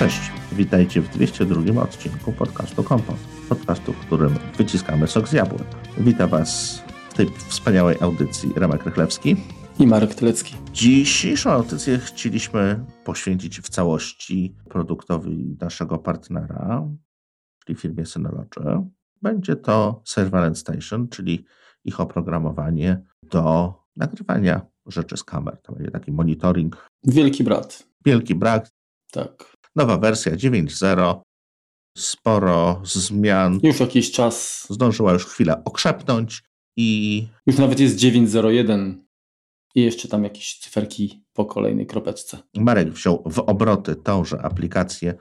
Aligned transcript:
Cześć, 0.00 0.32
witajcie 0.52 1.00
w 1.00 1.08
202 1.08 1.82
odcinku 1.82 2.32
podcastu 2.32 2.84
Kompot. 2.84 3.16
Podcastu, 3.48 3.92
w 3.92 3.96
którym 3.96 4.34
wyciskamy 4.56 5.06
sok 5.06 5.28
z 5.28 5.32
jabłek. 5.32 5.62
Witam 5.98 6.30
Was 6.30 6.82
w 7.10 7.14
tej 7.14 7.26
wspaniałej 7.48 7.96
audycji 8.00 8.52
Remek 8.56 8.84
Rychlewski 8.84 9.36
i 9.78 9.86
Marek 9.86 10.14
Tylecki. 10.14 10.54
Dzisiejszą 10.72 11.50
audycję 11.50 11.98
chcieliśmy 11.98 12.84
poświęcić 13.04 13.60
w 13.60 13.68
całości 13.68 14.56
produktowi 14.68 15.56
naszego 15.60 15.98
partnera, 15.98 16.88
czyli 17.64 17.78
firmie 17.78 18.06
Synology. 18.06 18.90
Będzie 19.22 19.56
to 19.56 20.02
Surveillance 20.04 20.60
Station, 20.60 21.08
czyli 21.08 21.44
ich 21.84 22.00
oprogramowanie 22.00 23.02
do 23.22 23.74
nagrywania 23.96 24.66
rzeczy 24.86 25.16
z 25.16 25.24
kamer. 25.24 25.58
To 25.62 25.72
będzie 25.72 25.90
taki 25.90 26.12
monitoring. 26.12 26.88
Wielki 27.04 27.44
brat. 27.44 27.86
Wielki 28.04 28.34
brak. 28.34 28.70
Tak. 29.12 29.49
Nowa 29.76 29.98
wersja 29.98 30.32
9.0. 30.32 31.20
Sporo 31.98 32.80
zmian. 32.84 33.60
Już 33.62 33.80
jakiś 33.80 34.12
czas. 34.12 34.66
Zdążyła 34.70 35.12
już 35.12 35.26
chwilę 35.26 35.64
okrzepnąć 35.64 36.42
i. 36.76 37.28
Już 37.46 37.58
nawet 37.58 37.80
jest 37.80 37.96
9.01 37.96 38.94
i 39.74 39.82
jeszcze 39.82 40.08
tam 40.08 40.24
jakieś 40.24 40.58
cyferki 40.58 41.24
po 41.32 41.44
kolejnej 41.44 41.86
kropeczce. 41.86 42.38
Marek 42.56 42.90
wziął 42.90 43.22
w 43.26 43.38
obroty 43.38 43.96
tąże 43.96 44.42
aplikację, 44.42 45.14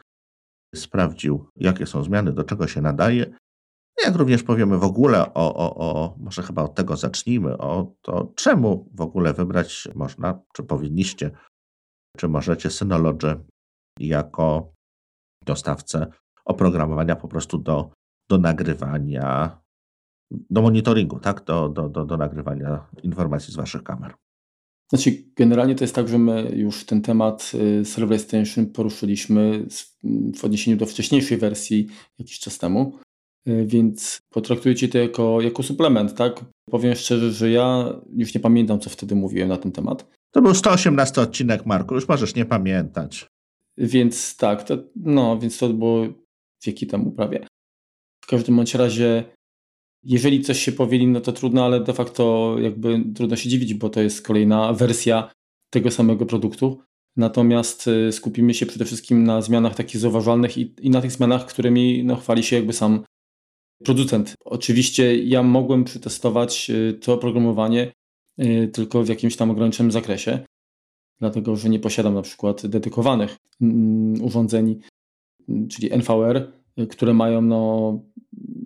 sprawdził, 0.76 1.50
jakie 1.56 1.86
są 1.86 2.04
zmiany, 2.04 2.34
do 2.34 2.44
czego 2.44 2.68
się 2.68 2.82
nadaje. 2.82 3.34
Jak 4.04 4.16
również 4.16 4.44
powiemy 4.44 4.78
w 4.78 4.84
ogóle 4.84 5.34
o, 5.34 5.56
o, 5.56 5.76
o, 5.76 6.16
może 6.18 6.44
chyba 6.44 6.64
od 6.64 6.76
tego 6.76 6.98
zacznijmy, 6.98 7.58
o 7.58 7.94
to, 8.02 8.34
czemu 8.36 8.90
w 8.94 9.02
ogóle 9.02 9.34
wybrać 9.34 9.88
można, 9.96 10.40
czy 10.54 10.64
powinniście, 10.64 11.32
czy 12.18 12.28
możecie 12.28 12.70
Synology 12.70 13.40
jako 14.00 14.74
dostawcę 15.46 16.08
oprogramowania 16.46 17.16
po 17.16 17.28
prostu 17.28 17.58
do, 17.58 17.92
do 18.30 18.38
nagrywania, 18.38 19.62
do 20.50 20.62
monitoringu, 20.62 21.20
tak? 21.20 21.44
Do, 21.44 21.70
do, 21.70 21.90
do, 21.90 22.06
do 22.06 22.18
nagrywania 22.18 22.86
informacji 23.04 23.54
z 23.54 23.56
waszych 23.56 23.84
kamer. 23.84 24.14
Znaczy, 24.90 25.12
generalnie 25.36 25.76
to 25.76 25.84
jest 25.84 25.96
tak, 25.96 26.08
że 26.08 26.20
my 26.20 26.52
już 26.56 26.86
ten 26.86 27.02
temat 27.02 27.52
y, 27.82 27.86
Server 27.86 28.16
Extension 28.16 28.66
poruszyliśmy 28.66 29.66
w 30.36 30.46
odniesieniu 30.46 30.78
do 30.78 30.86
wcześniejszej 30.86 31.38
wersji 31.38 31.88
jakiś 32.20 32.40
czas 32.40 32.58
temu, 32.58 33.00
y, 33.48 33.66
więc 33.66 34.20
potraktujecie 34.30 34.88
to 34.88 34.98
jako, 34.98 35.42
jako 35.42 35.64
suplement, 35.64 36.16
tak? 36.16 36.46
Powiem 36.70 36.96
szczerze, 36.96 37.32
że 37.32 37.52
ja 37.52 37.94
już 38.16 38.34
nie 38.34 38.40
pamiętam, 38.40 38.80
co 38.80 38.90
wtedy 38.90 39.16
mówiłem 39.16 39.50
na 39.50 39.58
ten 39.58 39.72
temat. 39.72 40.08
To 40.32 40.42
był 40.42 40.56
118 40.56 41.22
odcinek, 41.22 41.66
Marku, 41.66 41.96
już 41.96 42.08
możesz 42.08 42.36
nie 42.36 42.46
pamiętać. 42.46 43.28
Więc 43.80 44.38
tak, 44.38 44.64
to, 44.64 44.78
no, 44.96 45.40
więc 45.40 45.58
to 45.58 45.70
było 45.70 46.08
wieki 46.66 46.88
temu 46.88 47.12
prawie. 47.12 47.48
W 48.24 48.28
każdym 48.28 48.56
bądź 48.56 48.76
razie 48.76 49.24
jeżeli 50.04 50.42
coś 50.42 50.60
się 50.60 50.72
powieli, 50.72 51.08
no 51.08 51.22
to 51.22 51.32
trudno, 51.32 51.66
ale 51.66 51.80
de 51.80 51.94
facto 51.94 52.56
jakby 52.62 53.04
trudno 53.16 53.36
się 53.36 53.50
dziwić, 53.50 53.74
bo 53.74 53.90
to 53.90 54.02
jest 54.02 54.28
kolejna 54.28 54.74
wersja 54.74 55.32
tego 55.70 55.92
samego 55.92 56.26
produktu. 56.26 56.82
Natomiast 57.18 57.88
y, 57.88 58.12
skupimy 58.12 58.54
się 58.54 58.66
przede 58.66 58.86
wszystkim 58.86 59.24
na 59.24 59.42
zmianach 59.42 59.76
takich 59.76 60.02
zauważalnych 60.02 60.58
i, 60.58 60.74
i 60.82 60.90
na 60.90 61.02
tych 61.02 61.12
zmianach, 61.12 61.46
którymi 61.46 62.04
no, 62.04 62.16
chwali 62.16 62.44
się 62.44 62.56
jakby 62.56 62.74
sam 62.74 63.04
producent. 63.84 64.34
Oczywiście 64.46 65.24
ja 65.24 65.44
mogłem 65.44 65.84
przetestować 65.84 66.70
y, 66.70 66.94
to 66.94 67.14
oprogramowanie 67.14 67.92
y, 68.42 68.70
tylko 68.74 69.04
w 69.04 69.10
jakimś 69.10 69.36
tam 69.36 69.52
ograniczonym 69.52 69.92
zakresie, 69.92 70.46
dlatego 71.20 71.56
że 71.56 71.70
nie 71.70 71.80
posiadam 71.80 72.14
na 72.14 72.22
przykład 72.22 72.68
dedykowanych 72.68 73.38
mm, 73.62 74.24
urządzeń, 74.24 74.80
czyli 75.70 75.94
NVR, 75.94 76.52
które 76.90 77.14
mają 77.14 77.42
no, 77.42 78.00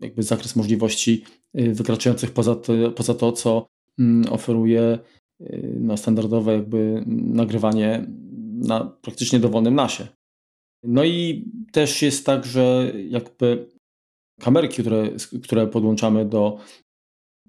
jakby 0.02 0.24
zakres 0.24 0.56
możliwości 0.56 1.24
y, 1.60 1.74
wykraczających 1.74 2.32
poza 2.32 2.56
to, 2.56 2.74
poza 2.96 3.14
to 3.14 3.32
co 3.32 3.68
mm, 4.00 4.34
oferuje 4.34 5.00
y, 5.42 5.78
no, 5.80 5.98
standardowe 5.98 6.54
jakby 6.54 7.04
nagrywanie 7.08 8.06
na 8.54 8.86
praktycznie 9.02 9.40
dowolnym 9.40 9.76
nasie. 9.76 10.08
No 10.84 11.04
i 11.04 11.46
też 11.72 12.02
jest 12.02 12.26
tak, 12.26 12.46
że 12.46 12.94
jakby 13.10 13.70
kamerki, 14.40 14.82
które, 14.82 15.10
które 15.44 15.68
podłączamy 15.68 16.26
do, 16.26 16.58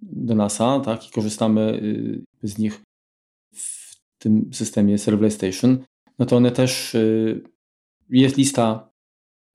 do 0.02 0.34
NASA, 0.34 0.80
tak, 0.80 1.08
i 1.08 1.10
korzystamy 1.10 1.80
y, 2.42 2.48
z 2.48 2.58
nich 2.58 2.83
tym 4.24 4.50
systemie 4.54 4.98
Serverless 4.98 5.34
Station, 5.34 5.84
no 6.18 6.26
to 6.26 6.36
one 6.36 6.50
też 6.50 6.96
jest 8.10 8.36
lista 8.36 8.90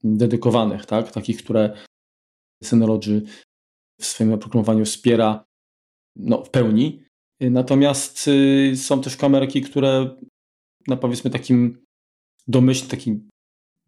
dedykowanych, 0.04 0.86
tak, 0.86 1.12
takich, 1.12 1.44
które 1.44 1.74
Synology 2.64 3.22
w 4.00 4.06
swoim 4.06 4.34
oprogramowaniu 4.34 4.86
wspiera 4.86 5.46
no, 6.16 6.44
w 6.44 6.50
pełni. 6.50 7.04
Natomiast 7.42 8.28
y, 8.28 8.74
są 8.76 9.02
też 9.02 9.18
kamerki, 9.18 9.62
które 9.62 10.16
na 10.88 10.98
powiedzmy 10.98 11.32
takim 11.32 11.86
domyślnym, 12.48 12.92
takim 12.92 13.30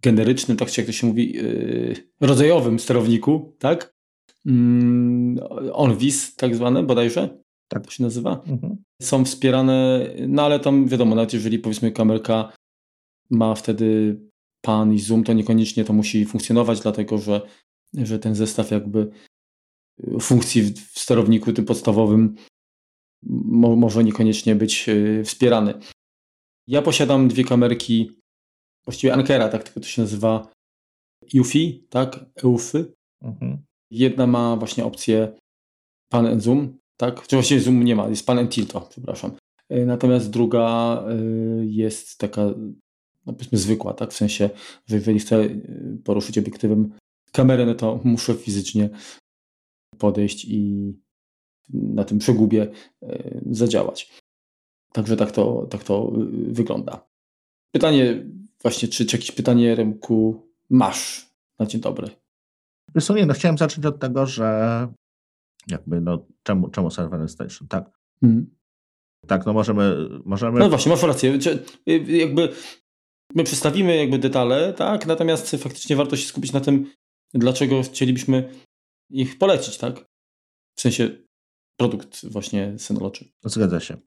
generycznym, 0.02 0.58
tak 0.58 0.78
jak 0.78 0.86
to 0.86 0.92
się 0.92 1.08
mówi, 1.08 1.34
yy, 1.34 1.96
rodzajowym 2.22 2.80
sterowniku, 2.80 3.56
tak? 3.60 3.94
Mm, 4.46 5.40
OnVis 5.74 6.36
tak 6.36 6.56
zwane 6.56 6.84
bodajże, 6.84 7.41
tak 7.74 7.86
to 7.86 7.92
się 7.92 8.04
nazywa. 8.04 8.42
Mhm. 8.48 8.84
Są 9.02 9.26
wspierane, 9.26 10.10
no 10.28 10.44
ale 10.44 10.60
tam 10.60 10.88
wiadomo, 10.88 11.16
nawet 11.16 11.34
jeżeli 11.34 11.60
powiedzmy 11.60 11.92
kamerka 11.92 12.54
ma 13.30 13.56
wtedy 13.56 14.20
pan 14.62 14.94
i 14.94 15.00
zoom, 15.00 15.24
to 15.24 15.34
niekoniecznie 15.34 15.86
to 15.86 15.94
musi 15.94 16.26
funkcjonować, 16.26 16.80
dlatego 16.80 17.18
że 17.18 17.42
że 17.94 18.20
ten 18.20 18.36
zestaw 18.36 18.72
jakby 18.72 19.12
funkcji 20.20 20.62
w 20.64 21.00
sterowniku 21.00 21.54
tym 21.54 21.66
podstawowym 21.66 22.36
mo 23.24 23.76
może 23.76 24.04
niekoniecznie 24.04 24.56
być 24.56 24.90
e, 24.90 25.24
wspierany. 25.24 25.74
Ja 26.68 26.82
posiadam 26.82 27.28
dwie 27.28 27.44
kamerki, 27.44 28.12
właściwie 28.86 29.14
Ankera, 29.14 29.50
tak 29.50 29.64
tylko 29.64 29.80
to 29.80 29.86
się 29.86 30.02
nazywa 30.02 30.54
UFI, 31.40 31.88
tak? 31.90 32.26
EUFy. 32.44 32.94
Mhm. 33.22 33.64
Jedna 33.92 34.28
ma 34.28 34.56
właśnie 34.56 34.86
opcję 34.86 35.38
pan 36.10 36.26
and 36.28 36.44
zoom, 36.44 36.78
tak? 37.02 37.28
Czy 37.28 37.36
właściwie 37.36 37.62
zoom 37.62 37.84
nie 37.84 37.96
ma, 37.96 38.10
jest 38.10 38.26
pan 38.26 38.40
and 38.40 38.52
tilt, 38.52 38.74
przepraszam. 38.90 39.32
E, 39.70 39.86
natomiast 39.86 40.30
druga 40.30 41.04
e, 41.08 41.16
jest 41.66 42.18
taka, 42.18 42.42
no 43.26 43.34
powiedzmy 43.34 43.58
zwykła, 43.58 43.94
tak? 43.94 44.12
W 44.12 44.18
sensie, 44.18 44.50
że 44.88 44.96
jeżeli 44.96 45.20
chcę 45.20 45.50
poruszyć 46.04 46.38
obiektywem 46.38 46.94
kamerę, 47.32 47.66
no 47.66 47.76
to 47.76 48.00
muszę 48.04 48.34
fizycznie 48.34 48.90
podejść 49.98 50.46
i 50.46 50.94
na 51.70 52.04
tym 52.04 52.20
przegubie 52.20 52.72
e, 53.04 53.42
zadziałać. 53.52 54.12
Także 54.94 55.18
tak 55.18 55.32
to, 55.32 55.68
tak 55.70 55.84
to 55.84 56.12
wygląda. 56.32 57.08
Pytanie 57.72 58.26
właśnie, 58.62 58.88
czy, 58.88 59.06
czy 59.06 59.18
jakieś 59.18 59.32
pytanie 59.32 59.76
Remku 59.76 60.48
masz 60.70 61.30
na 61.60 61.66
dzień 61.66 61.82
dobry? 61.82 62.10
Wiesz 62.96 63.10
no 63.28 63.34
chciałem 63.34 63.58
zacząć 63.58 63.86
od 63.86 64.00
tego, 64.00 64.26
że 64.26 64.88
jakby 65.68 66.02
no 66.02 66.26
czemu, 66.44 66.70
czemu 66.70 66.92
Server 66.92 67.30
Station, 67.30 67.68
tak? 67.68 68.00
Hmm. 68.22 68.56
Tak, 69.28 69.46
no 69.46 69.54
możemy, 69.54 70.10
możemy... 70.26 70.60
No 70.60 70.70
właśnie, 70.70 70.90
masz 70.90 71.04
rację. 71.04 71.40
Y, 71.90 72.18
jakby 72.18 72.50
my 73.36 73.44
przedstawimy 73.44 73.98
jakby 73.98 74.20
detale, 74.20 74.74
tak? 74.74 75.08
Natomiast 75.08 75.56
faktycznie 75.56 75.96
warto 75.96 76.16
się 76.16 76.26
skupić 76.26 76.54
na 76.54 76.60
tym, 76.60 76.92
dlaczego 77.34 77.82
chcielibyśmy 77.82 78.50
ich 79.10 79.38
polecić, 79.38 79.78
tak? 79.78 80.06
W 80.76 80.82
sensie 80.82 81.10
produkt 81.78 82.26
właśnie 82.32 82.80
Synology. 82.80 83.26
Zgadza 83.46 83.80
się. 83.80 83.98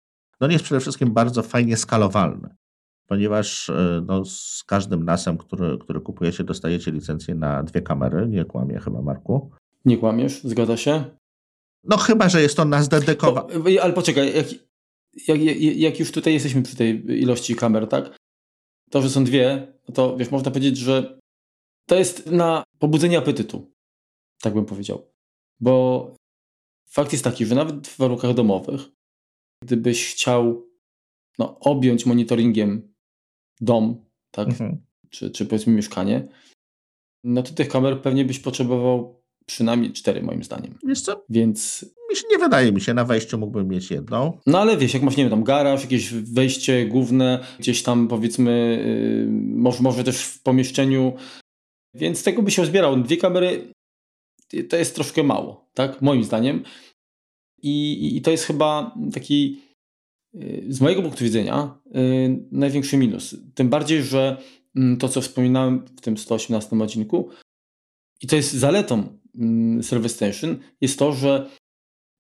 No 0.41 0.49
jest 0.49 0.65
przede 0.65 0.81
wszystkim 0.81 1.13
bardzo 1.13 1.43
fajnie 1.43 1.77
skalowalny, 1.77 2.55
ponieważ 3.07 3.71
e, 3.71 4.05
no, 4.07 4.25
z 4.25 4.65
każdym 4.67 5.05
NASem, 5.05 5.39
który, 5.39 5.79
który 5.79 6.01
kupujecie, 6.01 6.45
dostajecie 6.45 6.91
licencję 6.91 7.35
na 7.35 7.63
dwie 7.63 7.83
kamery. 7.83 8.29
Nie 8.29 8.45
kłamie 8.45 8.79
chyba, 8.79 9.03
Marku? 9.03 9.51
Nie 9.85 9.99
kłamiesz, 9.99 10.43
zgadza 10.45 10.77
się? 10.77 11.05
No 11.85 11.97
chyba, 11.97 12.29
że 12.29 12.43
jest 12.43 12.57
to 12.57 12.65
NAS 12.65 12.89
dedykowany. 12.89 13.81
Ale 13.81 13.93
poczekaj, 13.93 14.33
jak, 14.37 14.47
jak, 15.29 15.61
jak 15.77 16.01
już 16.01 16.13
tutaj 16.13 16.33
jesteśmy 16.33 16.63
przy 16.63 16.77
tej 16.77 17.21
ilości 17.21 17.57
kamer, 17.57 17.89
tak? 17.89 18.17
To, 18.91 19.03
że 19.03 19.11
są 19.11 19.25
dwie, 19.25 19.75
no 19.89 19.95
to 19.95 20.17
wiesz, 20.17 20.31
można 20.31 20.51
powiedzieć, 20.51 20.79
że 20.79 21.19
to 21.87 21.97
jest 21.97 22.27
na 22.27 22.65
pobudzenie 22.79 23.19
apetytu, 23.19 23.73
tak 24.41 24.55
bym 24.55 24.65
powiedział. 24.65 25.13
Bo 25.61 26.15
fakt 26.87 27.13
jest 27.13 27.25
taki, 27.25 27.47
że 27.47 27.55
nawet 27.55 27.89
w 27.89 27.99
warunkach 27.99 28.35
domowych, 28.35 28.81
gdybyś 29.63 30.13
chciał 30.13 30.69
no, 31.39 31.59
objąć 31.59 32.07
monitoringiem 32.07 32.95
dom, 33.61 34.05
tak, 34.31 34.49
mhm. 34.49 34.87
czy, 35.11 35.31
czy 35.31 35.47
powiedzmy 35.47 35.73
mieszkanie, 35.73 36.29
no 37.25 37.43
to 37.43 37.53
tych 37.53 37.69
kamer 37.69 38.03
pewnie 38.03 38.25
byś 38.25 38.39
potrzebował 38.39 39.24
przynajmniej 39.47 39.93
cztery 39.93 40.23
moim 40.23 40.45
zdaniem. 40.45 40.79
Wiesz 40.87 41.01
co? 41.01 41.25
Więc... 41.29 41.87
Mi 42.11 42.17
się, 42.17 42.23
nie 42.31 42.39
wydaje 42.39 42.73
mi 42.73 42.81
się, 42.81 42.95
na 42.95 43.05
wejściu 43.05 43.39
mógłbym 43.39 43.69
mieć 43.69 43.91
jedną. 43.91 44.39
No 44.47 44.61
ale 44.61 44.77
wiesz, 44.77 44.95
jak 44.95 45.03
masz, 45.03 45.17
nie 45.17 45.25
wiem, 45.25 45.31
tam 45.31 45.45
garaż, 45.45 45.83
jakieś 45.83 46.13
wejście 46.13 46.87
główne, 46.87 47.45
gdzieś 47.59 47.83
tam 47.83 48.09
powiedzmy, 48.09 48.85
yy, 48.87 49.33
może, 49.57 49.83
może 49.83 50.05
też 50.05 50.23
w 50.23 50.43
pomieszczeniu, 50.43 51.13
więc 51.95 52.23
tego 52.23 52.43
by 52.43 52.51
się 52.51 52.67
zbierał. 52.67 53.03
Dwie 53.03 53.17
kamery 53.17 53.75
to 54.69 54.77
jest 54.77 54.95
troszkę 54.95 55.23
mało, 55.23 55.71
tak? 55.75 56.03
Moim 56.03 56.25
zdaniem. 56.25 56.63
I, 57.63 57.93
i, 57.93 58.17
i 58.17 58.23
to 58.23 58.31
jest 58.31 58.45
chyba 58.45 58.95
taki 59.13 59.61
yy, 60.35 60.65
z 60.69 60.81
mojego 60.81 61.03
punktu 61.03 61.25
widzenia 61.25 61.79
yy, 61.95 62.47
największy 62.53 62.97
minus. 62.97 63.37
Tym 63.55 63.69
bardziej, 63.69 64.03
że 64.03 64.37
yy, 64.75 64.97
to, 64.97 65.09
co 65.09 65.21
wspominałem 65.21 65.87
w 65.97 66.01
tym 66.01 66.19
118 66.19 66.79
odcinku, 66.79 67.31
i 68.25 68.27
to 68.27 68.37
jest 68.37 68.53
zaletą 68.53 68.95
mm, 68.95 69.19
Service 69.83 70.15
Station, 70.15 70.57
jest 70.81 70.99
to, 70.99 71.13
że 71.13 71.51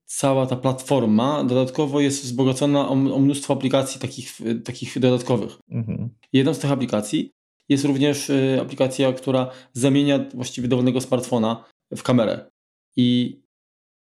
cała 0.06 0.46
ta 0.46 0.56
platforma 0.56 1.44
dodatkowo 1.44 2.00
jest 2.00 2.22
wzbogacona 2.22 2.88
o, 2.88 2.92
o 2.92 3.18
mnóstwo 3.18 3.54
aplikacji 3.54 4.00
takich, 4.00 4.38
takich 4.64 4.98
dodatkowych. 4.98 5.58
Mhm. 5.70 6.08
Jedną 6.32 6.54
z 6.54 6.58
tych 6.58 6.72
aplikacji 6.72 7.30
jest 7.68 7.84
również 7.84 8.30
y, 8.30 8.58
aplikacja, 8.60 9.12
która 9.12 9.50
zamienia 9.72 10.24
właściwie 10.34 10.68
dowolnego 10.68 11.00
smartfona 11.00 11.64
w 11.96 12.02
kamerę. 12.02 12.50
I, 12.96 13.40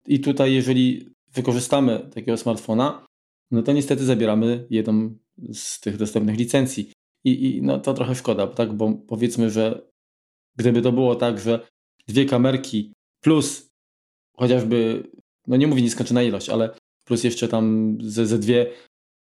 I 0.06 0.20
tutaj, 0.20 0.54
jeżeli 0.54 1.08
wykorzystamy 1.32 2.10
takiego 2.14 2.36
smartfona, 2.36 3.06
no 3.50 3.62
to 3.62 3.72
niestety 3.72 4.04
zabieramy 4.04 4.66
jedną 4.70 5.14
z 5.52 5.80
tych 5.80 5.96
dostępnych 5.96 6.36
licencji. 6.36 6.92
I, 7.24 7.56
i 7.56 7.62
no 7.62 7.78
to 7.78 7.94
trochę 7.94 8.14
szkoda, 8.14 8.46
tak? 8.46 8.72
bo 8.72 8.92
powiedzmy, 8.92 9.50
że 9.50 9.90
gdyby 10.56 10.82
to 10.82 10.92
było 10.92 11.14
tak, 11.14 11.40
że 11.40 11.66
dwie 12.08 12.24
kamerki 12.24 12.92
plus 13.20 13.70
chociażby, 14.36 15.10
no 15.46 15.56
nie 15.56 15.66
mówię 15.66 15.82
nieskończona 15.82 16.22
ilość, 16.22 16.48
ale 16.48 16.70
plus 17.04 17.24
jeszcze 17.24 17.48
tam 17.48 17.96
ze, 18.00 18.26
ze 18.26 18.38
dwie 18.38 18.72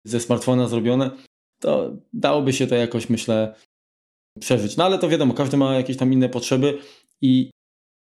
ze 0.05 0.19
smartfona 0.19 0.67
zrobione, 0.67 1.11
to 1.59 1.97
dałoby 2.13 2.53
się 2.53 2.67
to 2.67 2.75
jakoś, 2.75 3.09
myślę, 3.09 3.55
przeżyć. 4.39 4.77
No 4.77 4.85
ale 4.85 4.99
to 4.99 5.09
wiadomo, 5.09 5.33
każdy 5.33 5.57
ma 5.57 5.75
jakieś 5.75 5.97
tam 5.97 6.13
inne 6.13 6.29
potrzeby 6.29 6.77
i 7.21 7.51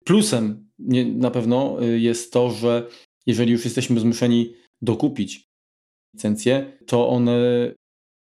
plusem 0.05 0.69
nie, 0.79 1.05
na 1.05 1.31
pewno 1.31 1.83
y, 1.83 1.99
jest 1.99 2.33
to, 2.33 2.51
że 2.51 2.89
jeżeli 3.25 3.51
już 3.51 3.65
jesteśmy 3.65 3.99
zmuszeni 3.99 4.53
dokupić 4.81 5.47
licencje, 6.15 6.77
to 6.87 7.09
one 7.09 7.37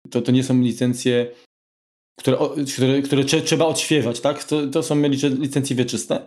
to, 0.09 0.21
to 0.21 0.31
nie 0.31 0.43
są 0.43 0.61
licencje 0.61 1.35
które, 2.19 2.37
które, 2.73 3.01
które 3.01 3.23
trzeba 3.23 3.65
odświeżać, 3.65 4.21
tak? 4.21 4.43
To, 4.43 4.67
to 4.67 4.83
są 4.83 5.01
licencje 5.39 5.75
wieczyste 5.75 6.25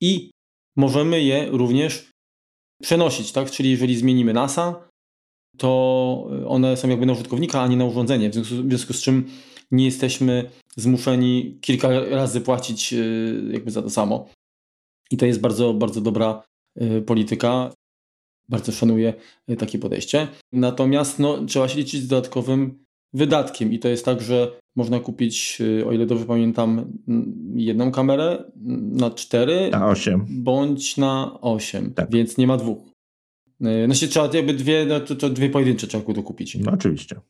i 0.00 0.30
możemy 0.76 1.22
je 1.22 1.48
również 1.50 2.10
przenosić, 2.82 3.32
tak? 3.32 3.50
Czyli 3.50 3.70
jeżeli 3.70 3.96
zmienimy 3.96 4.32
NASA, 4.32 4.88
to 5.58 6.30
one 6.46 6.76
są 6.76 6.88
jakby 6.88 7.06
na 7.06 7.12
użytkownika, 7.12 7.60
a 7.62 7.66
nie 7.66 7.76
na 7.76 7.84
urządzenie, 7.84 8.30
w 8.30 8.34
związku, 8.34 8.54
w 8.54 8.68
związku 8.68 8.92
z 8.92 9.02
czym 9.02 9.30
nie 9.70 9.84
jesteśmy 9.84 10.50
zmuszeni 10.76 11.58
kilka 11.60 11.88
razy 12.00 12.40
płacić 12.40 12.92
y, 12.92 13.50
jakby 13.52 13.70
za 13.70 13.82
to 13.82 13.90
samo. 13.90 14.28
I 15.10 15.16
to 15.16 15.26
jest 15.26 15.40
bardzo, 15.40 15.74
bardzo 15.74 16.00
dobra 16.00 16.42
y, 16.82 17.02
polityka. 17.02 17.72
Bardzo 18.48 18.72
szanuję 18.72 19.14
y, 19.50 19.56
takie 19.56 19.78
podejście. 19.78 20.28
Natomiast 20.52 21.18
no, 21.18 21.44
trzeba 21.44 21.68
się 21.68 21.78
liczyć 21.78 22.02
z 22.02 22.08
dodatkowym 22.08 22.84
wydatkiem 23.12 23.72
i 23.72 23.78
to 23.78 23.88
jest 23.88 24.04
tak, 24.04 24.20
że 24.20 24.59
można 24.76 25.00
kupić, 25.00 25.58
y, 25.60 25.86
o 25.86 25.92
ile 25.92 26.06
dobrze 26.06 26.24
pamiętam, 26.24 26.92
jedną 27.54 27.90
kamerę 27.90 28.44
na 28.92 29.10
4 29.10 29.70
na 29.70 29.88
8 29.88 30.26
bądź 30.28 30.96
na 30.96 31.40
8, 31.40 31.94
tak. 31.94 32.10
więc 32.10 32.38
nie 32.38 32.46
ma 32.46 32.56
dwóch. 32.56 32.78
Y, 33.90 33.94
się 33.94 34.08
trzeba 34.08 34.30
jakby 34.34 34.54
dwie, 34.54 34.86
no 34.88 35.00
to, 35.00 35.14
to 35.14 35.30
dwie 35.30 35.50
pojedyncze 35.50 35.86
trzeba 35.86 36.14
to 36.14 36.22
kupić. 36.22 36.58
No 36.58 36.72
oczywiście. 36.72 37.20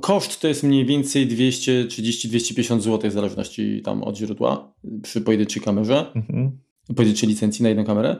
Koszt 0.00 0.40
to 0.40 0.48
jest 0.48 0.62
mniej 0.62 0.86
więcej 0.86 1.28
230-250 1.28 2.80
zł 2.80 3.10
w 3.10 3.14
zależności 3.14 3.82
tam 3.82 4.02
od 4.02 4.16
źródła 4.16 4.74
przy 5.02 5.20
pojedynczej 5.20 5.62
kamerze, 5.62 6.12
mhm. 6.14 6.58
pojedynczej 6.96 7.28
licencji 7.28 7.62
na 7.62 7.68
jedną 7.68 7.84
kamerę. 7.84 8.16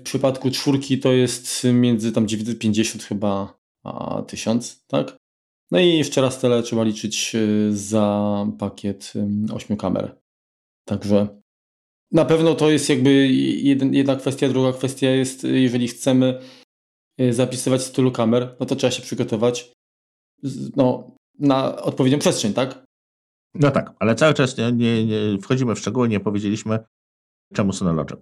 W 0.00 0.04
przypadku 0.04 0.50
czwórki 0.50 0.98
to 0.98 1.12
jest 1.12 1.64
między 1.72 2.12
tam 2.12 2.28
950 2.28 3.04
chyba 3.04 3.58
a 3.82 4.22
1000, 4.22 4.84
tak? 4.86 5.16
No 5.70 5.80
i 5.80 5.98
jeszcze 5.98 6.20
raz 6.20 6.40
tyle 6.40 6.62
trzeba 6.62 6.82
liczyć 6.82 7.34
y, 7.34 7.76
za 7.76 8.46
pakiet 8.58 9.12
8 9.52 9.76
kamer. 9.76 10.16
Także 10.84 11.40
na 12.12 12.24
pewno 12.24 12.54
to 12.54 12.70
jest 12.70 12.88
jakby 12.88 13.28
jedna 13.92 14.16
kwestia. 14.16 14.48
Druga 14.48 14.72
kwestia 14.72 15.10
jest, 15.10 15.44
y, 15.44 15.60
jeżeli 15.60 15.88
chcemy 15.88 16.40
y, 17.20 17.32
zapisywać 17.32 17.82
z 17.82 17.92
tylu 17.92 18.12
kamer, 18.12 18.56
no 18.60 18.66
to 18.66 18.76
trzeba 18.76 18.90
się 18.90 19.02
przygotować 19.02 19.72
no, 20.76 21.16
na 21.38 21.76
odpowiednią 21.82 22.18
przestrzeń, 22.18 22.52
tak? 22.52 22.84
No 23.54 23.70
tak, 23.70 23.94
ale 23.98 24.14
cały 24.14 24.34
czas 24.34 24.58
nie, 24.58 24.72
nie, 24.72 25.06
nie 25.06 25.38
wchodzimy 25.42 25.74
w 25.74 25.78
szczegóły, 25.78 26.08
nie 26.08 26.20
powiedzieliśmy, 26.20 26.78
czemu 27.54 27.72
Synology. 27.72 28.16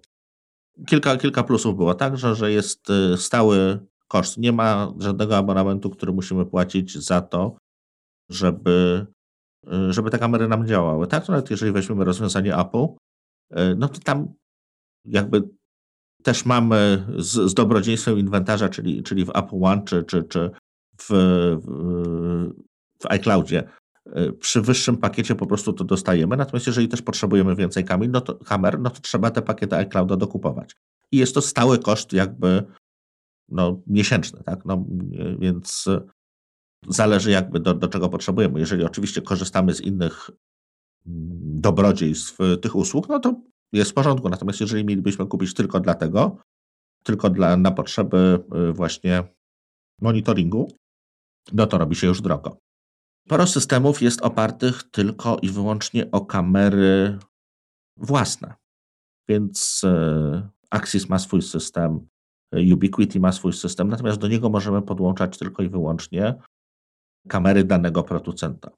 Kilka, 0.86 1.16
kilka 1.16 1.42
plusów 1.42 1.76
było 1.76 1.94
tak, 1.94 2.16
że, 2.16 2.34
że 2.34 2.52
jest 2.52 2.88
stały 3.16 3.86
koszt. 4.12 4.38
Nie 4.38 4.52
ma 4.52 4.92
żadnego 4.98 5.36
abonamentu, 5.36 5.90
który 5.90 6.12
musimy 6.12 6.46
płacić 6.46 6.98
za 6.98 7.20
to, 7.20 7.56
żeby, 8.30 9.06
y, 9.66 9.92
żeby 9.92 10.10
te 10.10 10.18
kamery 10.18 10.48
nam 10.48 10.66
działały. 10.66 11.06
Tak, 11.06 11.28
nawet 11.28 11.50
jeżeli 11.50 11.72
weźmiemy 11.72 12.04
rozwiązanie 12.04 12.56
Apple, 12.56 12.86
y, 12.86 13.74
no 13.76 13.88
to 13.88 14.00
tam 14.00 14.28
jakby 15.04 15.48
też 16.22 16.46
mamy 16.46 17.06
z, 17.16 17.50
z 17.50 17.54
dobrodziejstwem 17.54 18.18
inwentarza, 18.18 18.68
czyli, 18.68 19.02
czyli 19.02 19.24
w 19.24 19.30
Apple 19.30 19.64
One 19.64 19.82
czy, 19.84 20.04
czy, 20.04 20.24
czy 20.24 20.50
w, 20.98 21.08
w, 21.62 21.70
w 23.02 23.06
iCloudzie, 23.06 23.68
y, 24.16 24.32
przy 24.32 24.60
wyższym 24.60 24.96
pakiecie 24.96 25.34
po 25.34 25.46
prostu 25.46 25.72
to 25.72 25.84
dostajemy. 25.84 26.36
Natomiast 26.36 26.66
jeżeli 26.66 26.88
też 26.88 27.02
potrzebujemy 27.02 27.56
więcej 27.56 27.84
kamer, 27.84 28.08
no 28.08 28.20
to, 28.20 28.34
kamer, 28.34 28.80
no 28.80 28.90
to 28.90 29.00
trzeba 29.00 29.30
te 29.30 29.42
pakiety 29.42 29.76
iClouda 29.76 30.16
dokupować. 30.16 30.76
I 31.12 31.16
jest 31.16 31.34
to 31.34 31.42
stały 31.42 31.78
koszt 31.78 32.12
jakby 32.12 32.64
no, 33.48 33.82
miesięczne, 33.86 34.42
tak? 34.44 34.64
No, 34.64 34.84
więc 35.38 35.88
zależy 36.88 37.30
jakby 37.30 37.60
do, 37.60 37.74
do 37.74 37.88
czego 37.88 38.08
potrzebujemy. 38.08 38.60
Jeżeli 38.60 38.84
oczywiście 38.84 39.22
korzystamy 39.22 39.74
z 39.74 39.80
innych 39.80 40.30
mm, 41.06 41.60
dobrodziejstw 41.60 42.38
tych 42.62 42.76
usług, 42.76 43.08
no 43.08 43.20
to 43.20 43.40
jest 43.72 43.90
w 43.90 43.94
porządku. 43.94 44.28
Natomiast 44.28 44.60
jeżeli 44.60 44.84
mielibyśmy 44.84 45.26
kupić 45.26 45.54
tylko 45.54 45.80
dlatego, 45.80 46.36
tylko 47.02 47.30
dla, 47.30 47.56
na 47.56 47.70
potrzeby 47.70 48.44
właśnie 48.72 49.24
monitoringu, 50.00 50.68
no 51.52 51.66
to 51.66 51.78
robi 51.78 51.96
się 51.96 52.06
już 52.06 52.20
drogo. 52.20 52.56
Sporo 53.26 53.46
systemów 53.46 54.02
jest 54.02 54.22
opartych 54.22 54.82
tylko 54.82 55.36
i 55.42 55.48
wyłącznie 55.48 56.10
o 56.10 56.26
kamery 56.26 57.18
własne. 57.96 58.54
Więc 59.28 59.82
Axis 60.70 61.08
ma 61.08 61.18
swój 61.18 61.42
system, 61.42 62.06
Ubiquiti 62.72 63.20
ma 63.20 63.32
swój 63.32 63.52
system, 63.52 63.88
natomiast 63.88 64.18
do 64.18 64.28
niego 64.28 64.48
możemy 64.48 64.82
podłączać 64.82 65.38
tylko 65.38 65.62
i 65.62 65.68
wyłącznie 65.68 66.34
kamery 67.28 67.64
danego 67.64 68.02
producenta. 68.02 68.70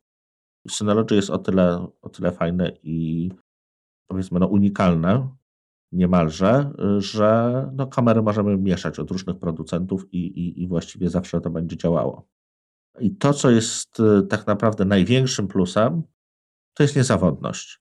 Synology 0.69 1.15
jest 1.15 1.31
o 1.31 1.39
tyle, 1.39 1.87
o 2.03 2.09
tyle 2.09 2.33
fajne 2.33 2.73
i 2.83 3.31
powiedzmy 4.09 4.41
no, 4.41 4.47
unikalne 4.47 5.29
niemalże, 5.93 6.73
że 6.99 7.71
no, 7.75 7.87
kamery 7.87 8.23
możemy 8.23 8.57
mieszać 8.57 8.99
od 8.99 9.11
różnych 9.11 9.39
producentów 9.39 10.15
i, 10.15 10.19
i, 10.19 10.63
i 10.63 10.69
właściwie 10.69 11.11
zawsze 11.11 11.41
to 11.41 11.51
będzie 11.51 11.77
działało. 11.77 12.29
I 13.01 13.17
to, 13.17 13.33
co 13.33 13.51
jest 13.51 14.01
e, 14.01 14.23
tak 14.23 14.47
naprawdę 14.47 14.85
największym 14.85 15.49
plusem, 15.49 16.03
to 16.75 16.83
jest 16.83 16.97
niezawodność. 16.97 17.84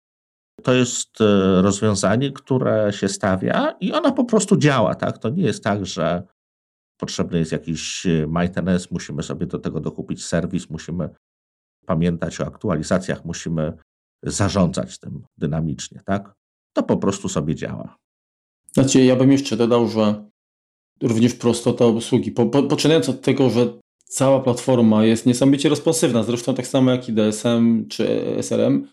To 0.61 0.73
jest 0.73 1.21
e, 1.21 1.61
rozwiązanie, 1.61 2.31
które 2.31 2.93
się 2.93 3.09
stawia 3.09 3.75
i 3.79 3.93
ona 3.93 4.11
po 4.11 4.25
prostu 4.25 4.57
działa. 4.57 4.95
Tak? 4.95 5.17
To 5.17 5.29
nie 5.29 5.43
jest 5.43 5.63
tak, 5.63 5.85
że 5.85 6.23
potrzebny 6.97 7.39
jest 7.39 7.51
jakiś 7.51 8.05
e, 8.05 8.27
maintenance, 8.27 8.87
musimy 8.91 9.23
sobie 9.23 9.45
do 9.45 9.59
tego 9.59 9.79
dokupić 9.79 10.25
serwis, 10.25 10.69
musimy 10.69 11.09
pamiętać 11.85 12.41
o 12.41 12.45
aktualizacjach, 12.45 13.25
musimy 13.25 13.73
zarządzać 14.23 14.99
tym 14.99 15.23
dynamicznie. 15.37 16.01
Tak? 16.05 16.33
To 16.73 16.83
po 16.83 16.97
prostu 16.97 17.29
sobie 17.29 17.55
działa. 17.55 17.97
Znaczy, 18.73 19.03
ja 19.03 19.15
bym 19.15 19.31
jeszcze 19.31 19.57
dodał, 19.57 19.87
że 19.87 20.25
również 21.01 21.33
prostota 21.33 21.85
obsługi. 21.85 22.31
Po, 22.31 22.45
po, 22.45 22.63
poczynając 22.63 23.09
od 23.09 23.21
tego, 23.21 23.49
że 23.49 23.79
cała 24.05 24.39
platforma 24.39 25.05
jest 25.05 25.25
niesamowicie 25.25 25.69
responsywna, 25.69 26.23
zresztą 26.23 26.55
tak 26.55 26.67
samo 26.67 26.91
jak 26.91 27.09
i 27.09 27.13
DSM 27.13 27.87
czy 27.87 28.07
SRM, 28.41 28.87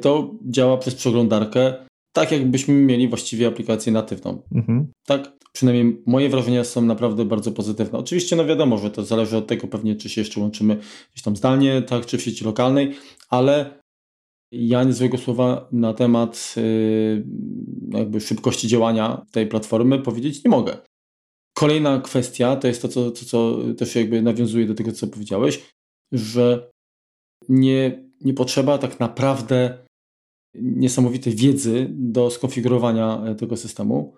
to 0.00 0.34
działa 0.44 0.76
przez 0.78 0.94
przeglądarkę 0.94 1.74
tak, 2.12 2.32
jakbyśmy 2.32 2.74
mieli 2.74 3.08
właściwie 3.08 3.46
aplikację 3.46 3.92
natywną. 3.92 4.42
Mhm. 4.54 4.92
Tak, 5.06 5.32
przynajmniej 5.52 6.02
moje 6.06 6.28
wrażenia 6.28 6.64
są 6.64 6.82
naprawdę 6.82 7.24
bardzo 7.24 7.52
pozytywne. 7.52 7.98
Oczywiście, 7.98 8.36
no 8.36 8.46
wiadomo, 8.46 8.78
że 8.78 8.90
to 8.90 9.04
zależy 9.04 9.36
od 9.36 9.46
tego 9.46 9.66
pewnie, 9.66 9.96
czy 9.96 10.08
się 10.08 10.20
jeszcze 10.20 10.40
łączymy 10.40 10.76
gdzieś 11.12 11.22
tam 11.22 11.36
zdalnie, 11.36 11.82
tak, 11.82 12.06
czy 12.06 12.18
w 12.18 12.22
sieci 12.22 12.44
lokalnej, 12.44 12.94
ale 13.28 13.80
Ja 14.52 14.92
złego 14.92 15.18
słowa 15.18 15.68
na 15.72 15.94
temat 15.94 16.54
y, 16.56 17.24
jakby 17.90 18.20
szybkości 18.20 18.68
działania 18.68 19.26
tej 19.32 19.46
platformy 19.46 19.98
powiedzieć 19.98 20.44
nie 20.44 20.50
mogę. 20.50 20.76
Kolejna 21.54 22.00
kwestia 22.00 22.56
to 22.56 22.68
jest 22.68 22.82
to, 22.82 22.88
co, 22.88 23.10
to, 23.10 23.24
co 23.24 23.58
też 23.78 23.94
jakby 23.94 24.22
nawiązuje 24.22 24.66
do 24.66 24.74
tego, 24.74 24.92
co 24.92 25.06
powiedziałeś, 25.06 25.74
że 26.12 26.70
nie, 27.48 28.04
nie 28.24 28.34
potrzeba 28.34 28.78
tak 28.78 29.00
naprawdę 29.00 29.84
niesamowitej 30.54 31.34
wiedzy 31.34 31.86
do 31.90 32.30
skonfigurowania 32.30 33.22
e, 33.26 33.34
tego 33.34 33.56
systemu, 33.56 34.16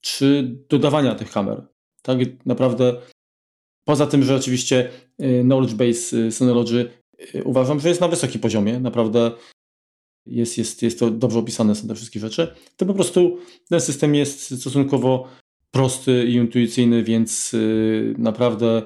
czy 0.00 0.56
dodawania 0.68 1.14
tych 1.14 1.30
kamer. 1.30 1.66
Tak 2.02 2.18
naprawdę, 2.46 3.00
poza 3.84 4.06
tym, 4.06 4.22
że 4.22 4.36
oczywiście 4.36 4.90
e, 5.18 5.42
knowledge 5.42 5.74
base 5.74 6.16
e, 6.16 6.30
Synology 6.30 6.90
uważam, 7.44 7.80
że 7.80 7.88
jest 7.88 8.00
na 8.00 8.08
wysokim 8.08 8.40
poziomie, 8.40 8.80
naprawdę 8.80 9.32
jest, 10.26 10.58
jest, 10.58 10.82
jest 10.82 10.98
to 10.98 11.10
dobrze 11.10 11.38
opisane 11.38 11.74
są 11.74 11.88
te 11.88 11.94
wszystkie 11.94 12.20
rzeczy, 12.20 12.54
to 12.76 12.86
po 12.86 12.94
prostu 12.94 13.38
ten 13.68 13.80
system 13.80 14.14
jest 14.14 14.60
stosunkowo 14.60 15.28
prosty 15.70 16.24
i 16.24 16.34
intuicyjny, 16.34 17.02
więc 17.02 17.56
naprawdę 18.18 18.82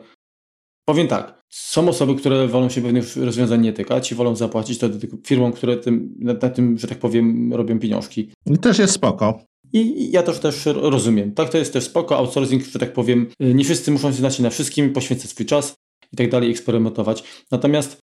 powiem 0.89 1.09
tak, 1.09 1.36
są 1.59 1.89
osoby, 1.89 2.15
które 2.15 2.49
wolą 2.49 2.69
się 2.69 2.83
pewnych 2.83 3.17
rozwiązań 3.17 3.61
nie 3.61 3.73
tykać 3.73 4.13
i 4.13 4.15
wolą 4.15 4.37
zapłacić 4.37 4.79
to 4.79 4.89
firmom, 5.25 5.53
które 5.53 5.77
tym, 5.77 6.15
na, 6.19 6.33
na, 6.33 6.51
tym, 6.51 6.79
że 6.79 6.89
tak 6.89 6.99
powiem, 6.99 7.55
robią 7.55 7.79
pieniążki. 7.79 8.31
I 8.47 8.59
też 8.59 8.79
jest 8.79 8.93
spoko. 8.93 9.41
I 9.73 10.11
ja 10.11 10.23
to 10.23 10.33
też 10.33 10.67
rozumiem. 10.67 11.33
Tak, 11.33 11.51
to 11.51 11.59
jest 11.59 11.73
też 11.73 11.85
spoko. 11.85 12.17
Outsourcing, 12.17 12.65
że 12.65 12.79
tak 12.79 12.93
powiem, 12.93 13.27
nie 13.41 13.65
wszyscy 13.65 13.91
muszą 13.91 14.11
się 14.11 14.17
znać 14.19 14.39
na 14.39 14.51
wszystkim, 14.51 14.93
poświęcać 14.93 15.31
swój 15.31 15.47
czas 15.47 15.75
i 16.13 16.17
tak 16.17 16.31
dalej, 16.31 16.51
eksperymentować. 16.51 17.25
Natomiast 17.51 17.99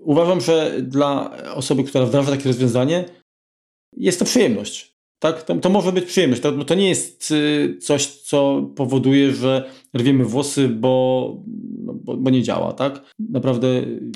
uważam, 0.00 0.40
że 0.40 0.82
dla 0.82 1.38
osoby, 1.54 1.84
która 1.84 2.06
wdraża 2.06 2.30
takie 2.30 2.44
rozwiązanie, 2.44 3.04
jest 3.96 4.18
to 4.18 4.24
przyjemność. 4.24 4.91
Tak? 5.22 5.42
To, 5.42 5.54
to 5.54 5.70
może 5.70 5.92
być 5.92 6.04
przyjemność. 6.04 6.42
To, 6.42 6.64
to 6.64 6.74
nie 6.74 6.88
jest 6.88 7.30
y, 7.30 7.78
coś, 7.80 8.06
co 8.06 8.70
powoduje, 8.76 9.32
że 9.32 9.70
rwiemy 9.94 10.24
włosy, 10.24 10.68
bo, 10.68 11.36
no, 11.84 11.94
bo, 11.94 12.16
bo, 12.16 12.30
nie 12.30 12.42
działa, 12.42 12.72
tak? 12.72 13.00
Naprawdę. 13.18 13.68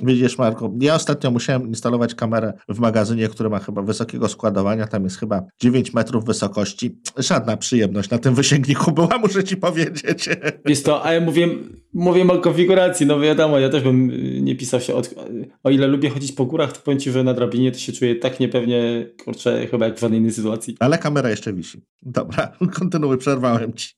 Widzisz, 0.03 0.39
Marko, 0.39 0.73
ja 0.81 0.95
ostatnio 0.95 1.31
musiałem 1.31 1.69
instalować 1.69 2.15
kamerę 2.15 2.53
w 2.69 2.79
magazynie, 2.79 3.29
który 3.29 3.51
ma 3.51 3.59
chyba 3.59 3.83
wysokiego 3.83 4.29
składowania. 4.29 4.87
Tam 4.87 5.05
jest 5.05 5.19
chyba 5.19 5.43
9 5.61 5.95
metrów 5.95 6.25
wysokości. 6.25 6.99
Żadna 7.17 7.57
przyjemność 7.57 8.11
na 8.11 8.19
tym 8.19 8.35
wysięgniku 8.35 8.93
była, 8.93 9.19
muszę 9.19 9.45
ci 9.45 9.57
powiedzieć. 9.57 10.29
Jest 10.69 10.85
to, 10.85 11.05
a 11.05 11.13
ja 11.13 11.21
mówię, 11.21 11.49
mówię 11.97 12.27
o 12.27 12.39
konfiguracji. 12.39 13.07
No 13.07 13.21
wiadomo, 13.21 13.59
ja 13.59 13.69
też 13.69 13.83
bym 13.83 14.11
y, 14.11 14.41
nie 14.43 14.57
pisał 14.57 14.81
się 14.81 14.95
od. 14.95 15.15
O 15.63 15.71
ile 15.71 15.87
lubię 15.87 16.11
chodzić 16.11 16.33
po 16.33 16.47
górach, 16.47 16.73
to 16.73 16.81
powiem 16.81 17.01
ci, 17.01 17.11
że 17.11 17.25
na 17.25 17.35
drabinie 17.35 17.73
to 17.73 17.79
się 17.79 17.93
czuję 17.93 18.15
tak 18.17 18.41
niepewnie, 18.41 19.07
kurczę, 19.25 19.67
chyba 19.67 19.87
jak 19.87 19.97
w 19.97 20.01
żadnej 20.01 20.21
innej 20.21 20.33
sytuacji. 20.33 20.77
Ale 20.81 20.99
kamera 20.99 21.31
jeszcze 21.31 21.53
wisi. 21.53 21.83
Dobra, 22.03 22.53
kontynuuj, 22.79 23.19
przerwałem 23.19 23.73
ci. 23.73 23.95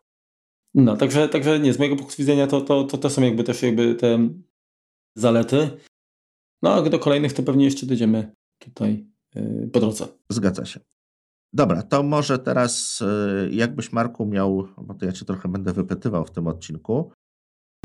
No, 0.75 0.97
także, 0.97 1.29
także 1.29 1.61
nie, 1.61 1.73
z 1.73 1.79
mojego 1.79 1.97
punktu 1.97 2.17
widzenia 2.19 2.47
to, 2.47 2.61
to, 2.61 2.85
to, 2.85 2.99
to 2.99 3.11
są 3.11 3.23
jakby 3.23 3.45
też 3.45 3.63
jakby 3.63 3.95
te 3.95 4.29
zalety. 5.17 5.71
No, 6.63 6.75
a 6.75 6.83
do 6.83 6.99
kolejnych 6.99 7.33
to 7.33 7.43
pewnie 7.43 7.65
jeszcze 7.65 7.87
dojdziemy 7.87 8.33
tutaj 8.59 9.07
yy, 9.35 9.71
po 9.73 9.81
drodze. 9.81 10.07
Zgadza 10.29 10.65
się. 10.65 10.81
Dobra, 11.53 11.83
to 11.83 12.03
może 12.03 12.39
teraz 12.39 13.03
yy, 13.43 13.55
jakbyś 13.55 13.93
Marku 13.93 14.27
miał, 14.27 14.69
bo 14.83 14.95
to 14.95 15.07
ja 15.07 15.13
cię 15.13 15.25
trochę 15.25 15.49
będę 15.49 15.73
wypytywał 15.73 16.25
w 16.25 16.31
tym 16.31 16.47
odcinku, 16.47 17.13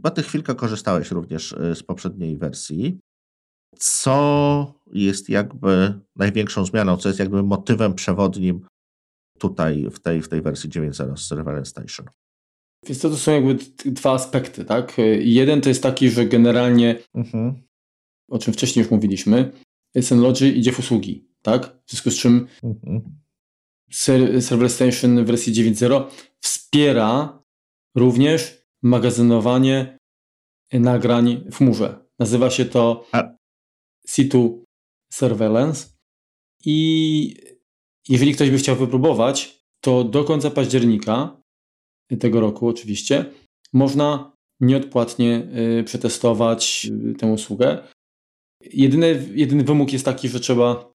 bo 0.03 0.11
ty 0.11 0.23
chwilkę 0.23 0.55
korzystałeś 0.55 1.11
również 1.11 1.55
yy, 1.59 1.75
z 1.75 1.83
poprzedniej 1.83 2.37
wersji. 2.37 2.99
Co 3.77 4.73
jest 4.93 5.29
jakby 5.29 5.99
największą 6.15 6.65
zmianą, 6.65 6.97
co 6.97 7.09
jest 7.09 7.19
jakby 7.19 7.43
motywem 7.43 7.93
przewodnim 7.93 8.65
tutaj 9.39 9.89
w 9.91 9.99
tej, 9.99 10.21
w 10.21 10.29
tej 10.29 10.41
wersji 10.41 10.69
9.0 10.69 11.17
z 11.17 11.21
Surveillance 11.21 11.69
Station? 11.69 12.05
Więc 12.87 13.01
to, 13.01 13.09
to 13.09 13.17
są 13.17 13.31
jakby 13.31 13.57
dwa 13.85 14.13
aspekty, 14.13 14.65
tak? 14.65 14.97
Jeden 15.19 15.61
to 15.61 15.69
jest 15.69 15.83
taki, 15.83 16.09
że 16.09 16.25
generalnie, 16.25 16.99
mhm. 17.13 17.63
o 18.29 18.39
czym 18.39 18.53
wcześniej 18.53 18.83
już 18.83 18.91
mówiliśmy, 18.91 19.51
Synology 20.01 20.49
idzie 20.49 20.71
w 20.71 20.79
usługi, 20.79 21.27
tak? 21.41 21.77
W 21.85 21.91
związku 21.91 22.11
z 22.11 22.15
czym 22.15 22.47
mhm. 22.63 23.01
Server 24.41 24.69
Station 24.69 25.23
w 25.23 25.27
wersji 25.27 25.53
9.0 25.53 26.03
wspiera 26.39 27.43
również 27.95 28.62
magazynowanie 28.83 29.97
nagrań 30.73 31.43
w 31.51 31.57
chmurze. 31.57 32.05
Nazywa 32.19 32.49
się 32.49 32.65
to 32.65 33.05
C2 34.09 34.63
Surveillance 35.13 35.89
i 36.65 37.35
jeżeli 38.09 38.33
ktoś 38.33 38.51
by 38.51 38.57
chciał 38.57 38.75
wypróbować, 38.75 39.63
to 39.81 40.03
do 40.03 40.23
końca 40.23 40.49
października 40.49 41.41
tego 42.19 42.39
roku 42.39 42.67
oczywiście, 42.67 43.25
można 43.73 44.33
nieodpłatnie 44.59 45.47
y, 45.79 45.83
przetestować 45.83 46.87
y, 47.11 47.13
tę 47.13 47.27
usługę. 47.27 47.87
Jedyny, 48.61 49.27
jedyny 49.33 49.63
wymóg 49.63 49.93
jest 49.93 50.05
taki, 50.05 50.29
że 50.29 50.39
trzeba 50.39 50.93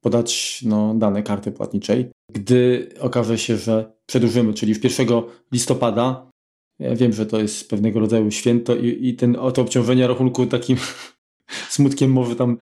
podać 0.00 0.62
no, 0.66 0.94
dane 0.94 1.22
karty 1.22 1.52
płatniczej. 1.52 2.10
Gdy 2.32 2.88
okaże 3.00 3.38
się, 3.38 3.56
że 3.56 3.92
przedłużymy, 4.06 4.54
czyli 4.54 4.72
już 4.72 4.98
1 4.98 5.22
listopada, 5.52 6.30
ja 6.78 6.96
wiem, 6.96 7.12
że 7.12 7.26
to 7.26 7.40
jest 7.40 7.70
pewnego 7.70 8.00
rodzaju 8.00 8.30
święto 8.30 8.76
i, 8.76 9.08
i 9.08 9.14
ten, 9.14 9.34
to 9.34 9.62
obciążenie 9.62 10.06
rachunku 10.06 10.46
takim 10.46 10.76
smutkiem 11.76 12.12
może 12.12 12.36
tam 12.36 12.58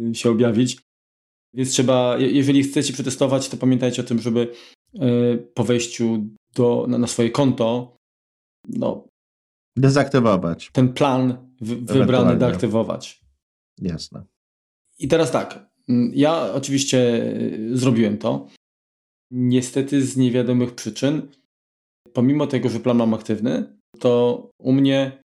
y, 0.00 0.14
się 0.14 0.30
objawić. 0.30 0.78
Więc 1.54 1.70
trzeba, 1.70 2.18
jeżeli 2.18 2.62
chcecie 2.62 2.92
przetestować, 2.92 3.48
to 3.48 3.56
pamiętajcie 3.56 4.02
o 4.02 4.04
tym, 4.04 4.18
żeby 4.18 4.54
po 5.54 5.64
wejściu 5.64 6.26
do, 6.54 6.86
na, 6.88 6.98
na 6.98 7.06
swoje 7.06 7.30
konto, 7.30 7.96
no, 8.68 9.08
dezaktywować. 9.78 10.70
Ten 10.72 10.92
plan 10.92 11.52
wybrany 11.60 12.36
deaktywować. 12.36 13.20
Jasne. 13.78 14.24
I 14.98 15.08
teraz 15.08 15.30
tak. 15.30 15.70
Mm, 15.88 16.12
ja 16.14 16.52
oczywiście 16.54 16.98
y, 17.52 17.70
zrobiłem 17.72 18.18
to. 18.18 18.48
Niestety 19.30 20.02
z 20.02 20.16
niewiadomych 20.16 20.74
przyczyn, 20.74 21.28
pomimo 22.14 22.46
tego, 22.46 22.68
że 22.68 22.80
plan 22.80 22.96
mam 22.96 23.14
aktywny, 23.14 23.78
to 23.98 24.42
u 24.60 24.72
mnie 24.72 25.22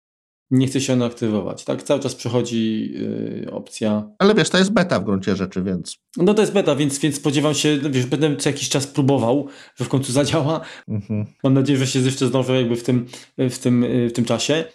nie 0.51 0.67
chce 0.67 0.81
się 0.81 0.93
on 0.93 1.01
aktywować. 1.01 1.63
Tak, 1.65 1.83
cały 1.83 1.99
czas 1.99 2.15
przechodzi 2.15 2.91
yy, 2.93 3.51
opcja. 3.51 4.11
Ale 4.19 4.35
wiesz, 4.35 4.49
to 4.49 4.57
jest 4.57 4.73
beta 4.73 4.99
w 4.99 5.05
gruncie 5.05 5.35
rzeczy, 5.35 5.63
więc. 5.63 5.95
No 6.17 6.33
to 6.33 6.41
jest 6.41 6.53
beta, 6.53 6.75
więc, 6.75 6.99
więc 6.99 7.15
spodziewam 7.15 7.53
się, 7.53 7.79
wiesz, 7.89 8.05
będę 8.05 8.35
co 8.35 8.49
jakiś 8.49 8.69
czas 8.69 8.87
próbował, 8.87 9.47
że 9.75 9.85
w 9.85 9.89
końcu 9.89 10.11
zadziała. 10.11 10.61
Mhm. 10.87 11.25
Mam 11.43 11.53
nadzieję, 11.53 11.79
że 11.79 11.87
się 11.87 11.99
jeszcze 11.99 12.27
zdążę 12.27 12.55
jakby 12.61 12.75
w 12.75 12.83
tym, 12.83 13.05
w 13.37 13.57
tym, 13.57 13.85
w 14.09 14.11
tym 14.11 14.25
czasie. 14.25 14.65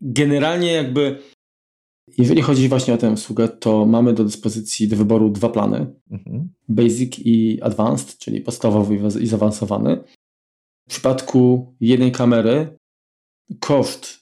Generalnie 0.00 0.72
jakby 0.72 1.18
jeżeli 2.18 2.42
chodzi 2.42 2.68
właśnie 2.68 2.94
o 2.94 2.98
tę 2.98 3.10
usługę, 3.10 3.48
to 3.48 3.86
mamy 3.86 4.12
do 4.12 4.24
dyspozycji 4.24 4.88
do 4.88 4.96
wyboru 4.96 5.30
dwa 5.30 5.48
plany. 5.48 5.86
Mhm. 6.10 6.48
Basic 6.68 7.18
i 7.18 7.62
Advanced, 7.62 8.18
czyli 8.18 8.40
podstawowy 8.40 9.00
i 9.20 9.26
zaawansowany. 9.26 10.04
W 10.86 10.90
przypadku 10.90 11.74
jednej 11.80 12.12
kamery 12.12 12.76
koszt 13.60 14.20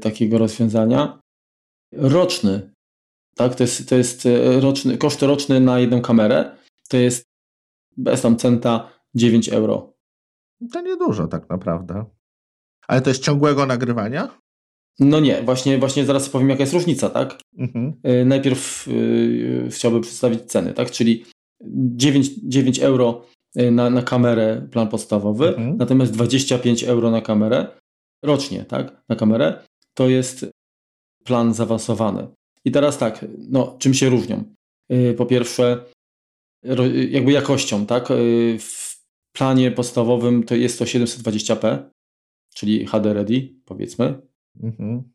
takiego 0.00 0.38
rozwiązania. 0.38 1.20
Roczny, 1.92 2.70
tak, 3.34 3.54
to 3.54 3.62
jest, 3.62 3.88
to 3.88 3.96
jest 3.96 4.26
e, 4.26 4.60
roczny, 4.60 4.98
koszt 4.98 5.22
roczny 5.22 5.60
na 5.60 5.78
jedną 5.78 6.02
kamerę 6.02 6.56
to 6.88 6.96
jest 6.96 7.24
bez 7.96 8.22
tam 8.22 8.36
centa 8.36 8.90
9 9.14 9.48
euro. 9.48 9.92
To 10.72 10.80
niedużo 10.80 11.28
tak 11.28 11.48
naprawdę. 11.48 12.04
Ale 12.88 13.00
to 13.00 13.10
jest 13.10 13.22
ciągłego 13.22 13.66
nagrywania? 13.66 14.38
No 14.98 15.20
nie, 15.20 15.42
właśnie, 15.42 15.78
właśnie 15.78 16.04
zaraz 16.04 16.28
powiem 16.28 16.50
jaka 16.50 16.62
jest 16.62 16.72
różnica, 16.72 17.10
tak? 17.10 17.40
Mhm. 17.58 18.00
E, 18.02 18.24
najpierw 18.24 18.86
yy, 18.86 19.68
chciałbym 19.70 20.02
przedstawić 20.02 20.42
ceny, 20.42 20.74
tak? 20.74 20.90
Czyli 20.90 21.24
9, 21.96 22.28
9 22.42 22.78
euro 22.78 23.26
na, 23.56 23.90
na 23.90 24.02
kamerę 24.02 24.68
plan 24.70 24.88
podstawowy, 24.88 25.48
mhm. 25.48 25.76
natomiast 25.76 26.12
25 26.12 26.84
euro 26.84 27.10
na 27.10 27.20
kamerę 27.20 27.66
rocznie, 28.22 28.64
tak? 28.64 29.02
Na 29.08 29.16
kamerę 29.16 29.64
to 29.94 30.08
jest 30.08 30.46
plan 31.24 31.54
zaawansowany. 31.54 32.26
I 32.64 32.70
teraz 32.70 32.98
tak, 32.98 33.24
no, 33.38 33.76
czym 33.78 33.94
się 33.94 34.08
różnią? 34.08 34.44
Y, 34.92 35.14
po 35.18 35.26
pierwsze, 35.26 35.84
jakby 37.08 37.32
jakością, 37.32 37.86
tak? 37.86 38.10
Y, 38.10 38.56
w 38.60 39.04
planie 39.32 39.70
podstawowym 39.70 40.42
to 40.42 40.54
jest 40.54 40.78
to 40.78 40.84
720p, 40.84 41.78
czyli 42.54 42.86
HD 42.86 43.14
ready, 43.14 43.54
powiedzmy. 43.64 44.20
Mhm. 44.62 45.12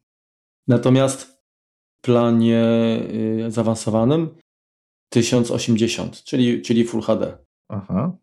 Natomiast 0.67 1.21
w 1.21 2.01
planie 2.01 2.63
y, 3.47 3.51
zaawansowanym 3.51 4.35
1080, 5.09 6.23
czyli, 6.23 6.61
czyli 6.61 6.83
Full 6.83 7.01
HD. 7.01 7.37
Aha. 7.69 8.17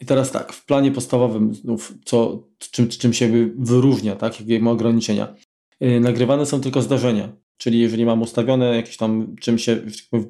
I 0.00 0.06
teraz 0.06 0.30
tak, 0.30 0.52
w 0.52 0.64
planie 0.64 0.90
podstawowym 0.90 1.54
znów, 1.54 1.94
co, 2.04 2.48
czym, 2.58 2.88
czym 2.88 3.12
się 3.12 3.50
wyróżnia, 3.58 4.16
tak? 4.16 4.40
jakie 4.40 4.60
ma 4.60 4.70
ograniczenia. 4.70 5.34
Y, 5.82 6.00
nagrywane 6.00 6.46
są 6.46 6.60
tylko 6.60 6.82
zdarzenia. 6.82 7.32
Czyli 7.56 7.80
jeżeli 7.80 8.06
mam 8.06 8.22
ustawione 8.22 8.76
jakieś 8.76 8.96
tam, 8.96 9.36
czym 9.40 9.58
się 9.58 9.80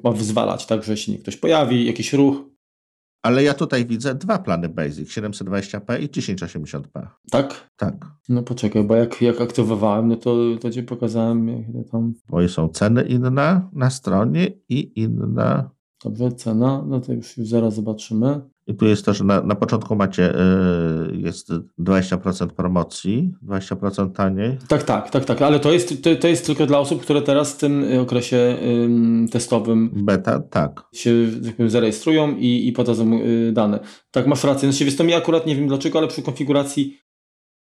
ma 0.03 0.11
wyzwalać, 0.11 0.65
tak, 0.65 0.83
że 0.83 0.97
się 0.97 1.17
ktoś 1.17 1.37
pojawi, 1.37 1.85
jakiś 1.85 2.13
ruch. 2.13 2.35
Ale 3.21 3.43
ja 3.43 3.53
tutaj 3.53 3.85
widzę 3.85 4.15
dwa 4.15 4.39
plany 4.39 4.69
Basic, 4.69 5.09
720p 5.09 6.01
i 6.01 6.09
1080p. 6.09 7.07
Tak? 7.31 7.69
Tak. 7.75 8.05
No 8.29 8.43
poczekaj, 8.43 8.83
bo 8.83 8.95
jak, 8.95 9.21
jak 9.21 9.41
aktywowałem, 9.41 10.07
no 10.07 10.15
to, 10.15 10.35
to 10.61 10.71
ci 10.71 10.83
pokazałem, 10.83 11.47
jak 11.47 11.89
tam... 11.91 12.13
Bo 12.29 12.47
są 12.47 12.69
ceny 12.69 13.03
inne 13.03 13.61
na 13.73 13.89
stronie 13.89 14.51
i 14.69 15.01
inne... 15.01 15.69
Dobrze, 16.03 16.31
cena, 16.31 16.83
no 16.87 16.99
to 16.99 17.13
już, 17.13 17.37
już 17.37 17.47
zaraz 17.47 17.75
zobaczymy. 17.75 18.41
I 18.67 18.75
tu 18.75 18.85
jest 18.85 19.05
też, 19.05 19.21
na, 19.21 19.41
na 19.41 19.55
początku 19.55 19.95
macie, 19.95 20.33
yy, 21.11 21.17
jest 21.17 21.51
20% 21.79 22.47
promocji, 22.47 23.33
20% 23.47 24.11
taniej. 24.11 24.57
Tak, 24.67 24.83
tak, 24.83 25.09
tak, 25.09 25.25
tak, 25.25 25.41
ale 25.41 25.59
to 25.59 25.71
jest, 25.71 26.03
to, 26.03 26.15
to 26.15 26.27
jest 26.27 26.45
tylko 26.45 26.65
dla 26.65 26.79
osób, 26.79 27.01
które 27.01 27.21
teraz 27.21 27.53
w 27.53 27.57
tym 27.57 27.85
okresie 28.01 28.57
yy, 29.21 29.29
testowym 29.29 29.91
beta, 29.93 30.39
tak. 30.39 30.83
się 30.93 31.11
tak 31.45 31.55
powiem, 31.55 31.69
zarejestrują 31.69 32.37
i, 32.37 32.67
i 32.67 32.71
podadzą 32.71 33.11
yy, 33.11 33.51
dane. 33.51 33.79
Tak, 34.11 34.27
masz 34.27 34.43
rację. 34.43 34.71
Znaczy, 34.71 34.85
wiesz, 34.85 34.95
to 34.95 35.03
mi 35.03 35.13
akurat 35.13 35.45
nie 35.45 35.55
wiem 35.55 35.67
dlaczego, 35.67 35.99
ale 35.99 36.07
przy 36.07 36.21
konfiguracji 36.21 36.97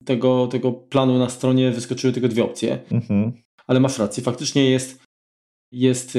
tego, 0.06 0.48
tego 0.48 0.72
planu 0.72 1.18
na 1.18 1.30
stronie 1.30 1.72
wyskoczyły 1.72 2.14
tylko 2.14 2.28
dwie 2.28 2.44
opcje. 2.44 2.80
Mhm. 2.92 3.34
Ale 3.68 3.80
masz 3.80 4.00
rację, 4.00 4.24
faktycznie 4.24 4.70
jest, 4.70 5.04
jest 5.72 6.18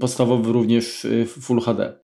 podstawowy 0.00 0.52
również 0.52 1.06
Full 1.26 1.60
HD. 1.60 2.02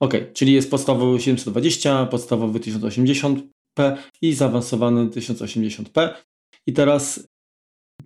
Ok, 0.00 0.14
czyli 0.32 0.52
jest 0.52 0.70
podstawowy 0.70 1.20
720, 1.20 2.06
podstawowy 2.06 2.58
1080p 2.58 3.96
i 4.22 4.34
zaawansowany 4.34 5.06
1080p. 5.06 6.14
I 6.66 6.72
teraz 6.72 7.28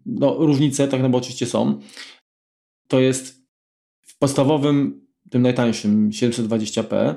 no, 0.07 0.37
różnice 0.39 0.89
tak 0.89 1.01
naprawdę 1.01 1.19
oczywiście 1.19 1.47
są. 1.47 1.81
To 2.89 3.01
jest 3.01 3.43
w 4.01 4.19
podstawowym, 4.19 5.07
tym 5.31 5.43
najtańszym 5.43 6.11
720p 6.11 7.15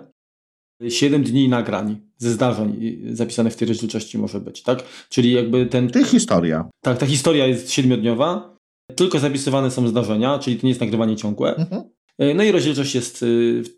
7 0.90 1.24
dni 1.24 1.50
nagrań 1.50 2.02
ze 2.18 2.32
zdarzeń 2.32 3.00
zapisanych 3.12 3.54
w 3.54 3.56
tej 3.56 3.68
rozdzielczości 3.68 4.18
może 4.18 4.40
być, 4.40 4.64
tak? 4.64 4.84
Czyli 5.10 5.32
jakby 5.32 5.66
ten... 5.66 5.90
To 5.90 6.04
historia. 6.04 6.70
Tak, 6.84 6.98
ta 6.98 7.06
historia 7.06 7.48
jest 7.48 7.72
siedmiodniowa, 7.72 8.58
tylko 8.96 9.20
zapisywane 9.20 9.72
są 9.72 9.88
zdarzenia, 9.88 10.40
czyli 10.40 10.58
to 10.58 10.64
nie 10.64 10.70
jest 10.70 10.82
nagrywanie 10.82 11.16
ciągłe. 11.16 11.56
Mhm. 11.56 11.97
E, 12.18 12.34
no 12.34 12.44
i 12.44 12.52
rozdzielczość 12.52 12.96
jest 12.96 13.26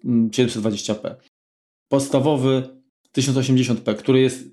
720p. 0.05 1.12
Y, 1.12 1.15
Podstawowy 1.91 2.79
1080p, 3.17 3.96
który 3.96 4.19
jest 4.22 4.50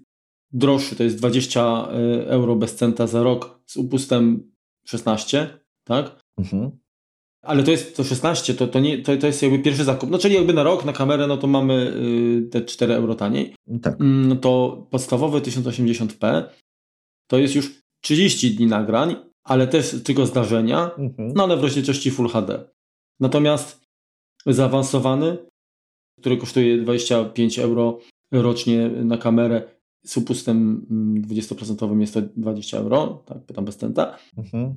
droższy, 0.52 0.96
to 0.96 1.02
jest 1.02 1.18
20 1.18 1.88
y, 2.20 2.26
euro 2.26 2.56
bez 2.56 2.74
centa 2.74 3.06
za 3.06 3.22
rok 3.22 3.60
z 3.66 3.76
upustem 3.76 4.52
16, 4.86 5.58
tak? 5.84 6.20
Mhm. 6.38 6.70
Ale 7.42 7.62
to 7.62 7.70
jest 7.70 7.96
to 7.96 8.04
16, 8.04 8.54
to, 8.54 8.66
to, 8.66 8.80
nie, 8.80 9.02
to, 9.02 9.16
to 9.16 9.26
jest 9.26 9.42
jakby 9.42 9.58
pierwszy 9.58 9.84
zakup. 9.84 10.10
No 10.10 10.18
czyli 10.18 10.34
jakby 10.34 10.52
na 10.52 10.62
rok, 10.62 10.84
na 10.84 10.92
kamerę, 10.92 11.26
no 11.26 11.36
to 11.36 11.46
mamy 11.46 11.92
y, 12.46 12.48
te 12.50 12.64
4 12.64 12.94
euro 12.94 13.14
taniej. 13.14 13.54
Tak. 13.82 13.96
No 14.00 14.36
to 14.36 14.86
podstawowy 14.90 15.40
1080p 15.40 16.44
to 17.26 17.38
jest 17.38 17.54
już 17.54 17.80
30 18.00 18.54
dni 18.54 18.66
nagrań, 18.66 19.16
ale 19.44 19.66
też 19.66 20.02
tylko 20.04 20.26
zdarzenia, 20.26 20.90
mhm. 20.98 21.32
no 21.36 21.44
ale 21.44 21.56
w 21.56 21.62
rozdzielczości 21.62 22.10
Full 22.10 22.28
HD. 22.28 22.75
Natomiast 23.20 23.87
zaawansowany, 24.46 25.38
który 26.20 26.37
kosztuje 26.37 26.78
25 26.78 27.58
euro 27.58 27.99
rocznie 28.32 28.88
na 28.88 29.18
kamerę, 29.18 29.76
z 30.06 30.16
upustem 30.16 30.87
20% 31.20 31.85
mm, 31.85 32.00
jest 32.00 32.14
to 32.14 32.23
20 32.37 32.78
euro, 32.78 33.23
tak, 33.26 33.44
pytam 33.44 33.64
bez 33.64 33.76
centa, 33.76 34.18
mhm. 34.37 34.75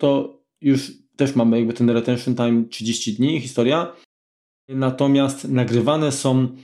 to 0.00 0.40
już 0.62 0.92
też 1.16 1.36
mamy 1.36 1.58
jakby 1.58 1.72
ten 1.72 1.90
retention 1.90 2.34
time 2.34 2.64
30 2.64 3.14
dni, 3.14 3.40
historia. 3.40 3.96
Natomiast 4.68 5.48
nagrywane 5.48 6.12
są, 6.12 6.56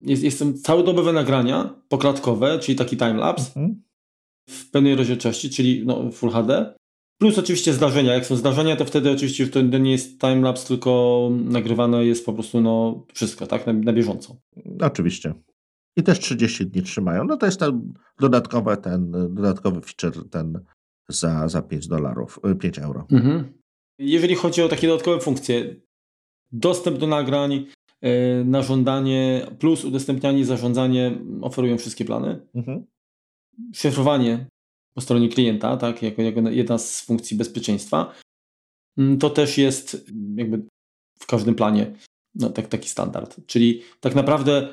jest, 0.00 0.22
jest 0.22 0.62
całodobowe 0.62 1.12
nagrania 1.12 1.82
poklatkowe, 1.88 2.58
czyli 2.58 2.78
taki 2.78 2.96
timelapse 2.96 3.46
mhm. 3.60 3.82
w 4.48 4.70
pełnej 4.70 4.94
rozdzielczości, 4.94 5.50
czyli 5.50 5.86
no, 5.86 6.10
Full 6.10 6.30
HD. 6.30 6.74
Plus 7.22 7.38
oczywiście 7.38 7.72
zdarzenia. 7.72 8.14
Jak 8.14 8.26
są 8.26 8.36
zdarzenia, 8.36 8.76
to 8.76 8.84
wtedy 8.84 9.10
oczywiście 9.10 9.46
to 9.46 9.60
nie 9.60 9.92
jest 9.92 10.20
timelapse, 10.20 10.68
tylko 10.68 11.30
nagrywane 11.44 12.04
jest 12.04 12.26
po 12.26 12.32
prostu 12.32 12.60
no, 12.60 13.06
wszystko, 13.14 13.46
tak? 13.46 13.66
Na, 13.66 13.72
na 13.72 13.92
bieżąco. 13.92 14.36
Oczywiście. 14.80 15.34
I 15.96 16.02
też 16.02 16.18
30 16.18 16.66
dni 16.66 16.82
trzymają. 16.82 17.24
No 17.24 17.36
to 17.36 17.46
jest 17.46 17.60
ten 17.60 17.92
dodatkowy, 18.20 18.76
ten 18.76 19.10
dodatkowy 19.10 19.80
feature 19.80 20.28
ten 20.30 20.60
za, 21.08 21.48
za 21.48 21.62
5 21.62 21.88
dolarów, 21.88 22.40
5 22.60 22.78
y, 22.78 22.82
euro. 22.82 23.06
Mhm. 23.10 23.52
Jeżeli 23.98 24.34
chodzi 24.34 24.62
o 24.62 24.68
takie 24.68 24.88
dodatkowe 24.88 25.20
funkcje, 25.20 25.76
dostęp 26.52 26.98
do 26.98 27.06
nagrań 27.06 27.52
y, 27.52 28.44
na 28.44 28.62
żądanie 28.62 29.46
plus 29.58 29.84
udostępnianie 29.84 30.40
i 30.40 30.44
zarządzanie 30.44 31.18
oferują 31.40 31.78
wszystkie 31.78 32.04
plany. 32.04 32.46
Mhm. 32.54 32.86
Szyfrowanie 33.74 34.46
po 34.94 35.00
stronie 35.00 35.28
klienta, 35.28 35.76
tak, 35.76 36.02
jako, 36.02 36.22
jako 36.22 36.40
jedna 36.40 36.78
z 36.78 37.00
funkcji 37.00 37.36
bezpieczeństwa. 37.36 38.14
Mm, 38.98 39.18
to 39.18 39.30
też 39.30 39.58
jest 39.58 40.12
jakby 40.36 40.62
w 41.18 41.26
każdym 41.26 41.54
planie 41.54 41.94
no, 42.34 42.50
tak, 42.50 42.68
taki 42.68 42.88
standard. 42.88 43.36
Czyli 43.46 43.82
tak 44.00 44.14
naprawdę 44.14 44.68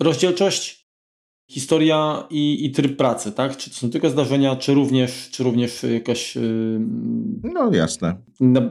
rozdzielczość, 0.00 0.86
historia 1.50 2.26
i, 2.30 2.66
i 2.66 2.70
tryb 2.70 2.96
pracy, 2.96 3.32
tak? 3.32 3.56
Czy 3.56 3.70
to 3.70 3.76
są 3.76 3.90
tylko 3.90 4.10
zdarzenia, 4.10 4.56
czy 4.56 4.74
również, 4.74 5.30
czy 5.30 5.44
również 5.44 5.82
jakaś. 5.82 6.36
Yy, 6.36 6.80
no 7.42 7.74
jasne. 7.74 8.16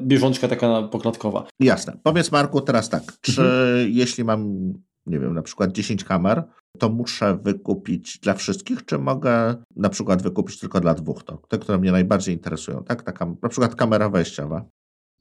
Bieżączka 0.02 0.48
taka 0.48 0.84
poklatkowa. 0.84 1.48
Jasne. 1.60 1.98
Powiedz 2.04 2.32
Marku 2.32 2.62
teraz 2.62 2.90
tak, 2.90 3.04
czy 3.22 3.42
mhm. 3.42 3.92
jeśli 3.92 4.24
mam, 4.24 4.74
nie 5.08 5.20
wiem, 5.20 5.34
na 5.34 5.42
przykład 5.42 5.72
10 5.72 6.04
kamer, 6.04 6.44
to 6.80 6.90
muszę 6.90 7.38
wykupić 7.44 8.20
dla 8.20 8.34
wszystkich, 8.34 8.86
czy 8.86 8.98
mogę 8.98 9.56
na 9.76 9.90
przykład 9.90 10.22
wykupić 10.22 10.60
tylko 10.60 10.80
dla 10.80 10.94
dwóch, 10.94 11.24
to, 11.24 11.38
te, 11.48 11.58
które 11.58 11.78
mnie 11.78 11.92
najbardziej 11.92 12.36
interesują, 12.36 12.84
tak? 12.84 13.04
Taka, 13.04 13.36
na 13.42 13.50
przykład 13.50 13.76
kamera 13.76 14.10
wejściowa. 14.10 14.66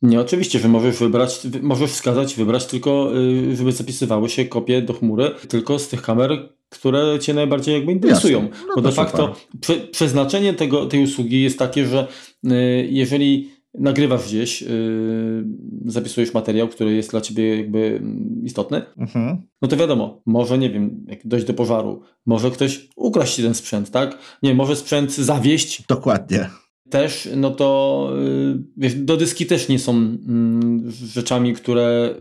Nie, 0.03 0.21
oczywiście, 0.21 0.59
że 0.59 0.69
możesz 0.69 0.97
wybrać, 0.97 1.47
możesz 1.63 1.91
wskazać, 1.91 2.35
wybrać 2.35 2.67
tylko, 2.67 3.11
y, 3.17 3.57
żeby 3.57 3.73
zapisywały 3.73 4.29
się 4.29 4.45
kopie 4.45 4.83
do 4.83 4.93
chmury 4.93 5.31
tylko 5.49 5.79
z 5.79 5.89
tych 5.89 6.03
kamer, 6.03 6.49
które 6.69 7.19
Cię 7.19 7.35
najbardziej 7.35 7.75
jakby 7.75 7.93
interesują. 7.93 8.49
No 8.69 8.75
Bo 8.77 8.81
de 8.83 8.93
facto 8.93 9.35
prze, 9.61 9.77
przeznaczenie 9.77 10.55
tego, 10.55 10.87
tej 10.87 11.05
usługi 11.05 11.43
jest 11.43 11.59
takie, 11.59 11.87
że 11.87 12.09
y, 12.47 12.89
jeżeli 12.91 13.54
nagrywasz 13.79 14.27
gdzieś, 14.27 14.63
yy, 14.63 15.45
zapisujesz 15.87 16.35
materiał, 16.35 16.69
który 16.69 16.95
jest 16.95 17.11
dla 17.11 17.21
ciebie 17.21 17.57
jakby 17.57 18.03
istotny, 18.43 18.83
mhm. 18.99 19.43
no 19.63 19.69
to 19.69 19.77
wiadomo, 19.77 20.23
może, 20.27 20.59
nie 20.59 20.71
wiem, 20.71 21.07
jak 21.09 21.27
dojść 21.27 21.47
do 21.47 21.55
pożaru, 21.55 22.03
może 22.27 22.51
ktoś 22.51 22.89
ukraść 22.97 23.37
ten 23.37 23.55
sprzęt, 23.55 23.91
tak? 23.91 24.19
Nie, 24.43 24.55
może 24.55 24.77
sprzęt 24.77 25.13
zawieść. 25.13 25.83
Dokładnie. 25.89 26.51
Też, 26.91 27.29
no 27.37 27.51
to 27.51 28.11
yy, 28.17 28.63
wiesz, 28.77 28.95
do 28.95 29.17
dyski 29.17 29.47
też 29.47 29.69
nie 29.69 29.79
są 29.79 30.03
yy, 30.03 30.91
rzeczami, 30.91 31.55
które 31.55 32.15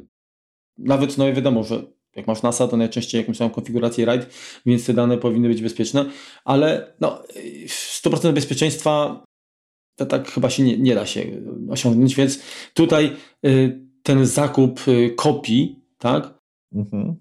nawet, 0.77 1.17
no 1.17 1.27
i 1.27 1.33
wiadomo, 1.33 1.63
że 1.63 1.83
jak 2.15 2.27
masz 2.27 2.41
NASA, 2.41 2.67
to 2.67 2.77
najczęściej 2.77 3.21
jakąś 3.21 3.37
samą 3.37 3.49
konfigurację 3.49 4.05
RAID, 4.05 4.27
więc 4.65 4.85
te 4.85 4.93
dane 4.93 5.17
powinny 5.17 5.47
być 5.47 5.61
bezpieczne, 5.61 6.05
ale 6.45 6.93
no, 6.99 7.23
100% 7.67 8.33
bezpieczeństwa 8.33 9.23
to 9.95 10.05
tak 10.05 10.31
chyba 10.31 10.49
się 10.49 10.63
nie, 10.63 10.77
nie 10.77 10.95
da 10.95 11.05
się 11.05 11.25
osiągnąć, 11.69 12.15
więc 12.15 12.39
tutaj 12.73 13.11
y, 13.45 13.81
ten 14.03 14.25
zakup 14.25 14.87
y, 14.87 15.13
kopii, 15.15 15.79
tak, 15.97 16.39
mhm. 16.75 17.15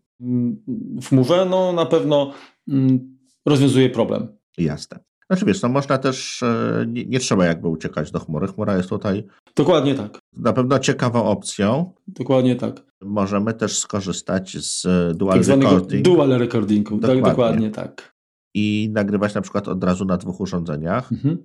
w 1.02 1.08
chmurze, 1.08 1.46
no 1.50 1.72
na 1.72 1.86
pewno 1.86 2.32
mm, 2.68 3.18
rozwiązuje 3.46 3.90
problem. 3.90 4.28
Jasne. 4.58 4.98
Znaczy 5.32 5.46
wiesz, 5.46 5.62
no 5.62 5.68
można 5.68 5.98
też, 5.98 6.42
e, 6.42 6.84
nie, 6.88 7.04
nie, 7.04 7.18
trzeba 7.18 7.46
jakby 7.46 7.68
uciekać 7.68 8.10
do 8.10 8.18
chmury. 8.18 8.46
Chmura 8.46 8.76
jest 8.76 8.88
tutaj. 8.88 9.24
Dokładnie 9.56 9.94
tak. 9.94 10.18
Na 10.36 10.52
pewno 10.52 10.78
ciekawą 10.78 11.24
opcją. 11.24 11.92
Dokładnie 12.08 12.56
tak. 12.56 12.86
Możemy 13.02 13.54
też 13.54 13.78
skorzystać 13.78 14.56
z 14.56 14.86
dual 15.16 15.44
tak 15.44 15.48
recording. 15.48 16.04
Dual 16.04 16.30
recordingu, 16.30 16.96
dokładnie. 16.96 17.22
Tak, 17.22 17.30
dokładnie 17.30 17.70
tak. 17.70 18.14
I 18.54 18.90
nagrywać 18.92 19.34
na 19.34 19.40
przykład 19.40 19.68
od 19.68 19.84
razu 19.84 20.04
na 20.04 20.16
dwóch 20.16 20.40
urządzeniach. 20.40 21.12
Mhm. 21.12 21.38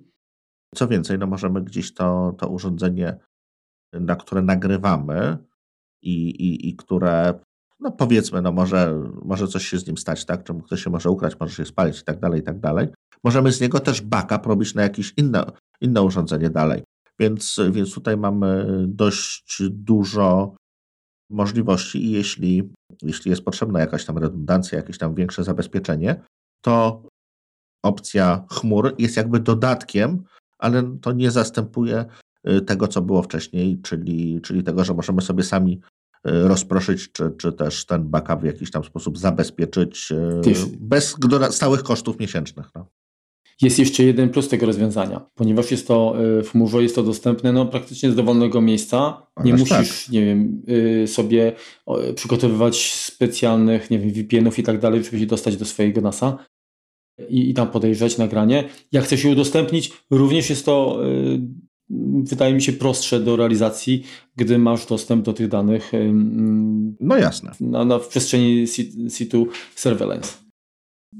Co 0.74 0.88
więcej, 0.88 1.18
no 1.18 1.26
możemy 1.26 1.62
gdzieś 1.62 1.94
to, 1.94 2.34
to 2.38 2.48
urządzenie, 2.48 3.16
na 3.92 4.16
które 4.16 4.42
nagrywamy 4.42 5.38
i, 6.02 6.28
i, 6.30 6.68
i 6.68 6.76
które, 6.76 7.40
no 7.80 7.92
powiedzmy, 7.92 8.42
no 8.42 8.52
może, 8.52 9.10
może 9.22 9.48
coś 9.48 9.66
się 9.66 9.78
z 9.78 9.86
nim 9.86 9.96
stać, 9.96 10.24
tak? 10.24 10.44
Czemu 10.44 10.60
ktoś 10.60 10.82
się 10.82 10.90
może 10.90 11.10
ukraść, 11.10 11.36
może 11.40 11.54
się 11.54 11.64
spalić 11.64 12.00
i 12.00 12.04
tak 12.04 12.20
dalej, 12.20 12.40
i 12.40 12.44
tak 12.44 12.60
dalej. 12.60 12.88
Możemy 13.24 13.52
z 13.52 13.60
niego 13.60 13.80
też 13.80 14.00
backup 14.00 14.46
robić 14.46 14.74
na 14.74 14.82
jakieś 14.82 15.14
inne, 15.16 15.44
inne 15.80 16.02
urządzenie 16.02 16.50
dalej. 16.50 16.82
Więc, 17.20 17.60
więc 17.70 17.94
tutaj 17.94 18.16
mamy 18.16 18.66
dość 18.88 19.62
dużo 19.70 20.56
możliwości 21.30 22.04
i 22.04 22.10
jeśli, 22.10 22.72
jeśli 23.02 23.30
jest 23.30 23.44
potrzebna 23.44 23.80
jakaś 23.80 24.04
tam 24.04 24.18
redundancja, 24.18 24.78
jakieś 24.78 24.98
tam 24.98 25.14
większe 25.14 25.44
zabezpieczenie, 25.44 26.22
to 26.64 27.02
opcja 27.84 28.44
chmur 28.50 28.94
jest 28.98 29.16
jakby 29.16 29.40
dodatkiem 29.40 30.24
ale 30.58 30.96
to 31.00 31.12
nie 31.12 31.30
zastępuje 31.30 32.04
tego, 32.66 32.88
co 32.88 33.02
było 33.02 33.22
wcześniej, 33.22 33.80
czyli, 33.82 34.40
czyli 34.40 34.62
tego, 34.62 34.84
że 34.84 34.94
możemy 34.94 35.22
sobie 35.22 35.42
sami 35.42 35.80
rozproszyć, 36.24 37.12
czy, 37.12 37.30
czy 37.38 37.52
też 37.52 37.86
ten 37.86 38.08
backup 38.08 38.40
w 38.40 38.44
jakiś 38.44 38.70
tam 38.70 38.84
sposób 38.84 39.18
zabezpieczyć 39.18 40.12
bez 40.80 41.16
stałych 41.50 41.82
kosztów 41.82 42.18
miesięcznych. 42.20 42.66
No. 42.74 42.86
Jest 43.62 43.78
jeszcze 43.78 44.02
jeden 44.02 44.30
plus 44.30 44.48
tego 44.48 44.66
rozwiązania, 44.66 45.20
ponieważ 45.34 45.70
jest 45.70 45.86
to 45.86 46.14
y, 46.38 46.42
w 46.42 46.50
chmurze, 46.50 46.82
jest 46.82 46.94
to 46.94 47.02
dostępne 47.02 47.52
no, 47.52 47.66
praktycznie 47.66 48.10
z 48.10 48.14
dowolnego 48.14 48.60
miejsca. 48.60 49.26
Nie 49.44 49.52
Ależ 49.52 49.60
musisz, 49.60 50.04
tak. 50.04 50.12
nie 50.12 50.24
wiem, 50.24 50.62
y, 51.02 51.06
sobie 51.06 51.52
przygotowywać 52.14 52.94
specjalnych, 52.94 53.90
nie 53.90 53.98
wiem, 53.98 54.10
VPN-ów 54.10 54.58
i 54.58 54.62
tak 54.62 54.78
dalej, 54.78 55.04
żeby 55.04 55.18
się 55.18 55.26
dostać 55.26 55.56
do 55.56 55.64
swojego 55.64 56.00
NASA 56.00 56.38
i, 57.28 57.50
i 57.50 57.54
tam 57.54 57.70
podejrzeć 57.70 58.18
nagranie. 58.18 58.64
Jak 58.92 59.04
chcesz 59.04 59.20
się 59.20 59.30
udostępnić, 59.30 59.92
również 60.10 60.50
jest 60.50 60.64
to, 60.64 61.00
y, 61.06 61.40
wydaje 62.22 62.54
mi 62.54 62.62
się, 62.62 62.72
prostsze 62.72 63.20
do 63.20 63.36
realizacji, 63.36 64.02
gdy 64.36 64.58
masz 64.58 64.86
dostęp 64.86 65.24
do 65.24 65.32
tych 65.32 65.48
danych. 65.48 65.92
No 67.00 67.16
jasne. 67.16 67.52
Na, 67.60 67.84
na 67.84 67.98
w 67.98 68.08
przestrzeni 68.08 68.66
C2 69.06 69.46
Surveillance. 69.74 70.32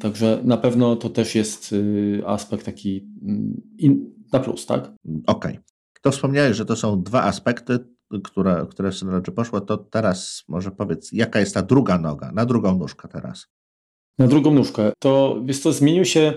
Także 0.00 0.40
na 0.44 0.56
pewno 0.56 0.96
to 0.96 1.08
też 1.10 1.34
jest 1.34 1.72
y, 1.72 2.22
aspekt 2.26 2.64
taki 2.64 3.08
mm, 3.22 3.60
in, 3.78 4.10
na 4.32 4.40
plus, 4.40 4.66
tak? 4.66 4.92
Okej. 5.26 5.52
Okay. 5.52 5.62
To 6.02 6.10
wspomniałeś, 6.10 6.56
że 6.56 6.64
to 6.64 6.76
są 6.76 7.02
dwa 7.02 7.22
aspekty, 7.22 7.78
które, 8.24 8.66
które 8.70 8.90
w 8.90 8.96
Synology 8.96 9.32
poszło, 9.32 9.60
to 9.60 9.76
teraz 9.76 10.44
może 10.48 10.70
powiedz, 10.70 11.12
jaka 11.12 11.40
jest 11.40 11.54
ta 11.54 11.62
druga 11.62 11.98
noga, 11.98 12.32
na 12.32 12.46
drugą 12.46 12.78
nóżkę 12.78 13.08
teraz? 13.08 13.46
Na 14.18 14.26
drugą 14.26 14.54
nóżkę. 14.54 14.92
To, 14.98 15.40
wiesz 15.44 15.60
to 15.60 15.72
zmienił 15.72 16.04
się 16.04 16.32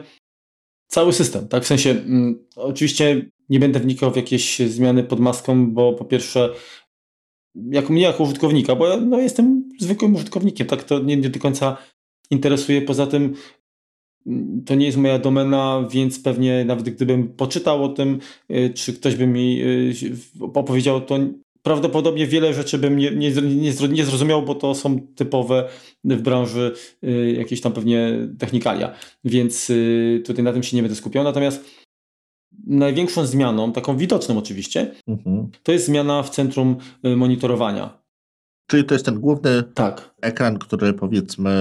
cały 0.87 1.13
system, 1.13 1.47
tak? 1.47 1.63
W 1.63 1.67
sensie, 1.67 1.89
mm, 1.89 2.47
oczywiście 2.55 3.25
nie 3.49 3.59
będę 3.59 3.79
wnikał 3.79 4.11
w 4.11 4.15
jakieś 4.15 4.59
zmiany 4.59 5.03
pod 5.03 5.19
maską, 5.19 5.71
bo 5.71 5.93
po 5.93 6.05
pierwsze, 6.05 6.49
jak 7.55 7.89
mnie 7.89 8.01
jako 8.01 8.23
użytkownika, 8.23 8.75
bo 8.75 8.87
ja 8.87 8.97
no, 8.97 9.19
jestem 9.19 9.69
zwykłym 9.79 10.15
użytkownikiem, 10.15 10.67
tak? 10.67 10.83
To 10.83 10.99
nie, 10.99 11.17
nie 11.17 11.29
do 11.29 11.39
końca 11.39 11.77
interesuje. 12.31 12.81
Poza 12.81 13.07
tym 13.07 13.35
mm, 14.27 14.63
to 14.65 14.75
nie 14.75 14.85
jest 14.85 14.97
moja 14.97 15.19
domena, 15.19 15.87
więc 15.91 16.19
pewnie 16.19 16.65
nawet 16.65 16.89
gdybym 16.89 17.27
poczytał 17.27 17.83
o 17.83 17.89
tym, 17.89 18.19
y, 18.51 18.73
czy 18.75 18.93
ktoś 18.93 19.15
by 19.15 19.27
mi 19.27 19.61
y, 19.61 19.93
opowiedział, 20.53 21.01
to 21.01 21.19
prawdopodobnie 21.63 22.27
wiele 22.27 22.53
rzeczy 22.53 22.77
bym 22.77 22.97
nie, 22.97 23.11
nie, 23.11 23.31
nie, 23.89 24.05
zrozumiał, 24.05 24.43
bo 24.43 24.55
to 24.55 24.75
są 24.75 24.99
typowe 25.15 25.69
w 26.03 26.21
branży 26.21 26.73
y, 27.03 27.31
jakieś 27.37 27.61
tam 27.61 27.73
pewnie 27.73 28.27
technikalia. 28.39 28.95
Więc 29.23 29.71
tutaj 30.25 30.43
na 30.43 30.53
tym 30.53 30.63
się 30.63 30.77
nie 30.77 30.83
będę 30.83 30.95
skupiał. 30.95 31.23
Natomiast 31.23 31.65
największą 32.67 33.25
zmianą, 33.25 33.73
taką 33.73 33.97
widoczną 33.97 34.37
oczywiście, 34.37 34.95
mhm. 35.07 35.49
to 35.63 35.71
jest 35.71 35.85
zmiana 35.85 36.23
w 36.23 36.29
centrum 36.29 36.75
monitorowania. 37.03 38.01
Czyli 38.67 38.83
to 38.83 38.95
jest 38.95 39.05
ten 39.05 39.19
główny 39.19 39.63
tak. 39.63 40.15
ekran, 40.21 40.59
który 40.59 40.93
powiedzmy 40.93 41.51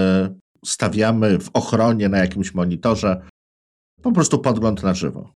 stawiamy 0.65 1.39
w 1.39 1.51
ochronie 1.53 2.09
na 2.09 2.19
jakimś 2.19 2.55
monitorze. 2.55 3.23
Po 4.03 4.13
prostu 4.13 4.39
podgląd 4.39 4.83
na 4.83 4.95
żywo. 4.95 5.33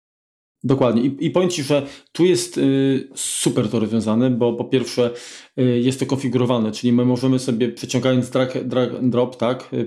Dokładnie. 0.63 1.01
I, 1.01 1.25
i 1.25 1.31
powiem 1.31 1.49
Ci, 1.49 1.63
że 1.63 1.87
tu 2.11 2.25
jest 2.25 2.57
y, 2.57 3.09
super 3.15 3.69
to 3.69 3.79
rozwiązane, 3.79 4.29
bo 4.29 4.53
po 4.53 4.65
pierwsze 4.65 5.13
y, 5.59 5.79
jest 5.79 5.99
to 5.99 6.05
konfigurowane, 6.05 6.71
czyli 6.71 6.93
my 6.93 7.05
możemy 7.05 7.39
sobie 7.39 7.69
przeciągając 7.69 8.29
drag, 8.29 8.67
drag 8.67 8.95
and 8.95 9.11
drop, 9.11 9.35
tak, 9.35 9.73
y, 9.73 9.85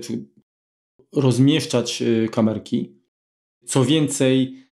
rozmieszczać 1.13 2.01
y, 2.01 2.29
kamerki. 2.31 2.95
Co 3.65 3.85
więcej, 3.85 4.65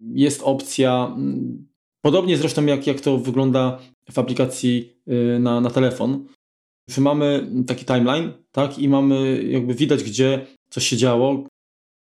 jest 0.00 0.42
opcja, 0.42 1.14
mm, 1.16 1.68
podobnie 2.04 2.36
zresztą 2.36 2.66
jak, 2.66 2.86
jak 2.86 3.00
to 3.00 3.18
wygląda 3.18 3.78
w 4.10 4.18
aplikacji 4.18 4.92
y, 5.08 5.38
na, 5.38 5.60
na 5.60 5.70
telefon, 5.70 6.26
że 6.88 7.00
mamy 7.00 7.50
taki 7.66 7.84
timeline, 7.84 8.32
tak, 8.52 8.78
i 8.78 8.88
mamy 8.88 9.42
jakby 9.42 9.74
widać, 9.74 10.04
gdzie 10.04 10.46
coś 10.70 10.86
się 10.88 10.96
działo. 10.96 11.46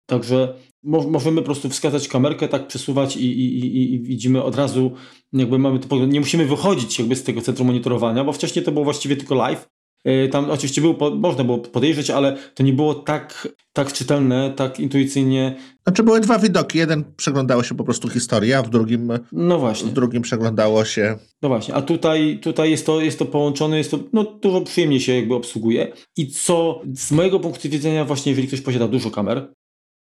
Także 0.09 0.57
możemy 0.85 1.41
po 1.41 1.45
prostu 1.45 1.69
wskazać 1.69 2.07
kamerkę, 2.07 2.47
tak 2.47 2.67
przesuwać 2.67 3.17
i, 3.17 3.25
i, 3.25 3.59
i, 3.59 3.93
i, 3.93 3.99
widzimy 3.99 4.43
od 4.43 4.55
razu, 4.55 4.91
jakby 5.33 5.59
mamy 5.59 5.79
to, 5.79 6.05
nie 6.05 6.19
musimy 6.19 6.45
wychodzić 6.45 6.99
jakby 6.99 7.15
z 7.15 7.23
tego 7.23 7.41
centrum 7.41 7.67
monitorowania, 7.67 8.23
bo 8.23 8.33
wcześniej 8.33 8.65
to 8.65 8.71
było 8.71 8.85
właściwie 8.85 9.15
tylko 9.15 9.35
live, 9.35 9.67
E, 10.05 10.27
tam 10.27 10.51
oczywiście 10.51 10.81
było, 10.81 11.15
można 11.15 11.43
było 11.43 11.57
podejrzeć, 11.57 12.09
ale 12.09 12.37
to 12.55 12.63
nie 12.63 12.73
było 12.73 12.95
tak, 12.95 13.47
tak 13.73 13.93
czytelne, 13.93 14.53
tak 14.55 14.79
intuicyjnie. 14.79 15.55
Znaczy 15.83 16.03
były 16.03 16.19
dwa 16.19 16.39
widoki. 16.39 16.77
Jeden 16.77 17.03
przeglądało 17.17 17.63
się 17.63 17.75
po 17.75 17.83
prostu 17.83 18.09
historia, 18.09 18.59
a 18.59 18.63
w 18.63 18.69
drugim, 18.69 19.11
no 19.31 19.59
właśnie. 19.59 19.89
w 19.89 19.93
drugim 19.93 20.21
przeglądało 20.21 20.85
się. 20.85 21.17
No 21.41 21.49
właśnie, 21.49 21.73
a 21.73 21.81
tutaj, 21.81 22.39
tutaj 22.41 22.71
jest, 22.71 22.85
to, 22.85 23.01
jest 23.01 23.19
to 23.19 23.25
połączone, 23.25 23.77
jest 23.77 23.91
to 23.91 23.99
no, 24.13 24.23
dużo 24.23 24.61
przyjemniej 24.61 24.99
się 24.99 25.15
jakby 25.15 25.35
obsługuje. 25.35 25.91
I 26.17 26.27
co 26.27 26.81
z 26.95 27.11
mojego 27.11 27.39
punktu 27.39 27.69
widzenia, 27.69 28.05
właśnie 28.05 28.31
jeżeli 28.31 28.47
ktoś 28.47 28.61
posiada 28.61 28.87
dużo 28.87 29.11
kamer, 29.11 29.53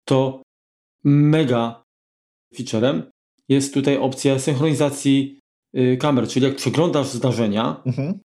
to 0.05 0.43
mega 1.09 1.85
featurem 2.57 3.03
jest 3.49 3.75
tutaj 3.75 3.97
opcja 3.97 4.39
synchronizacji 4.39 5.41
y, 5.77 5.97
kamer, 6.01 6.29
czyli 6.29 6.47
jak 6.47 6.57
przeglądasz 6.57 7.07
zdarzenia, 7.07 7.83
mhm 7.87 8.19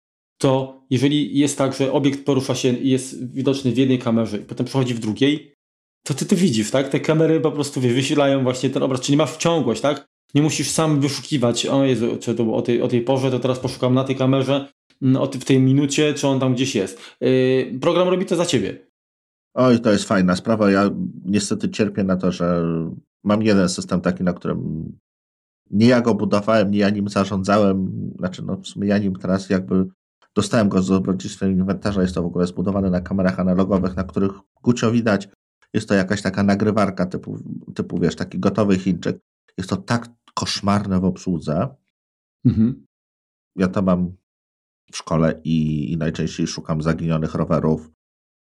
to 0.43 0.82
jeżeli 0.89 1.39
jest 1.39 1.58
tak, 1.58 1.74
że 1.74 1.91
obiekt 1.91 2.26
porusza 2.26 2.56
się 2.56 2.69
i 2.69 2.89
jest 2.89 3.34
widoczny 3.34 3.72
w 3.72 3.78
jednej 3.78 4.00
kamerze 4.00 4.38
i 4.38 4.41
potem 4.41 4.65
przechodzi 4.65 4.93
w 4.93 5.00
drugiej, 5.00 5.54
to 6.06 6.13
ty 6.13 6.26
to 6.26 6.36
widzisz, 6.36 6.72
tak? 6.72 6.89
Te 6.89 7.00
kamery 7.00 7.39
po 7.39 7.52
prostu 7.52 7.82
wysilają 7.82 8.43
właśnie 8.43 8.69
ten 8.69 8.84
obraz, 8.84 9.02
czyli 9.02 9.17
masz 9.17 9.38
ciągłość, 9.38 9.82
tak? 9.82 10.06
Nie 10.34 10.41
musisz 10.41 10.69
sam 10.69 11.00
wyszukiwać, 11.00 11.65
o 11.65 11.86
Jezu, 11.86 12.17
czy 12.19 12.36
to 12.36 12.43
było 12.43 12.58
o 12.58 12.62
tej, 12.62 12.82
o 12.82 12.88
tej 12.88 13.02
porze, 13.02 13.32
to 13.32 13.39
teraz 13.39 13.60
poszukam 13.60 13.93
na 13.93 14.04
tej 14.04 14.15
kamerze, 14.15 14.69
mm, 15.02 15.22
o 15.22 15.26
w 15.26 15.46
tej 15.46 15.60
minucie, 15.60 16.13
czy 16.13 16.28
on 16.28 16.39
tam 16.39 16.54
gdzieś 16.54 16.76
jest. 16.76 17.02
Yy, 17.22 17.80
program 17.82 18.10
robi 18.10 18.26
to 18.26 18.36
za 18.36 18.46
ciebie. 18.46 18.78
Oj, 19.54 19.80
to 19.80 19.92
jest 19.92 20.06
fajna 20.06 20.36
sprawa. 20.36 20.72
Ja 20.72 20.89
niestety 21.26 21.70
cierpię 21.70 22.04
na 22.04 22.16
to, 22.16 22.32
że 22.32 22.63
mam 23.24 23.44
jeden 23.44 23.70
system 23.70 24.02
taki, 24.02 24.24
na 24.24 24.34
którym 24.34 24.92
nie 25.72 25.88
ja 25.88 26.02
go 26.02 26.16
budowałem, 26.16 26.72
nie 26.72 26.80
ja 26.80 26.89
nim 26.89 27.10
zarządzałem. 27.10 28.12
Znaczy, 28.18 28.44
no 28.46 28.58
w 28.58 28.68
sumie 28.68 28.88
ja 28.88 28.98
nim 28.98 29.16
teraz 29.16 29.50
jakby 29.50 29.88
Dostałem 30.36 30.70
go 30.70 30.82
z 30.82 30.88
dobrodziejstwem 30.88 31.52
inwentarza. 31.52 32.02
Jest 32.02 32.16
to 32.16 32.24
w 32.24 32.26
ogóle 32.26 32.48
zbudowane 32.48 32.89
na 32.89 33.02
kamerach 33.02 33.39
analogowych, 33.39 33.96
na 33.96 34.04
których 34.04 34.32
gucio 34.63 34.92
widać. 34.92 35.30
Jest 35.74 35.89
to 35.89 35.94
jakaś 35.94 36.22
taka 36.22 36.44
nagrywarka 36.44 37.06
typu, 37.06 37.39
typu 37.76 38.00
wiesz, 38.00 38.16
taki 38.16 38.39
gotowy 38.39 38.80
Chińczyk. 38.80 39.20
Jest 39.58 39.70
to 39.70 39.78
tak 39.78 40.10
koszmarne 40.34 41.00
w 41.00 41.06
obsłudze. 41.06 41.76
Mhm. 42.46 42.86
Ja 43.56 43.68
to 43.68 43.82
mam 43.82 44.12
w 44.92 44.98
szkole 44.98 45.42
i, 45.44 45.92
i 45.92 45.98
najczęściej 45.98 46.48
szukam 46.48 46.82
zaginionych 46.82 47.36
rowerów. 47.36 47.92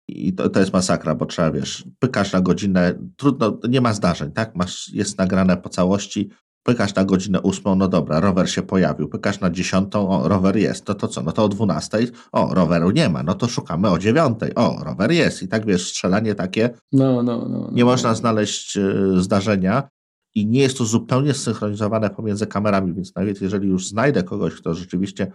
I 0.10 0.34
to, 0.34 0.50
to 0.50 0.60
jest 0.60 0.74
masakra, 0.74 1.16
bo 1.16 1.26
trzeba, 1.26 1.52
wiesz, 1.52 1.84
pykasz 2.00 2.34
na 2.34 2.42
godzinę, 2.42 2.94
trudno, 3.18 3.58
nie 3.70 3.82
ma 3.82 3.94
zdarzeń, 3.94 4.32
tak? 4.32 4.56
Masz, 4.56 4.90
jest 4.94 5.18
nagrane 5.18 5.58
po 5.58 5.70
całości, 5.70 6.30
Pykasz 6.64 6.96
na 6.96 7.06
godzinę 7.06 7.42
ósmą, 7.42 7.76
no 7.76 7.88
dobra, 7.88 8.20
rower 8.20 8.50
się 8.50 8.62
pojawił. 8.62 9.08
Pykasz 9.08 9.40
na 9.40 9.50
dziesiątą, 9.50 10.10
o, 10.10 10.28
rower 10.28 10.58
jest. 10.58 10.86
To 10.86 10.96
to 10.96 11.08
co? 11.08 11.22
No 11.22 11.32
to 11.32 11.44
o 11.44 11.50
dwunastej, 11.50 12.08
o, 12.32 12.54
roweru 12.54 12.92
nie 12.92 13.10
ma. 13.10 13.24
No 13.24 13.34
to 13.34 13.48
szukamy 13.48 13.90
o 13.90 14.00
dziewiątej, 14.00 14.56
o, 14.56 14.84
rower 14.84 15.12
jest. 15.12 15.44
I 15.44 15.48
tak 15.48 15.66
wiesz, 15.66 15.90
strzelanie 15.90 16.36
takie. 16.36 16.70
No, 16.92 17.24
no, 17.24 17.38
no. 17.38 17.50
no 17.50 17.70
nie 17.72 17.86
można 17.86 18.16
znaleźć 18.16 18.78
y, 18.78 19.22
zdarzenia 19.22 19.90
i 20.36 20.48
nie 20.48 20.60
jest 20.60 20.78
to 20.78 20.86
zupełnie 20.86 21.34
zsynchronizowane 21.34 22.10
pomiędzy 22.10 22.48
kamerami, 22.48 22.94
więc 22.94 23.16
nawet 23.16 23.42
jeżeli 23.42 23.68
już 23.68 23.88
znajdę 23.88 24.24
kogoś, 24.24 24.54
kto 24.56 24.74
rzeczywiście 24.74 25.32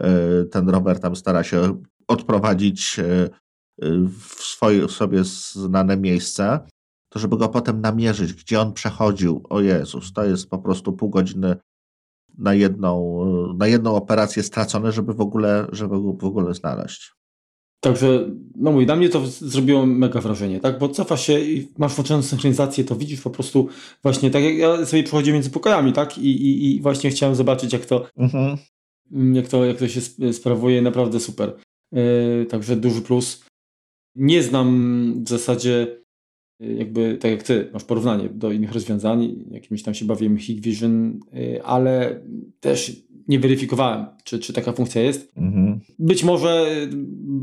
y, 0.00 0.44
ten 0.44 0.68
rower 0.68 1.00
tam 1.00 1.16
stara 1.16 1.42
się 1.42 1.82
odprowadzić 2.08 2.98
y, 2.98 3.30
w 4.08 4.42
swoje, 4.42 4.88
sobie 4.88 5.24
znane 5.52 5.96
miejsce, 5.96 6.60
to 7.08 7.18
żeby 7.18 7.36
go 7.36 7.48
potem 7.48 7.80
namierzyć, 7.80 8.32
gdzie 8.32 8.60
on 8.60 8.72
przechodził, 8.72 9.42
o 9.50 9.60
Jezus, 9.60 10.12
to 10.12 10.24
jest 10.24 10.50
po 10.50 10.58
prostu 10.58 10.92
pół 10.92 11.10
godziny 11.10 11.56
na 12.38 12.54
jedną, 12.54 13.24
na 13.58 13.66
jedną 13.66 13.96
operację 13.96 14.42
stracone, 14.42 14.92
żeby 14.92 15.14
w 15.14 15.20
ogóle, 15.20 15.66
żeby 15.72 15.96
w 16.00 16.24
ogóle 16.24 16.54
znaleźć. 16.54 17.12
Także, 17.80 18.30
no 18.56 18.72
mój, 18.72 18.86
na 18.86 18.96
mnie 18.96 19.08
to 19.08 19.26
zrobiło 19.26 19.86
mega 19.86 20.20
wrażenie, 20.20 20.60
tak? 20.60 20.78
Bo 20.78 20.88
cofa 20.88 21.16
się 21.16 21.40
i 21.40 21.72
masz 21.78 21.94
włączoną 21.94 22.22
synchronizację, 22.22 22.84
to 22.84 22.96
widzisz 22.96 23.20
po 23.20 23.30
prostu 23.30 23.68
właśnie, 24.02 24.30
tak 24.30 24.42
jak 24.42 24.56
ja 24.56 24.86
sobie 24.86 25.02
przechodziłem 25.02 25.34
między 25.34 25.50
pokojami, 25.50 25.92
tak? 25.92 26.18
I, 26.18 26.30
i, 26.30 26.76
i 26.76 26.80
właśnie 26.80 27.10
chciałem 27.10 27.34
zobaczyć, 27.34 27.72
jak 27.72 27.86
to, 27.86 28.06
mhm. 28.16 28.56
jak 29.34 29.48
to, 29.48 29.64
jak 29.64 29.76
to 29.76 29.88
się 29.88 30.00
sprawuje, 30.32 30.82
naprawdę 30.82 31.20
super. 31.20 31.56
Yy, 31.92 32.46
także 32.50 32.76
duży 32.76 33.02
plus. 33.02 33.44
Nie 34.16 34.42
znam 34.42 35.24
w 35.24 35.28
zasadzie 35.28 36.04
jakby 36.60 37.18
tak 37.18 37.30
jak 37.30 37.42
ty, 37.42 37.70
masz 37.72 37.84
porównanie 37.84 38.28
do 38.28 38.52
innych 38.52 38.72
rozwiązań, 38.72 39.44
jakimś 39.50 39.82
tam 39.82 39.94
się 39.94 40.04
bawiłem 40.04 40.38
Hikvision, 40.38 41.20
y, 41.36 41.62
ale 41.62 42.20
też 42.60 42.92
nie 43.28 43.38
weryfikowałem, 43.38 44.06
czy, 44.24 44.38
czy 44.38 44.52
taka 44.52 44.72
funkcja 44.72 45.02
jest. 45.02 45.32
Mhm. 45.36 45.80
Być 45.98 46.24
może 46.24 46.76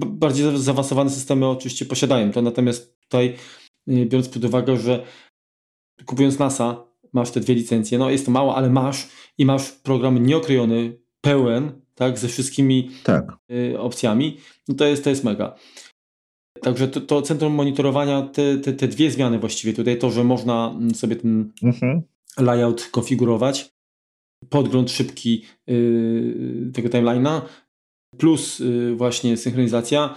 bardziej 0.07 0.57
zaawansowane 0.57 1.09
systemy 1.09 1.47
oczywiście 1.47 1.85
posiadają 1.85 2.31
to, 2.31 2.41
natomiast 2.41 2.99
tutaj 2.99 3.35
y, 3.89 4.05
biorąc 4.05 4.29
pod 4.29 4.45
uwagę, 4.45 4.77
że 4.77 5.03
kupując 6.05 6.39
NASA 6.39 6.83
masz 7.13 7.31
te 7.31 7.39
dwie 7.39 7.55
licencje, 7.55 7.97
no 7.97 8.09
jest 8.09 8.25
to 8.25 8.31
mało, 8.31 8.55
ale 8.55 8.69
masz 8.69 9.07
i 9.37 9.45
masz 9.45 9.71
program 9.71 10.25
nieokrojony, 10.25 10.97
pełen, 11.21 11.71
tak, 11.95 12.19
ze 12.19 12.27
wszystkimi 12.27 12.89
tak. 13.03 13.37
y, 13.51 13.79
opcjami, 13.79 14.37
no 14.67 14.75
to 14.75 14.85
jest, 14.85 15.03
to 15.03 15.09
jest 15.09 15.23
mega. 15.23 15.55
Także 16.61 16.87
to, 16.87 17.01
to 17.01 17.21
centrum 17.21 17.53
monitorowania, 17.53 18.21
te, 18.21 18.57
te, 18.57 18.73
te, 18.73 18.87
dwie 18.87 19.11
zmiany 19.11 19.39
właściwie 19.39 19.73
tutaj, 19.73 19.97
to, 19.97 20.11
że 20.11 20.23
można 20.23 20.71
mm, 20.75 20.95
sobie 20.95 21.15
ten 21.15 21.51
mhm. 21.63 22.01
layout 22.37 22.83
konfigurować, 22.91 23.69
podgląd 24.49 24.91
szybki 24.91 25.45
yy, 25.67 26.71
tego 26.73 26.89
timeline'a, 26.89 27.41
plus 28.17 28.59
yy, 28.59 28.95
właśnie 28.95 29.37
synchronizacja, 29.37 30.15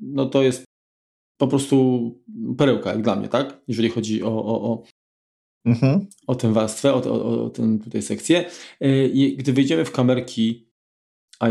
no 0.00 0.26
to 0.26 0.42
jest 0.42 0.64
po 1.40 1.48
prostu 1.48 2.14
perełka, 2.58 2.90
jak 2.90 3.02
dla 3.02 3.16
mnie, 3.16 3.28
tak? 3.28 3.60
Jeżeli 3.68 3.88
chodzi 3.88 4.22
o, 4.22 4.44
o, 4.44 4.72
o, 4.72 4.82
mhm. 5.66 6.06
o 6.26 6.34
tę 6.34 6.52
warstwę, 6.52 6.94
o, 6.94 6.96
o, 6.96 7.44
o 7.44 7.50
tę 7.50 7.78
tutaj 7.84 8.02
sekcję. 8.02 8.50
Yy, 8.80 9.36
gdy 9.36 9.52
wejdziemy 9.52 9.84
w 9.84 9.92
kamerki 9.92 10.68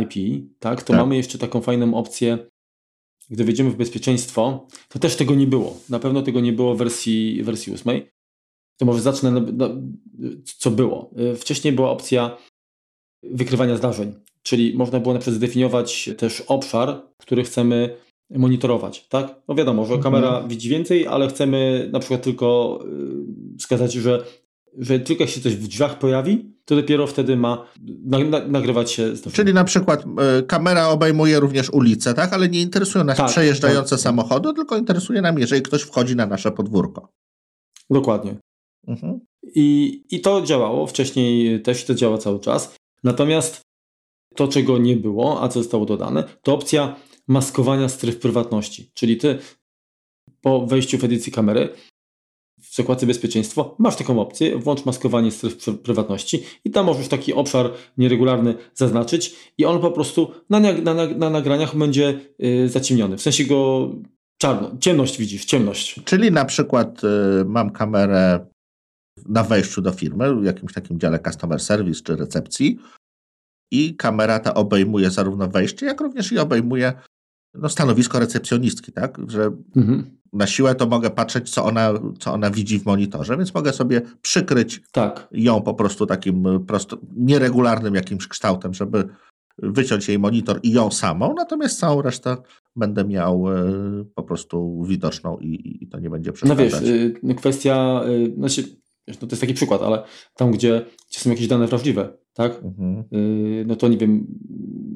IP, 0.02 0.44
tak, 0.60 0.84
to 0.84 0.88
tak. 0.88 0.98
mamy 0.98 1.16
jeszcze 1.16 1.38
taką 1.38 1.62
fajną 1.62 1.94
opcję, 1.94 2.38
gdy 3.30 3.44
wejdziemy 3.44 3.70
w 3.70 3.76
bezpieczeństwo, 3.76 4.68
to 4.90 5.00
też 5.00 5.16
tego 5.16 5.36
nie 5.36 5.48
było. 5.48 5.78
Na 5.90 6.00
pewno 6.00 6.22
tego 6.22 6.40
nie 6.40 6.54
było 6.54 6.76
w 6.76 6.78
wersji, 6.78 7.44
wersji 7.44 7.74
8. 7.74 8.02
To 8.78 8.86
może 8.86 9.02
zacznę, 9.02 9.32
na, 9.32 9.40
na, 9.40 9.70
co 10.58 10.72
było. 10.72 11.12
Wcześniej 11.38 11.74
była 11.74 11.90
opcja 11.90 12.38
wykrywania 13.24 13.78
zdarzeń, 13.78 14.14
czyli 14.44 14.74
można 14.78 15.00
było 15.00 15.14
na 15.14 15.20
przykład 15.20 15.36
zdefiniować 15.36 16.10
też 16.18 16.42
obszar, 16.42 17.02
który 17.18 17.44
chcemy 17.44 17.98
monitorować, 18.30 19.08
tak? 19.08 19.42
No 19.48 19.56
wiadomo, 19.56 19.86
że 19.86 19.98
kamera 19.98 20.28
mhm. 20.28 20.48
widzi 20.48 20.70
więcej, 20.70 21.08
ale 21.08 21.28
chcemy 21.28 21.90
na 21.94 22.00
przykład 22.00 22.22
tylko 22.22 22.80
y, 23.54 23.58
wskazać, 23.58 23.94
że 23.94 24.26
że 24.78 25.00
tylko 25.00 25.24
jak 25.24 25.30
się 25.30 25.42
coś 25.42 25.56
w 25.56 25.68
drzwiach 25.68 26.00
pojawi, 26.00 26.58
to 26.66 26.76
dopiero 26.76 27.08
wtedy 27.08 27.38
ma 27.38 27.68
na, 28.06 28.20
na, 28.20 28.48
nagrywać 28.48 28.92
się. 28.92 29.14
Czyli 29.34 29.54
na 29.54 29.64
przykład 29.64 30.06
y, 30.40 30.44
kamera 30.44 30.88
obejmuje 30.90 31.40
również 31.40 31.70
ulicę, 31.70 32.14
tak? 32.14 32.34
Ale 32.34 32.50
nie 32.50 32.62
interesują 32.62 33.06
nas 33.06 33.18
tak, 33.18 33.28
przejeżdżające 33.30 33.96
tak. 33.96 34.00
samochody, 34.00 34.54
tylko 34.54 34.78
interesuje 34.78 35.22
nam, 35.22 35.40
jeżeli 35.40 35.62
ktoś 35.62 35.82
wchodzi 35.82 36.16
na 36.16 36.26
nasze 36.26 36.52
podwórko. 36.52 37.12
Dokładnie. 37.90 38.36
Mhm. 38.88 39.20
I, 39.56 40.02
I 40.12 40.22
to 40.22 40.42
działało, 40.42 40.88
wcześniej 40.88 41.62
też 41.62 41.86
to 41.86 41.96
działa 41.96 42.18
cały 42.18 42.40
czas. 42.40 42.76
Natomiast 43.04 43.62
to, 44.36 44.48
czego 44.48 44.78
nie 44.78 44.96
było, 44.96 45.44
a 45.44 45.48
co 45.48 45.64
zostało 45.64 45.86
dodane, 45.86 46.24
to 46.42 46.54
opcja 46.54 46.96
maskowania 47.28 47.90
stref 47.90 48.20
prywatności. 48.20 48.92
Czyli 48.94 49.18
ty 49.18 49.40
po 50.42 50.66
wejściu 50.66 50.98
w 50.98 51.04
edycję 51.04 51.34
kamery 51.34 51.70
w 52.62 52.76
zakładce 52.76 53.06
bezpieczeństwo 53.06 53.76
masz 53.80 53.96
taką 53.96 54.22
opcję, 54.22 54.58
włącz 54.58 54.86
maskowanie 54.86 55.32
stref 55.32 55.56
prywatności 55.84 56.44
i 56.66 56.72
tam 56.72 56.86
możesz 56.86 57.08
taki 57.08 57.34
obszar 57.34 57.72
nieregularny 57.98 58.56
zaznaczyć 58.74 59.36
i 59.58 59.66
on 59.66 59.82
po 59.82 59.92
prostu 59.92 60.32
na, 60.50 60.60
na, 60.60 60.94
na, 60.94 61.08
na 61.08 61.30
nagraniach 61.30 61.76
będzie 61.76 62.20
yy, 62.40 62.70
zaciemniony. 62.70 63.18
W 63.18 63.22
sensie 63.22 63.46
go 63.46 63.90
czarno, 64.38 64.72
ciemność 64.80 65.18
widzisz, 65.18 65.46
ciemność. 65.46 66.02
Czyli 66.06 66.32
na 66.32 66.46
przykład 66.46 67.02
y, 67.04 67.46
mam 67.46 67.70
kamerę 67.70 68.48
na 69.26 69.44
wejściu 69.44 69.82
do 69.82 69.92
firmy, 69.92 70.36
w 70.36 70.44
jakimś 70.44 70.74
takim 70.74 71.00
dziale 71.00 71.20
customer 71.20 71.60
service 71.60 72.02
czy 72.04 72.16
recepcji 72.16 72.80
i 73.72 73.96
kamera 73.96 74.40
ta 74.40 74.54
obejmuje 74.54 75.12
zarówno 75.12 75.48
wejście, 75.48 75.86
jak 75.86 76.02
również 76.02 76.32
i 76.32 76.40
obejmuje 76.40 76.94
no, 77.54 77.70
stanowisko 77.70 78.20
recepcjonistki, 78.20 78.92
tak? 78.92 79.18
Że 79.28 79.52
mhm. 79.76 80.18
na 80.34 80.48
siłę 80.48 80.76
to 80.76 80.88
mogę 80.88 81.10
patrzeć, 81.10 81.50
co 81.50 81.66
ona, 81.66 81.94
co 82.20 82.34
ona 82.34 82.52
widzi 82.52 82.80
w 82.80 82.86
monitorze, 82.86 83.38
więc 83.38 83.54
mogę 83.54 83.74
sobie 83.74 84.02
przykryć 84.22 84.82
tak. 84.92 85.28
ją 85.32 85.62
po 85.62 85.74
prostu 85.74 86.06
takim 86.06 86.66
prosto, 86.68 86.98
nieregularnym 87.16 87.96
jakimś 87.96 88.28
kształtem, 88.28 88.74
żeby 88.74 89.08
wyciąć 89.58 90.08
jej 90.08 90.20
monitor 90.20 90.60
i 90.64 90.72
ją 90.72 90.92
samą, 90.92 91.34
natomiast 91.38 91.80
całą 91.80 92.02
resztę 92.02 92.38
będę 92.76 93.06
miał 93.06 93.54
e, 93.54 93.64
po 94.16 94.24
prostu 94.24 94.84
widoczną 94.84 95.38
i, 95.38 95.78
i 95.82 95.88
to 95.88 96.00
nie 96.00 96.10
będzie 96.10 96.32
przeszkadzać. 96.32 96.72
No 96.74 96.80
wiesz, 96.80 96.90
y, 97.32 97.36
kwestia, 97.36 98.02
y, 98.08 98.34
znaczy 98.38 98.64
no 99.08 99.14
to 99.14 99.28
jest 99.30 99.42
taki 99.42 99.54
przykład, 99.54 99.82
ale 99.82 100.04
tam, 100.36 100.52
gdzie, 100.52 100.86
gdzie 101.10 101.20
są 101.20 101.30
jakieś 101.30 101.48
dane 101.48 101.68
wrażliwe, 101.68 102.18
tak? 102.38 102.64
Mhm. 102.64 103.04
Yy, 103.12 103.66
no 103.68 103.76
to 103.76 103.88
nie 103.88 103.98
wiem, 103.98 104.28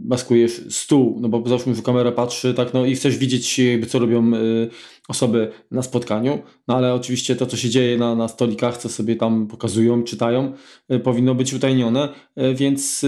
maskujesz 0.05 0.61
stół, 0.69 1.17
no 1.21 1.29
bo 1.29 1.49
załóżmy, 1.49 1.75
że 1.75 1.81
kamera 1.81 2.11
patrzy, 2.11 2.53
tak, 2.53 2.73
no 2.73 2.85
i 2.85 2.95
chcesz 2.95 3.17
widzieć 3.17 3.59
jakby 3.59 3.87
co 3.87 3.99
robią 3.99 4.33
y, 4.33 4.69
osoby 5.07 5.51
na 5.71 5.81
spotkaniu, 5.81 6.39
no 6.67 6.75
ale 6.75 6.93
oczywiście 6.93 7.35
to, 7.35 7.45
co 7.45 7.57
się 7.57 7.69
dzieje 7.69 7.97
na, 7.97 8.15
na 8.15 8.27
stolikach, 8.27 8.77
co 8.77 8.89
sobie 8.89 9.15
tam 9.15 9.47
pokazują, 9.47 10.03
czytają, 10.03 10.53
y, 10.93 10.99
powinno 10.99 11.35
być 11.35 11.53
utajnione, 11.53 12.09
y, 12.37 12.55
więc 12.55 13.05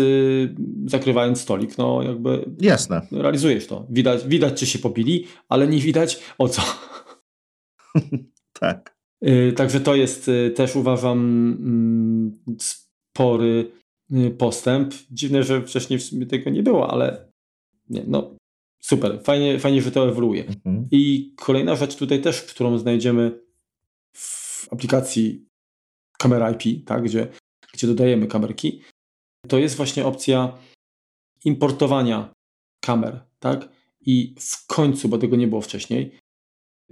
zakrywając 0.85 1.41
stolik, 1.41 1.77
no 1.77 2.03
jakby 2.03 2.45
Jasne. 2.61 3.01
realizujesz 3.11 3.67
to. 3.67 3.87
Widać, 3.89 4.27
widać, 4.27 4.59
czy 4.59 4.65
się 4.65 4.79
popili, 4.79 5.25
ale 5.49 5.67
nie 5.67 5.79
widać 5.79 6.19
o 6.37 6.49
co. 6.49 6.61
tak. 8.59 8.93
Także 9.55 9.79
to 9.79 9.95
jest 9.95 10.31
też 10.55 10.75
uważam 10.75 11.19
mm, 11.59 12.57
spory 12.59 13.71
Y, 13.71 13.82
postęp. 14.37 14.93
Dziwne, 15.11 15.43
że 15.43 15.61
wcześniej 15.61 15.99
w 15.99 16.03
sumie 16.03 16.25
tego 16.25 16.49
nie 16.49 16.63
było, 16.63 16.91
ale 16.91 17.27
nie, 17.89 18.03
no 18.07 18.35
super, 18.79 19.19
fajnie, 19.23 19.59
fajnie 19.59 19.81
że 19.81 19.91
to 19.91 20.09
ewoluuje. 20.09 20.45
Mhm. 20.45 20.87
I 20.91 21.33
kolejna 21.35 21.75
rzecz 21.75 21.95
tutaj 21.95 22.21
też, 22.21 22.41
którą 22.41 22.77
znajdziemy 22.77 23.39
w 24.13 24.67
aplikacji 24.71 25.45
kamera 26.17 26.51
IP, 26.51 26.85
tak, 26.85 27.03
gdzie, 27.03 27.27
gdzie 27.73 27.87
dodajemy 27.87 28.27
kamerki, 28.27 28.81
to 29.47 29.57
jest 29.57 29.75
właśnie 29.75 30.05
opcja 30.05 30.57
importowania 31.45 32.33
kamer, 32.81 33.19
tak? 33.39 33.69
I 34.05 34.35
w 34.39 34.67
końcu, 34.67 35.09
bo 35.09 35.17
tego 35.17 35.35
nie 35.35 35.47
było 35.47 35.61
wcześniej, 35.61 36.17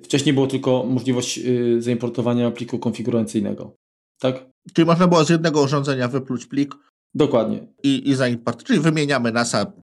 wcześniej 0.03 0.34
było 0.34 0.47
tylko 0.47 0.84
możliwość 0.84 1.38
y, 1.38 1.81
zaimportowania 1.81 2.51
pliku 2.51 2.79
konfiguracyjnego, 2.79 3.75
tak? 4.19 4.45
Czyli 4.73 4.86
można 4.86 5.07
było 5.07 5.25
z 5.25 5.29
jednego 5.29 5.62
urządzenia 5.62 6.07
wypluć 6.07 6.45
plik 6.45 6.75
Dokładnie. 7.13 7.67
I, 7.84 8.10
i 8.10 8.15
zaimport, 8.15 8.63
czyli 8.63 8.80
wymieniamy 8.80 9.32
NASA, 9.32 9.74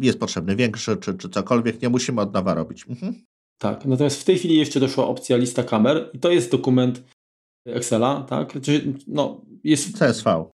jest 0.00 0.18
potrzebny 0.18 0.56
większy, 0.56 0.96
czy, 0.96 1.14
czy 1.14 1.28
cokolwiek, 1.28 1.82
nie 1.82 1.88
musimy 1.88 2.20
od 2.20 2.34
nowa 2.34 2.54
robić. 2.54 2.86
Mhm. 2.88 3.24
Tak, 3.58 3.84
natomiast 3.84 4.20
w 4.20 4.24
tej 4.24 4.38
chwili 4.38 4.56
jeszcze 4.56 4.80
doszła 4.80 5.06
opcja 5.06 5.36
lista 5.36 5.62
kamer 5.62 6.10
i 6.12 6.18
to 6.18 6.30
jest 6.30 6.50
dokument 6.50 7.02
Excela, 7.66 8.26
tak? 8.28 8.60
Czyli, 8.60 8.94
no, 9.06 9.40
jest... 9.64 9.98
CSV. 9.98 10.44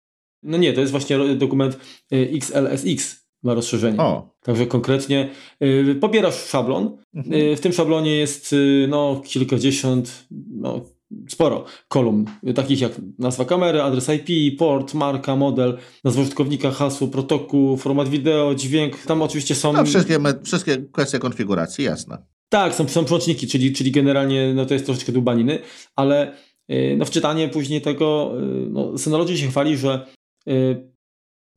No 0.42 0.58
nie, 0.58 0.72
to 0.72 0.80
jest 0.80 0.90
właśnie 0.90 1.34
dokument 1.36 1.78
y, 2.12 2.30
XLSX, 2.32 3.26
ma 3.42 3.54
rozszerzenie. 3.54 3.98
O. 3.98 4.34
Także 4.42 4.66
konkretnie 4.66 5.30
y, 5.62 5.94
pobierasz 6.00 6.46
szablon. 6.46 6.98
Mhm. 7.14 7.34
Y, 7.34 7.56
w 7.56 7.60
tym 7.60 7.72
szablonie 7.72 8.16
jest 8.16 8.52
y, 8.52 8.86
no, 8.90 9.22
kilkadziesiąt, 9.24 10.26
no, 10.50 10.84
sporo 11.28 11.64
kolumn, 11.88 12.24
takich 12.54 12.80
jak 12.80 12.92
nazwa 13.18 13.44
kamery, 13.44 13.82
adres 13.82 14.08
IP, 14.08 14.58
port, 14.58 14.94
marka, 14.94 15.36
model, 15.36 15.78
nazwa 16.04 16.22
użytkownika, 16.22 16.70
hasło, 16.70 17.08
protokół, 17.08 17.76
format 17.76 18.08
wideo, 18.08 18.54
dźwięk. 18.54 18.98
Tam 18.98 19.22
oczywiście 19.22 19.54
są... 19.54 19.72
No, 19.72 19.84
wszystkie, 19.84 20.18
wszystkie 20.44 20.76
kwestie 20.92 21.18
konfiguracji, 21.18 21.84
jasne. 21.84 22.18
Tak, 22.48 22.74
są, 22.74 22.88
są 22.88 23.04
przełączniki, 23.04 23.46
czyli, 23.46 23.72
czyli 23.72 23.90
generalnie 23.90 24.54
no, 24.54 24.66
to 24.66 24.74
jest 24.74 24.86
troszeczkę 24.86 25.12
dłubaniny, 25.12 25.58
ale 25.96 26.36
yy, 26.68 26.96
no, 26.96 27.04
wczytanie 27.04 27.48
później 27.48 27.80
tego, 27.80 28.32
yy, 28.40 28.66
no, 28.70 28.98
Synology 28.98 29.38
się 29.38 29.48
chwali, 29.48 29.76
że 29.76 30.06
yy, 30.46 30.90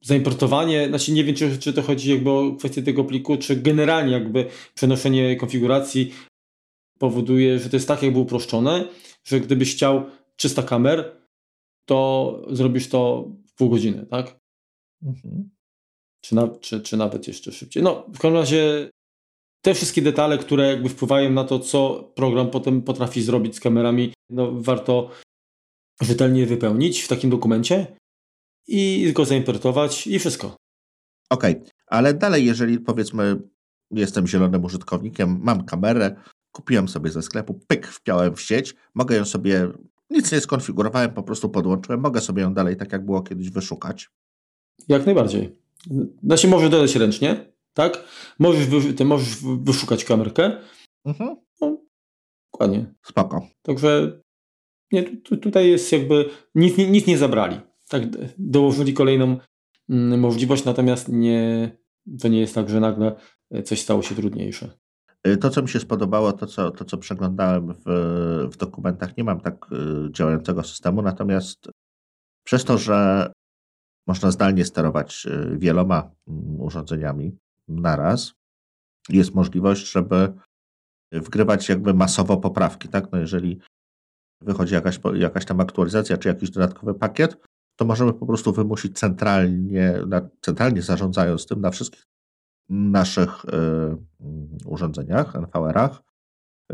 zaimportowanie, 0.03 0.87
znaczy 0.87 1.11
nie 1.11 1.23
wiem, 1.23 1.35
czy, 1.35 1.57
czy 1.57 1.73
to 1.73 1.81
chodzi 1.81 2.09
jakby 2.09 2.29
o 2.29 2.55
kwestię 2.59 2.83
tego 2.83 3.03
pliku, 3.03 3.37
czy 3.37 3.55
generalnie 3.55 4.11
jakby 4.11 4.45
przenoszenie 4.75 5.35
konfiguracji 5.35 6.13
powoduje, 6.99 7.59
że 7.59 7.69
to 7.69 7.75
jest 7.75 7.87
tak 7.87 8.03
jakby 8.03 8.19
uproszczone, 8.19 8.85
że 9.23 9.39
gdybyś 9.39 9.75
chciał 9.75 10.09
300 10.35 10.63
kamer, 10.63 11.17
to 11.85 12.41
zrobisz 12.49 12.89
to 12.89 13.31
w 13.47 13.53
pół 13.53 13.69
godziny, 13.69 14.05
tak? 14.05 14.39
Mhm. 15.03 15.49
Czy, 16.21 16.35
na, 16.35 16.47
czy, 16.47 16.81
czy 16.81 16.97
nawet 16.97 17.27
jeszcze 17.27 17.51
szybciej. 17.51 17.83
No, 17.83 18.05
w 18.07 18.19
każdym 18.19 18.33
razie 18.33 18.89
te 19.61 19.73
wszystkie 19.73 20.01
detale, 20.01 20.37
które 20.37 20.67
jakby 20.67 20.89
wpływają 20.89 21.29
na 21.29 21.43
to, 21.43 21.59
co 21.59 22.11
program 22.15 22.49
potem 22.49 22.81
potrafi 22.81 23.21
zrobić 23.21 23.55
z 23.55 23.59
kamerami, 23.59 24.13
no, 24.29 24.51
warto 24.51 25.09
rzetelnie 26.01 26.45
wypełnić 26.45 27.01
w 27.01 27.07
takim 27.07 27.29
dokumencie 27.29 27.97
i 28.67 29.13
go 29.13 29.25
zaimportować 29.25 30.07
i 30.07 30.19
wszystko. 30.19 30.55
Okej, 31.29 31.55
okay. 31.55 31.69
ale 31.87 32.13
dalej, 32.13 32.45
jeżeli 32.45 32.79
powiedzmy, 32.79 33.41
jestem 33.91 34.27
zielonym 34.27 34.65
użytkownikiem, 34.65 35.39
mam 35.41 35.65
kamerę, 35.65 36.15
kupiłem 36.53 36.87
sobie 36.87 37.11
ze 37.11 37.21
sklepu, 37.21 37.59
pyk, 37.67 37.87
wpiąłem 37.87 38.35
w 38.35 38.41
sieć, 38.41 38.75
mogę 38.93 39.15
ją 39.15 39.25
sobie, 39.25 39.71
nic 40.09 40.31
nie 40.31 40.41
skonfigurowałem, 40.41 41.13
po 41.13 41.23
prostu 41.23 41.49
podłączyłem, 41.49 42.01
mogę 42.01 42.21
sobie 42.21 42.41
ją 42.41 42.53
dalej, 42.53 42.75
tak 42.75 42.91
jak 42.91 43.05
było 43.05 43.21
kiedyś, 43.21 43.49
wyszukać. 43.49 44.09
Jak 44.87 45.05
najbardziej. 45.05 45.59
Znaczy 46.23 46.47
możesz 46.47 46.69
dodać 46.69 46.95
ręcznie, 46.95 47.53
tak? 47.73 48.03
Możesz, 48.39 48.67
wy, 48.67 48.93
ty 48.93 49.05
możesz 49.05 49.37
wyszukać 49.63 50.05
kamerkę. 50.05 50.61
Mhm. 51.05 51.35
No, 51.61 51.77
dokładnie. 52.53 52.93
Spoko. 53.03 53.47
Także 53.61 54.19
nie, 54.91 55.03
tu, 55.03 55.37
tutaj 55.37 55.69
jest 55.69 55.91
jakby 55.91 56.29
nic, 56.55 56.77
nic 56.77 57.07
nie 57.07 57.17
zabrali. 57.17 57.59
Tak, 57.89 58.03
dołożyli 58.37 58.93
kolejną 58.93 59.37
mm, 59.89 60.19
możliwość, 60.19 60.65
natomiast 60.65 61.09
nie, 61.09 61.71
to 62.21 62.27
nie 62.27 62.39
jest 62.39 62.55
tak, 62.55 62.69
że 62.69 62.79
nagle 62.79 63.15
coś 63.63 63.81
stało 63.81 64.01
się 64.01 64.15
trudniejsze. 64.15 64.82
Y, 65.27 65.37
to, 65.37 65.49
co 65.49 65.61
mi 65.61 65.69
się 65.69 65.79
spodobało, 65.79 66.33
to 66.33 66.47
co, 66.47 66.71
to, 66.71 66.85
co 66.85 66.97
przeglądałem 66.97 67.73
w, 67.73 67.83
w 68.53 68.57
dokumentach, 68.57 69.17
nie 69.17 69.23
mam 69.23 69.41
tak 69.41 69.65
y, 69.71 70.11
działającego 70.11 70.63
systemu, 70.63 71.01
natomiast 71.01 71.69
przez 72.45 72.65
to, 72.65 72.77
że 72.77 73.31
można 74.07 74.31
zdalnie 74.31 74.65
sterować 74.65 75.25
y, 75.25 75.57
wieloma 75.57 76.11
mm, 76.27 76.61
urządzeniami 76.61 77.37
naraz, 77.67 78.33
jest 79.09 79.35
możliwość, 79.35 79.91
żeby 79.91 80.33
wgrywać 81.11 81.69
jakby 81.69 81.93
masowo 81.93 82.37
poprawki. 82.37 82.89
Tak? 82.89 83.11
No 83.11 83.19
jeżeli 83.19 83.59
wychodzi 84.41 84.73
jakaś, 84.73 84.99
jakaś 85.13 85.45
tam 85.45 85.59
aktualizacja 85.59 86.17
czy 86.17 86.27
jakiś 86.27 86.49
dodatkowy 86.49 86.93
pakiet, 86.93 87.37
to 87.75 87.85
możemy 87.85 88.13
po 88.13 88.25
prostu 88.25 88.53
wymusić 88.53 88.99
centralnie, 88.99 89.99
centralnie 90.41 90.81
zarządzając 90.81 91.47
tym 91.47 91.61
na 91.61 91.71
wszystkich 91.71 92.03
naszych 92.69 93.45
y, 93.45 94.65
urządzeniach, 94.65 95.35
NVR-ach 95.35 96.03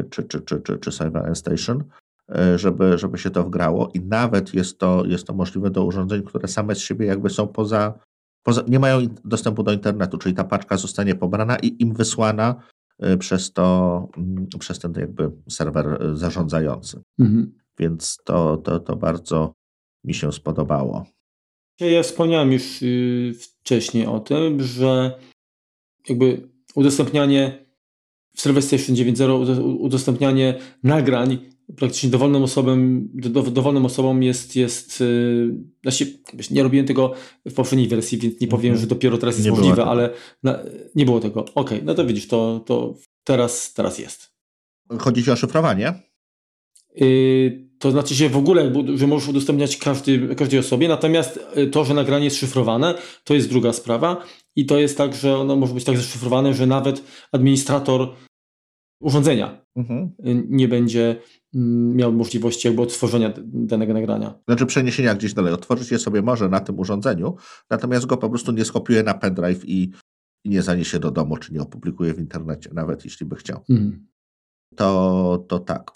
czy, 0.10 0.24
czy, 0.24 0.42
czy, 0.42 0.62
czy, 0.62 0.78
czy 0.78 0.92
Cyber 0.92 1.36
Station, 1.36 1.84
y, 2.30 2.58
żeby, 2.58 2.98
żeby 2.98 3.18
się 3.18 3.30
to 3.30 3.44
wgrało 3.44 3.92
i 3.94 4.00
nawet 4.00 4.54
jest 4.54 4.80
to, 4.80 5.06
jest 5.06 5.28
to 5.28 5.34
możliwe 5.34 5.70
do 5.70 5.86
urządzeń, 5.86 6.24
które 6.24 6.48
same 6.48 6.76
z 6.76 6.80
siebie 6.80 7.06
jakby 7.06 7.30
są 7.30 7.48
poza, 7.48 8.00
poza 8.44 8.64
nie 8.68 8.80
mają 8.80 9.00
dostępu 9.26 9.64
do 9.64 9.74
internetu, 9.74 10.18
czyli 10.18 10.36
ta 10.36 10.44
paczka 10.44 10.78
zostanie 10.78 11.16
pobrana 11.16 11.58
i 11.58 11.84
im 11.84 11.94
wysłana 11.94 12.56
y, 13.04 13.18
przez 13.18 13.54
to, 13.54 14.08
mm, 14.18 14.48
przez 14.60 14.80
ten 14.80 14.94
jakby 14.94 15.32
serwer 15.50 16.00
zarządzający. 16.14 17.02
Mhm. 17.20 17.54
Więc 17.80 18.18
to, 18.24 18.58
to, 18.58 18.80
to 18.80 18.96
bardzo 18.96 19.54
mi 20.04 20.14
się 20.14 20.32
spodobało. 20.32 21.06
Ja 21.80 22.04
wspomniałem 22.04 22.52
już 22.52 22.84
wcześniej 23.40 24.06
o 24.06 24.20
tym, 24.20 24.64
że 24.64 25.20
jakby 26.10 26.50
udostępnianie 26.76 27.66
w 28.36 28.42
Server 28.42 28.64
Station 28.64 28.96
9.0 28.96 29.64
udostępnianie 29.80 30.60
nagrań 30.84 31.38
praktycznie 31.76 32.10
dowolnym 32.10 32.44
osobom, 32.44 33.08
do, 33.14 33.42
dowolnym 33.44 33.86
osobom 33.86 34.24
jest, 34.24 34.56
jest 34.56 35.00
yy, 35.00 35.56
znaczy, 35.82 36.20
nie 36.52 36.64
robiłem 36.64 36.86
tego 36.86 37.14
w 37.46 37.54
poprzedniej 37.54 37.88
wersji, 37.88 38.18
więc 38.18 38.42
nie 38.42 38.48
powiem, 38.48 38.72
mhm. 38.72 38.82
że 38.82 38.88
dopiero 38.88 39.18
teraz 39.18 39.36
jest 39.36 39.46
nie 39.46 39.52
możliwe, 39.52 39.86
ale 39.86 40.10
na, 40.44 40.60
nie 40.96 41.06
było 41.06 41.20
tego. 41.20 41.42
Okej, 41.42 41.54
okay, 41.56 41.82
no 41.84 41.94
to 41.94 42.06
widzisz, 42.06 42.28
to, 42.28 42.64
to 42.66 42.96
teraz, 43.24 43.74
teraz 43.74 44.00
jest. 44.00 44.32
Chodzi 45.00 45.24
ci 45.24 45.32
o 45.32 45.36
szyfrowanie? 45.36 45.94
Yy, 46.96 47.70
to 47.80 47.92
znaczy 47.92 48.16
się 48.16 48.30
w 48.30 48.38
ogóle, 48.38 48.74
że 48.96 49.08
możesz 49.08 49.30
udostępniać 49.30 49.78
każdy, 49.78 50.36
każdej 50.36 50.60
osobie, 50.60 50.88
natomiast 50.88 51.40
y, 51.58 51.68
to, 51.68 51.86
że 51.86 51.94
nagranie 51.94 52.26
jest 52.26 52.38
szyfrowane, 52.38 52.96
to 53.24 53.34
jest 53.34 53.50
druga 53.50 53.74
sprawa 53.74 54.26
i 54.60 54.66
to 54.66 54.78
jest 54.78 54.98
tak, 54.98 55.16
że 55.16 55.38
ono 55.38 55.56
może 55.56 55.74
być 55.74 55.84
tak 55.84 55.98
zaszyfrowane, 55.98 56.54
że 56.54 56.68
nawet 56.68 57.04
administrator 57.32 58.16
urządzenia 59.02 59.66
mhm. 59.76 60.12
Nie 60.50 60.68
będzie 60.68 61.22
mm, 61.56 61.96
miał 61.96 62.12
możliwości 62.12 62.68
jakby 62.68 62.82
odtworzenia 62.82 63.34
danego 63.44 63.94
nagrania. 63.94 64.40
Znaczy 64.48 64.66
przeniesienia 64.66 65.16
gdzieś 65.16 65.34
dalej. 65.34 65.54
Otworzyć 65.54 65.92
je 65.92 66.00
sobie 66.00 66.22
może 66.22 66.50
na 66.50 66.60
tym 66.60 66.80
urządzeniu, 66.80 67.36
natomiast 67.70 68.06
go 68.06 68.18
po 68.18 68.30
prostu 68.30 68.52
nie 68.52 68.66
skopiuje 68.66 69.04
na 69.04 69.14
pendrive 69.14 69.66
i, 69.66 69.92
i 70.46 70.50
nie 70.50 70.62
zaniesie 70.62 71.00
do 71.00 71.12
domu, 71.12 71.38
czy 71.38 71.54
nie 71.54 71.62
opublikuje 71.62 72.14
w 72.14 72.20
internecie, 72.20 72.70
nawet 72.74 73.06
jeśli 73.06 73.26
by 73.26 73.36
chciał. 73.36 73.64
Mhm. 73.70 74.08
To, 74.76 75.46
to 75.48 75.60
tak. 75.60 75.92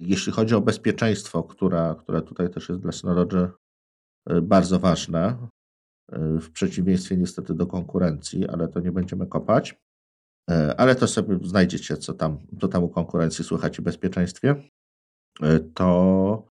Jeśli 0.00 0.32
chodzi 0.32 0.54
o 0.54 0.60
bezpieczeństwo, 0.60 1.42
która, 1.42 1.94
które 1.94 2.22
tutaj 2.22 2.50
też 2.50 2.68
jest 2.68 2.80
dla 2.80 2.92
Synology 2.92 3.48
y, 4.30 4.42
bardzo 4.42 4.78
ważne, 4.78 5.48
w 6.12 6.50
przeciwieństwie 6.50 7.16
niestety 7.16 7.54
do 7.54 7.66
konkurencji, 7.66 8.48
ale 8.48 8.68
to 8.68 8.80
nie 8.80 8.92
będziemy 8.92 9.26
kopać. 9.26 9.80
Y, 10.50 10.76
ale 10.76 10.94
to 10.94 11.06
sobie 11.06 11.38
znajdziecie, 11.42 11.96
co 11.96 12.14
tam, 12.14 12.38
co 12.60 12.68
tam 12.68 12.84
u 12.84 12.88
konkurencji 12.88 13.44
słychać 13.44 13.80
o 13.80 13.82
bezpieczeństwie. 13.82 14.54
To 15.74 16.46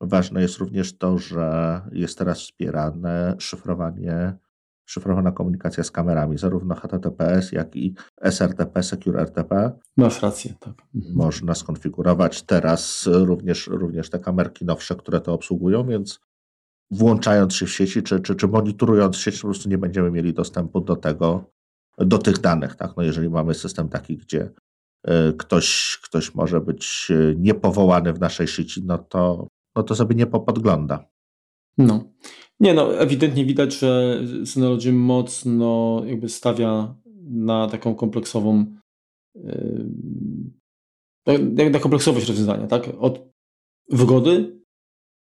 ważne 0.00 0.42
jest 0.42 0.58
również 0.58 0.98
to, 0.98 1.18
że 1.18 1.80
jest 1.92 2.18
teraz 2.18 2.40
wspierane 2.40 3.36
szyfrowanie 3.38 4.36
szyfrowana 4.84 5.32
komunikacja 5.32 5.84
z 5.84 5.90
kamerami, 5.90 6.38
zarówno 6.38 6.74
HTTPS, 6.74 7.52
jak 7.52 7.76
i 7.76 7.94
SRTP, 8.20 8.82
Secure 8.82 9.20
RTP. 9.20 9.72
Masz 9.96 10.22
rację, 10.22 10.54
tak. 10.60 10.74
Mhm. 10.94 11.14
Można 11.14 11.54
skonfigurować 11.54 12.42
teraz 12.42 13.08
również, 13.12 13.66
również 13.66 14.10
te 14.10 14.18
kamerki 14.18 14.64
nowsze, 14.64 14.96
które 14.96 15.20
to 15.20 15.32
obsługują, 15.32 15.86
więc 15.86 16.20
włączając 16.92 17.56
się 17.56 17.66
w 17.66 17.72
sieci, 17.72 18.02
czy, 18.02 18.20
czy, 18.20 18.34
czy 18.34 18.48
monitorując 18.48 19.16
sieć, 19.16 19.40
po 19.40 19.48
prostu 19.48 19.68
nie 19.68 19.78
będziemy 19.78 20.10
mieli 20.10 20.34
dostępu 20.34 20.80
do 20.80 20.96
tego, 20.96 21.44
do 21.98 22.18
tych 22.18 22.38
danych. 22.38 22.74
Tak? 22.74 22.90
No 22.96 23.02
jeżeli 23.02 23.30
mamy 23.30 23.54
system 23.54 23.88
taki, 23.88 24.16
gdzie 24.16 24.50
e, 25.04 25.32
ktoś, 25.32 25.98
ktoś 26.02 26.34
może 26.34 26.60
być 26.60 27.08
e, 27.10 27.34
niepowołany 27.36 28.12
w 28.12 28.20
naszej 28.20 28.46
sieci, 28.46 28.82
no 28.84 28.98
to, 28.98 29.46
no 29.76 29.82
to 29.82 29.94
sobie 29.94 30.14
nie 30.14 30.26
podgląda. 30.26 31.08
No. 31.78 32.04
Nie 32.60 32.74
no, 32.74 32.98
ewidentnie 32.98 33.44
widać, 33.44 33.78
że 33.78 34.20
Synology 34.44 34.92
mocno 34.92 36.02
jakby 36.06 36.28
stawia 36.28 36.94
na 37.24 37.68
taką 37.68 37.94
kompleksową 37.94 38.66
yy, 39.34 39.86
na 41.70 41.78
kompleksowość 41.78 42.28
rozwiązania, 42.28 42.66
tak? 42.66 42.88
Od 42.98 43.32
wygody, 43.90 44.61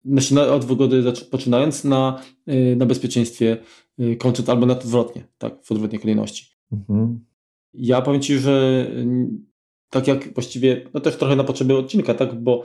znaczy 0.05 0.51
od 0.51 0.65
wygody 0.65 1.03
poczynając 1.31 1.83
na, 1.83 2.21
yy, 2.47 2.75
na 2.75 2.85
bezpieczeństwie 2.85 3.57
yy, 3.97 4.15
kończąc 4.15 4.49
albo 4.49 4.65
na 4.65 4.73
odwrotnie, 4.73 5.27
tak? 5.37 5.65
W 5.65 5.71
odwrotnej 5.71 6.01
kolejności. 6.01 6.55
Mhm. 6.71 7.25
Ja 7.73 8.01
powiem 8.01 8.21
Ci, 8.21 8.39
że 8.39 8.87
tak 9.89 10.07
jak 10.07 10.33
właściwie, 10.33 10.89
no 10.93 10.99
też 10.99 11.17
trochę 11.17 11.35
na 11.35 11.43
potrzeby 11.43 11.77
odcinka, 11.77 12.13
tak? 12.13 12.43
Bo 12.43 12.63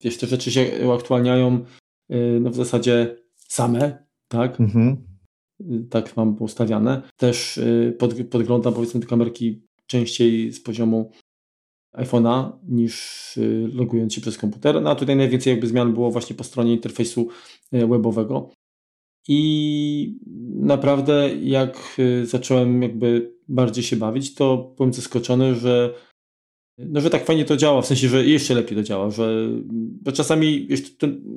wiesz, 0.00 0.18
te 0.18 0.26
rzeczy 0.26 0.50
się 0.52 0.70
uaktualniają 0.86 1.64
no 2.40 2.50
w 2.50 2.54
zasadzie 2.54 3.16
same, 3.36 4.06
tak? 4.28 4.60
Mhm. 4.60 5.06
Tak 5.90 6.16
mam 6.16 6.42
ustawiane. 6.42 7.02
Też 7.16 7.58
y, 7.58 7.96
pod, 7.98 8.14
podglądam 8.30 8.74
powiedzmy 8.74 9.00
te 9.00 9.06
kamerki 9.06 9.62
częściej 9.86 10.52
z 10.52 10.62
poziomu 10.62 11.10
iPhone'a 11.94 12.52
niż 12.68 13.36
y, 13.36 13.70
logując 13.72 14.14
się 14.14 14.20
przez 14.20 14.38
komputer. 14.38 14.82
No 14.82 14.90
a 14.90 14.94
tutaj 14.94 15.16
najwięcej 15.16 15.50
jakby 15.50 15.66
zmian 15.66 15.92
było 15.92 16.10
właśnie 16.10 16.36
po 16.36 16.44
stronie 16.44 16.72
interfejsu 16.72 17.28
y, 17.74 17.86
webowego. 17.86 18.50
I 19.28 20.18
naprawdę 20.54 21.34
jak 21.42 21.96
zacząłem 22.22 22.82
jakby 22.82 23.34
bardziej 23.48 23.84
się 23.84 23.96
bawić, 23.96 24.34
to 24.34 24.74
byłem 24.76 24.92
zaskoczony, 24.92 25.54
że 25.54 25.94
no, 26.78 27.00
że 27.00 27.10
tak 27.10 27.24
fajnie 27.24 27.44
to 27.44 27.56
działa, 27.56 27.82
w 27.82 27.86
sensie, 27.86 28.08
że 28.08 28.26
jeszcze 28.26 28.54
lepiej 28.54 28.76
to 28.76 28.82
działa, 28.82 29.10
że 29.10 29.48
bo 30.02 30.12
czasami 30.12 30.68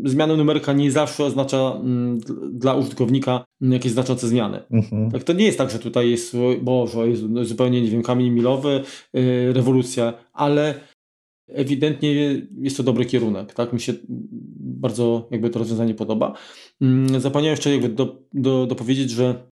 zmiana 0.06 0.36
numerka 0.36 0.73
nie 0.73 0.91
zawsze 0.91 1.26
oznacza 1.26 1.80
mm, 1.84 2.19
dla 2.52 2.76
użytkownika 2.76 3.45
jakieś 3.62 3.91
znaczące 3.91 4.28
zmiany. 4.28 4.60
Mhm. 4.71 5.12
Tak, 5.12 5.23
to 5.23 5.34
nie 5.34 5.45
jest 5.45 5.58
tak, 5.58 5.71
że 5.71 5.80
tutaj 5.80 6.12
jest, 6.12 6.38
Boże, 6.62 7.10
jest 7.10 7.23
no, 7.30 7.45
zupełnie, 7.45 7.82
nie 7.82 7.89
wiem, 7.89 8.04
kamień 8.04 8.30
milowy, 8.30 8.84
yy, 9.13 9.54
rewolucja, 9.54 10.13
ale 10.34 10.73
ewidentnie 11.47 12.41
jest 12.62 12.78
to 12.78 12.84
dobry 12.84 13.06
kierunek, 13.06 13.54
tak? 13.54 13.73
Mi 13.73 13.80
się 13.80 13.93
bardzo 14.60 15.28
jakby 15.32 15.50
to 15.50 15.60
rozwiązanie 15.60 15.93
podoba. 15.93 16.34
Yy, 16.82 17.19
zapomniałem 17.19 17.54
jeszcze 17.54 17.71
jakby 17.71 17.89
do, 17.89 18.23
do, 18.34 18.67
dopowiedzieć, 18.67 19.12
że 19.12 19.50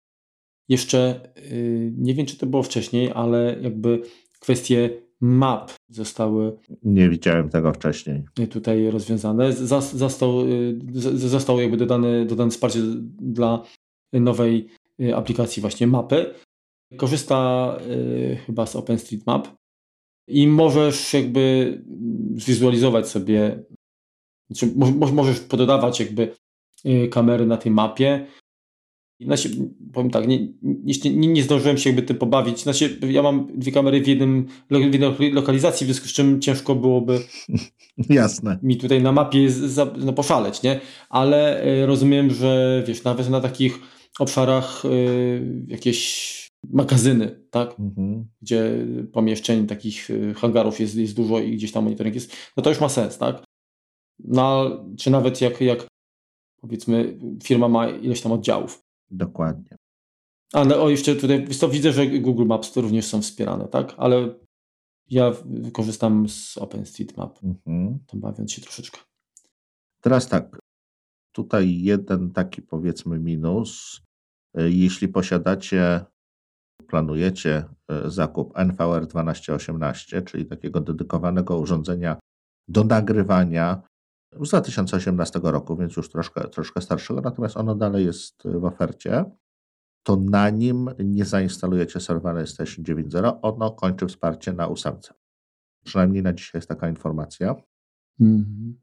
jeszcze 0.68 1.30
yy, 1.50 1.92
nie 1.98 2.14
wiem, 2.14 2.26
czy 2.26 2.36
to 2.36 2.46
było 2.46 2.62
wcześniej, 2.62 3.10
ale 3.14 3.56
jakby 3.62 4.02
kwestie 4.40 5.05
map 5.20 5.72
zostały. 5.88 6.56
Nie 6.82 7.08
widziałem 7.08 7.48
tego 7.48 7.72
wcześniej. 7.72 8.24
Tutaj 8.50 8.90
rozwiązane. 8.90 9.52
Został, 9.52 10.40
y, 10.46 10.78
zostało 11.28 11.60
jakby 11.60 11.76
dodane, 11.76 12.26
dodane 12.26 12.50
wsparcie 12.50 12.80
dla 13.20 13.62
nowej 14.12 14.68
y, 15.00 15.16
aplikacji 15.16 15.60
właśnie 15.60 15.86
mapy. 15.86 16.34
Korzysta 16.96 17.78
y, 17.86 18.36
chyba 18.46 18.66
z 18.66 18.76
OpenStreetMap 18.76 19.48
i 20.28 20.48
możesz 20.48 21.14
jakby 21.14 21.82
zwizualizować 22.36 23.08
sobie, 23.08 23.64
znaczy 24.50 24.74
możesz 25.12 25.40
pododawać 25.40 26.00
jakby 26.00 26.34
kamery 27.10 27.46
na 27.46 27.56
tej 27.56 27.72
mapie 27.72 28.26
znaczy, 29.20 29.50
powiem 29.92 30.10
tak, 30.10 30.28
nie, 30.28 30.48
nie, 30.62 31.28
nie 31.28 31.42
zdążyłem 31.42 31.78
się 31.78 31.90
jakby 31.90 32.02
tym 32.02 32.16
pobawić. 32.16 32.62
Znaczy, 32.62 32.98
ja 33.10 33.22
mam 33.22 33.48
dwie 33.54 33.72
kamery 33.72 34.00
w, 34.00 34.08
jednym, 34.08 34.46
w 34.70 34.80
jednej 34.80 35.32
lokalizacji, 35.32 35.84
w 35.84 35.88
związku 35.88 36.08
z 36.08 36.12
czym 36.12 36.40
ciężko 36.40 36.74
byłoby 36.74 37.20
Jasne. 38.08 38.58
mi 38.62 38.76
tutaj 38.76 39.02
na 39.02 39.12
mapie 39.12 39.48
no, 39.96 40.12
poszaleć, 40.12 40.62
nie? 40.62 40.80
Ale 41.08 41.66
y, 41.66 41.86
rozumiem, 41.86 42.30
że 42.30 42.82
wiesz, 42.86 43.04
nawet 43.04 43.30
na 43.30 43.40
takich 43.40 43.78
obszarach 44.18 44.84
y, 44.84 45.66
jakieś 45.68 46.36
magazyny, 46.70 47.40
tak? 47.50 47.80
Mhm. 47.80 48.28
Gdzie 48.42 48.86
pomieszczeń 49.12 49.66
takich 49.66 50.10
y, 50.10 50.34
hangarów 50.34 50.80
jest, 50.80 50.96
jest 50.96 51.16
dużo 51.16 51.40
i 51.40 51.56
gdzieś 51.56 51.72
tam 51.72 51.84
monitoring 51.84 52.14
jest, 52.14 52.36
no 52.56 52.62
to 52.62 52.70
już 52.70 52.80
ma 52.80 52.88
sens, 52.88 53.18
tak? 53.18 53.44
No, 54.18 54.70
czy 54.98 55.10
nawet 55.10 55.40
jak, 55.40 55.60
jak 55.60 55.86
powiedzmy 56.60 57.18
firma 57.44 57.68
ma 57.68 57.88
ileś 57.88 58.20
tam 58.20 58.32
oddziałów. 58.32 58.85
Dokładnie. 59.10 59.76
A 60.52 60.64
no, 60.64 60.82
o, 60.82 60.90
jeszcze 60.90 61.16
tutaj 61.16 61.48
to 61.60 61.68
widzę, 61.68 61.92
że 61.92 62.06
Google 62.06 62.46
Maps 62.46 62.72
to 62.72 62.80
również 62.80 63.06
są 63.06 63.22
wspierane, 63.22 63.68
tak? 63.68 63.94
Ale 63.96 64.34
ja 65.10 65.32
korzystam 65.72 66.28
z 66.28 66.58
OpenStreetMap, 66.58 67.38
mhm. 67.44 67.98
tam 68.06 68.20
bawiąc 68.20 68.52
się 68.52 68.62
troszeczkę. 68.62 69.00
Teraz 70.00 70.28
tak, 70.28 70.58
tutaj 71.32 71.82
jeden 71.82 72.32
taki 72.32 72.62
powiedzmy 72.62 73.18
minus. 73.18 74.00
E, 74.54 74.70
jeśli 74.70 75.08
posiadacie, 75.08 76.04
planujecie 76.88 77.64
e, 77.88 78.10
zakup 78.10 78.58
NVR 78.58 79.06
1218, 79.06 80.22
czyli 80.22 80.46
takiego 80.46 80.80
dedykowanego 80.80 81.58
urządzenia 81.58 82.18
do 82.68 82.84
nagrywania 82.84 83.82
z 84.32 84.48
2018 84.48 85.40
roku, 85.42 85.76
więc 85.76 85.96
już 85.96 86.10
troszkę, 86.10 86.48
troszkę 86.48 86.80
starszego, 86.80 87.20
natomiast 87.20 87.56
ono 87.56 87.74
dalej 87.74 88.06
jest 88.06 88.42
w 88.44 88.64
ofercie, 88.64 89.24
to 90.02 90.16
na 90.16 90.50
nim 90.50 90.90
nie 90.98 91.24
zainstalujecie 91.24 92.00
Surveillance 92.00 92.52
Station 92.52 92.84
9.0. 92.84 93.38
Ono 93.42 93.70
kończy 93.70 94.06
wsparcie 94.06 94.52
na 94.52 94.66
ósemce. 94.66 95.14
Przynajmniej 95.84 96.22
na 96.22 96.32
dzisiaj 96.32 96.58
jest 96.58 96.68
taka 96.68 96.88
informacja. 96.88 97.54
Mhm. 98.20 98.80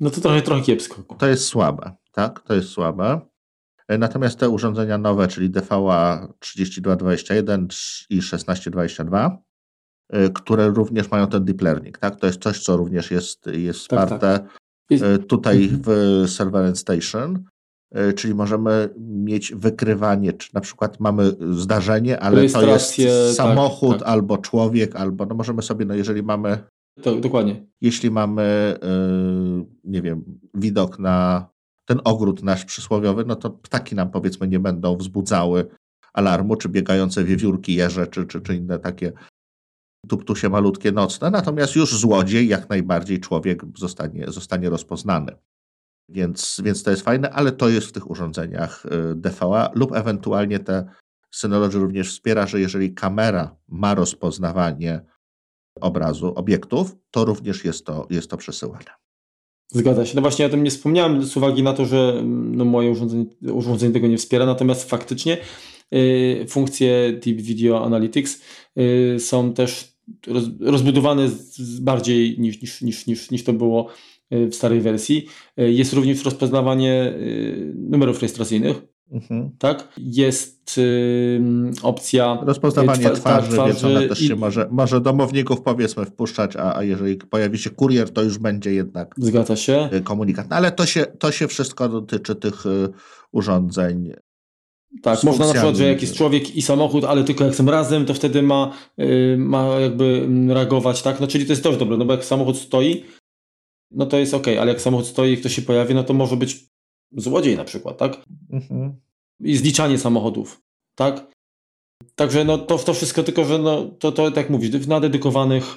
No 0.00 0.10
to 0.10 0.20
trochę, 0.20 0.42
trochę 0.42 0.62
kiepsko. 0.62 1.14
To 1.14 1.26
jest 1.26 1.44
słabe, 1.44 1.92
tak? 2.12 2.40
To 2.40 2.54
jest 2.54 2.68
słabe. 2.68 3.20
E, 3.88 3.98
natomiast 3.98 4.38
te 4.38 4.48
urządzenia 4.48 4.98
nowe, 4.98 5.28
czyli 5.28 5.50
DVA 5.50 6.28
3221 6.38 7.68
i 8.10 8.20
1622, 8.20 9.38
e, 10.08 10.30
które 10.30 10.68
również 10.68 11.10
mają 11.10 11.26
ten 11.26 11.44
deep 11.44 11.62
learning, 11.62 11.98
tak? 11.98 12.16
To 12.20 12.26
jest 12.26 12.42
coś, 12.42 12.62
co 12.62 12.76
również 12.76 13.10
jest, 13.10 13.46
jest 13.46 13.80
wsparte 13.80 14.18
tak, 14.18 14.20
tak. 14.20 14.42
Jest... 14.42 14.54
E, 14.54 14.65
tutaj 15.28 15.64
mhm. 15.64 15.82
w 15.82 16.22
Surveillance 16.30 16.80
Station, 16.80 17.44
czyli 18.16 18.34
możemy 18.34 18.88
mieć 18.98 19.54
wykrywanie, 19.54 20.32
czy 20.32 20.54
na 20.54 20.60
przykład 20.60 21.00
mamy 21.00 21.32
zdarzenie, 21.50 22.20
ale 22.20 22.36
to 22.36 22.42
jest 22.42 22.96
tak, 22.96 23.34
samochód 23.34 23.90
tak, 23.90 23.98
tak. 23.98 24.08
albo 24.08 24.38
człowiek, 24.38 24.96
albo 24.96 25.26
no 25.26 25.34
możemy 25.34 25.62
sobie, 25.62 25.84
no 25.84 25.94
jeżeli 25.94 26.22
mamy 26.22 26.58
to, 27.02 27.16
dokładnie. 27.16 27.66
Jeśli 27.80 28.10
mamy, 28.10 28.78
yy, 28.82 29.66
nie 29.84 30.02
wiem, 30.02 30.24
widok 30.54 30.98
na 30.98 31.48
ten 31.84 32.00
ogród 32.04 32.42
nasz 32.42 32.64
przysłowiowy, 32.64 33.24
no 33.24 33.36
to 33.36 33.50
ptaki 33.50 33.94
nam 33.94 34.10
powiedzmy 34.10 34.48
nie 34.48 34.58
będą 34.58 34.96
wzbudzały 34.96 35.66
alarmu, 36.14 36.56
czy 36.56 36.68
biegające 36.68 37.24
wiewiórki, 37.24 37.74
jeże, 37.74 38.06
czy, 38.06 38.26
czy, 38.26 38.40
czy 38.40 38.54
inne 38.54 38.78
takie 38.78 39.12
tuptusie 40.06 40.48
malutkie 40.48 40.92
nocne. 40.92 41.30
Natomiast 41.30 41.76
już 41.76 41.98
złodziej, 41.98 42.48
jak 42.48 42.68
najbardziej 42.68 43.20
człowiek 43.20 43.62
zostanie, 43.78 44.24
zostanie 44.28 44.70
rozpoznany. 44.70 45.32
Więc, 46.08 46.60
więc 46.64 46.82
to 46.82 46.90
jest 46.90 47.02
fajne, 47.02 47.30
ale 47.30 47.52
to 47.52 47.68
jest 47.68 47.86
w 47.86 47.92
tych 47.92 48.10
urządzeniach 48.10 48.86
yy, 48.90 49.14
DVA 49.14 49.70
lub 49.74 49.92
ewentualnie 49.92 50.58
te 50.58 50.86
Synology 51.36 51.78
również 51.78 52.10
wspiera, 52.10 52.46
że 52.46 52.60
jeżeli 52.60 52.94
kamera 52.94 53.56
ma 53.68 53.94
rozpoznawanie 53.94 55.00
obrazu, 55.80 56.32
obiektów, 56.34 56.96
to 57.10 57.24
również 57.24 57.64
jest 57.64 57.86
to, 57.86 58.06
jest 58.10 58.30
to 58.30 58.36
przesyłane. 58.36 58.90
Zgadza 59.72 60.06
się. 60.06 60.16
No 60.16 60.20
właśnie, 60.20 60.46
o 60.46 60.48
tym 60.48 60.64
nie 60.64 60.70
wspomniałem 60.70 61.24
z 61.24 61.36
uwagi 61.36 61.62
na 61.62 61.72
to, 61.72 61.86
że 61.86 62.22
no, 62.24 62.64
moje 62.64 62.90
urządzenie, 62.90 63.26
urządzenie 63.52 63.92
tego 63.92 64.06
nie 64.06 64.18
wspiera, 64.18 64.46
natomiast 64.46 64.90
faktycznie 64.90 65.38
y, 65.94 66.46
funkcje 66.48 67.12
Deep 67.12 67.40
Video 67.40 67.84
Analytics 67.84 68.40
y, 68.78 69.16
są 69.20 69.54
też 69.54 69.95
roz, 70.26 70.44
rozbudowane 70.60 71.28
z, 71.28 71.56
z 71.58 71.80
bardziej 71.80 72.40
niż, 72.40 72.62
niż, 72.62 72.82
niż, 72.82 73.06
niż, 73.06 73.30
niż 73.30 73.44
to 73.44 73.52
było 73.52 73.88
y, 74.32 74.46
w 74.46 74.54
starej 74.54 74.80
wersji. 74.80 75.26
Y, 75.60 75.72
jest 75.72 75.92
również 75.92 76.24
rozpoznawanie 76.24 77.14
y, 77.16 77.74
numerów 77.76 78.20
rejestracyjnych, 78.20 78.82
Mhm. 79.10 79.50
Tak? 79.58 79.88
Jest 79.98 80.78
y, 80.78 81.40
opcja 81.82 82.38
rozpoznawanie 82.42 83.04
twa 83.04 83.14
twarzy, 83.14 83.52
twarzy, 83.52 83.72
więc 83.72 83.84
ona 83.84 84.08
też 84.08 84.20
i... 84.20 84.26
się 84.26 84.36
może, 84.36 84.68
może 84.70 85.00
domowników 85.00 85.62
powiedzmy 85.62 86.04
wpuszczać, 86.04 86.56
a, 86.56 86.76
a 86.76 86.82
jeżeli 86.82 87.16
pojawi 87.16 87.58
się 87.58 87.70
kurier, 87.70 88.12
to 88.12 88.22
już 88.22 88.38
będzie 88.38 88.72
jednak 88.72 89.14
Zgadza 89.18 89.56
się. 89.56 89.88
Komunikat. 90.04 90.50
No, 90.50 90.56
ale 90.56 90.72
to 90.72 90.86
się, 90.86 91.06
to 91.18 91.32
się 91.32 91.48
wszystko 91.48 91.88
dotyczy 91.88 92.34
tych 92.34 92.64
urządzeń. 93.32 94.12
Tak, 95.02 95.24
można 95.24 95.46
na 95.46 95.52
przykład, 95.52 95.76
że 95.76 95.88
jak 95.88 96.02
jest 96.02 96.14
człowiek 96.14 96.56
i 96.56 96.62
samochód, 96.62 97.04
ale 97.04 97.24
tylko 97.24 97.44
jak 97.44 97.54
są 97.54 97.66
razem, 97.66 98.06
to 98.06 98.14
wtedy 98.14 98.42
ma, 98.42 98.72
y, 99.00 99.36
ma 99.38 99.66
jakby 99.66 100.28
reagować, 100.48 101.02
tak? 101.02 101.20
No 101.20 101.26
czyli 101.26 101.46
to 101.46 101.52
jest 101.52 101.62
też 101.62 101.76
dobre, 101.76 101.96
no 101.96 102.04
bo 102.04 102.12
jak 102.12 102.24
samochód 102.24 102.58
stoi, 102.58 103.04
no 103.90 104.06
to 104.06 104.18
jest 104.18 104.34
ok, 104.34 104.46
ale 104.60 104.72
jak 104.72 104.80
samochód 104.80 105.06
stoi 105.06 105.32
i 105.32 105.36
ktoś 105.36 105.54
się 105.54 105.62
pojawi, 105.62 105.94
no 105.94 106.04
to 106.04 106.14
może 106.14 106.36
być 106.36 106.66
złodziej 107.16 107.56
na 107.56 107.64
przykład, 107.64 107.98
tak? 107.98 108.22
Mhm. 108.52 109.00
I 109.40 109.56
zliczanie 109.56 109.98
samochodów, 109.98 110.62
tak? 110.94 111.26
Także 112.14 112.44
no 112.44 112.58
to, 112.58 112.78
to 112.78 112.94
wszystko, 112.94 113.22
tylko 113.22 113.44
że 113.44 113.58
no, 113.58 113.84
to, 113.84 114.12
to 114.12 114.30
tak 114.30 114.50
mówisz, 114.50 114.86
na 114.86 115.00
dedykowanych 115.00 115.76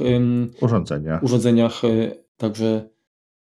urządzeniach. 0.62 1.24
urządzeniach 1.24 1.84
y, 1.84 2.24
także 2.38 2.90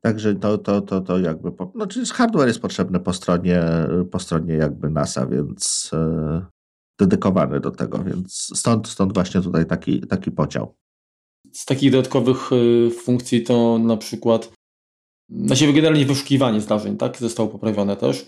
Także 0.00 0.34
to, 0.34 0.58
to, 0.58 0.80
to, 0.80 1.00
to 1.00 1.18
jakby, 1.18 1.52
po, 1.52 1.72
no 1.74 1.86
czyli 1.86 2.06
hardware 2.06 2.48
jest 2.48 2.60
potrzebny 2.60 3.00
po 3.00 3.12
stronie, 3.12 3.62
po 4.10 4.18
stronie 4.18 4.54
jakby 4.54 4.90
NASA, 4.90 5.26
więc 5.26 5.90
e, 5.92 6.46
dedykowany 7.00 7.60
do 7.60 7.70
tego, 7.70 8.04
więc 8.04 8.52
stąd, 8.54 8.88
stąd 8.88 9.14
właśnie 9.14 9.40
tutaj 9.40 9.66
taki, 9.66 10.00
taki 10.00 10.30
podział. 10.30 10.74
Z 11.52 11.64
takich 11.64 11.90
dodatkowych 11.90 12.52
y, 12.52 12.90
funkcji 12.90 13.42
to 13.42 13.78
na 13.78 13.96
przykład 13.96 14.52
Znaczy 15.30 15.72
generalnie 15.72 16.06
wyszukiwanie 16.06 16.60
zdarzeń, 16.60 16.96
tak? 16.96 17.18
Zostało 17.18 17.48
poprawione 17.48 17.96
też. 17.96 18.26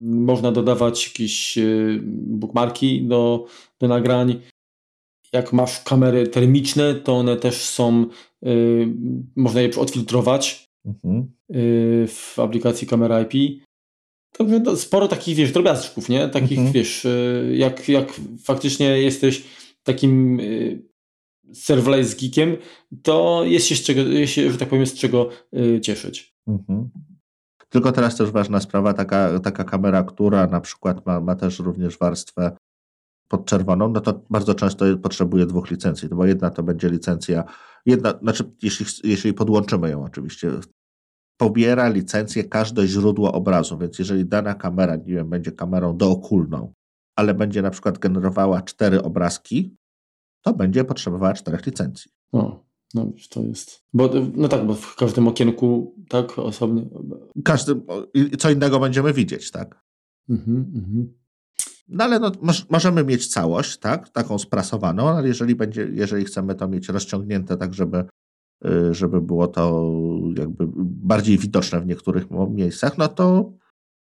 Można 0.00 0.52
dodawać 0.52 1.06
jakieś 1.06 1.58
y, 1.58 2.00
bookmarki 2.04 3.02
do, 3.02 3.46
do 3.80 3.88
nagrań. 3.88 4.40
Jak 5.32 5.52
masz 5.52 5.82
kamery 5.82 6.28
termiczne, 6.28 6.94
to 6.94 7.16
one 7.16 7.36
też 7.36 7.64
są, 7.64 8.06
można 9.36 9.60
je 9.60 9.70
odfiltrować 9.76 10.67
mhm. 10.88 11.32
y, 11.54 12.06
w 12.08 12.38
aplikacji 12.38 12.86
kamera 12.86 13.20
IP. 13.20 13.62
Także 14.32 14.76
sporo 14.76 15.08
takich, 15.08 15.36
wiesz, 15.36 15.52
drobiazgów, 15.52 16.08
nie? 16.08 16.28
Takich, 16.28 16.58
mhm. 16.58 16.72
wiesz, 16.72 17.04
y, 17.04 17.54
jak, 17.56 17.88
jak 17.88 18.20
faktycznie 18.44 19.02
jesteś 19.02 19.44
takim 19.82 20.40
y, 20.40 20.82
serverless 21.52 22.14
geekiem, 22.20 22.56
to 23.02 23.42
jest 23.44 23.66
się 23.66 23.76
z 23.76 23.82
czego, 23.82 24.00
jest 24.00 24.32
się, 24.32 24.52
że 24.52 24.58
tak 24.58 24.68
powiem, 24.68 24.86
z 24.86 24.94
czego 24.94 25.28
cieszyć. 25.82 26.34
Mhm. 26.46 26.90
Tylko 27.68 27.92
teraz 27.92 28.16
też 28.16 28.30
ważna 28.30 28.60
sprawa, 28.60 28.94
taka, 28.94 29.40
taka 29.40 29.64
kamera, 29.64 30.02
która 30.02 30.46
na 30.46 30.60
przykład 30.60 31.06
ma, 31.06 31.20
ma 31.20 31.34
też 31.34 31.58
również 31.58 31.98
warstwę 31.98 32.56
podczerwoną, 33.28 33.88
no 33.88 34.00
to 34.00 34.22
bardzo 34.30 34.54
często 34.54 34.84
potrzebuje 35.02 35.46
dwóch 35.46 35.70
licencji, 35.70 36.08
bo 36.08 36.26
jedna 36.26 36.50
to 36.50 36.62
będzie 36.62 36.88
licencja, 36.88 37.44
jedna, 37.86 38.18
znaczy 38.22 38.52
jeśli, 38.62 38.86
jeśli 39.04 39.34
podłączymy 39.34 39.90
ją 39.90 40.04
oczywiście, 40.04 40.50
pobiera 41.38 41.88
licencję 41.88 42.44
każde 42.44 42.86
źródło 42.86 43.32
obrazu, 43.32 43.78
więc 43.78 43.98
jeżeli 43.98 44.24
dana 44.24 44.54
kamera, 44.54 44.96
nie 44.96 45.14
wiem, 45.14 45.30
będzie 45.30 45.52
kamerą 45.52 45.96
dookulną, 45.96 46.72
ale 47.16 47.34
będzie 47.34 47.62
na 47.62 47.70
przykład 47.70 47.98
generowała 47.98 48.62
cztery 48.62 49.02
obrazki, 49.02 49.76
to 50.42 50.54
będzie 50.54 50.84
potrzebowała 50.84 51.34
czterech 51.34 51.66
licencji. 51.66 52.10
O, 52.32 52.64
no 52.94 53.12
to 53.30 53.42
jest. 53.42 53.84
Bo, 53.92 54.10
no 54.34 54.48
tak, 54.48 54.66
bo 54.66 54.74
w 54.74 54.96
każdym 54.96 55.28
okienku, 55.28 55.94
tak, 56.08 56.38
osobny. 56.38 56.88
Każdy, 57.44 57.80
co 58.38 58.50
innego 58.50 58.80
będziemy 58.80 59.12
widzieć, 59.12 59.50
tak. 59.50 59.84
Mhm, 60.28 60.72
mhm. 60.74 61.18
No 61.88 62.04
ale 62.04 62.18
no, 62.18 62.32
możemy 62.70 63.04
mieć 63.04 63.28
całość, 63.28 63.78
tak, 63.78 64.08
taką 64.08 64.38
sprasowaną, 64.38 65.08
ale 65.08 65.28
jeżeli 65.28 65.54
będzie, 65.54 65.88
jeżeli 65.92 66.24
chcemy 66.24 66.54
to 66.54 66.68
mieć 66.68 66.88
rozciągnięte 66.88 67.56
tak, 67.56 67.74
żeby, 67.74 68.04
żeby 68.90 69.20
było 69.20 69.46
to 69.46 69.92
jakby 70.36 70.64
bardziej 70.84 71.38
widoczne 71.38 71.80
w 71.80 71.86
niektórych 71.86 72.26
miejscach, 72.50 72.98
no 72.98 73.08
to 73.08 73.52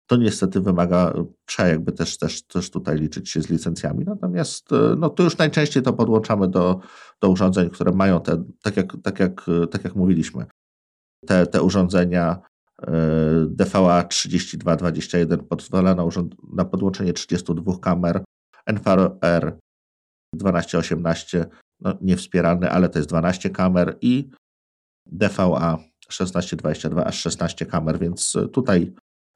to 0.08 0.16
niestety 0.16 0.60
wymaga, 0.60 1.12
trzeba 1.46 1.68
jakby 1.68 1.92
też, 1.92 2.18
też, 2.18 2.42
też 2.42 2.70
tutaj 2.70 2.98
liczyć 2.98 3.30
się 3.30 3.42
z 3.42 3.50
licencjami. 3.50 4.04
Natomiast 4.04 4.72
e, 4.72 4.96
no, 4.98 5.10
to 5.10 5.22
już 5.22 5.38
najczęściej 5.38 5.82
to 5.82 5.92
podłączamy 5.92 6.48
do, 6.48 6.80
do 7.20 7.28
urządzeń, 7.28 7.70
które 7.70 7.92
mają 7.92 8.20
te, 8.20 8.44
tak 8.62 8.76
jak, 8.76 8.92
tak 9.02 9.20
jak, 9.20 9.46
tak 9.70 9.84
jak 9.84 9.94
mówiliśmy, 9.94 10.46
te, 11.26 11.46
te 11.46 11.62
urządzenia 11.62 12.38
e, 12.82 12.90
DVA 13.48 14.02
3221 14.04 15.38
pozwala 15.38 15.94
na, 15.94 16.04
na 16.52 16.64
podłączenie 16.64 17.12
32 17.12 17.78
kamer, 17.78 18.24
NVR 18.66 19.58
1218 20.32 21.46
no, 21.80 21.94
niewspieralny, 22.00 22.70
ale 22.70 22.88
to 22.88 22.98
jest 22.98 23.08
12 23.08 23.50
kamer 23.50 23.98
i 24.00 24.28
DVA 25.06 25.78
1622 26.08 27.04
aż 27.04 27.20
16 27.20 27.66
kamer, 27.66 27.98
więc 27.98 28.36
tutaj 28.52 28.92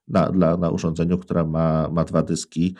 na, 0.09 0.33
dla, 0.33 0.57
na 0.57 0.71
urządzeniu, 0.71 1.19
które 1.19 1.45
ma, 1.45 1.89
ma 1.89 2.05
dwa 2.05 2.23
dyski. 2.23 2.75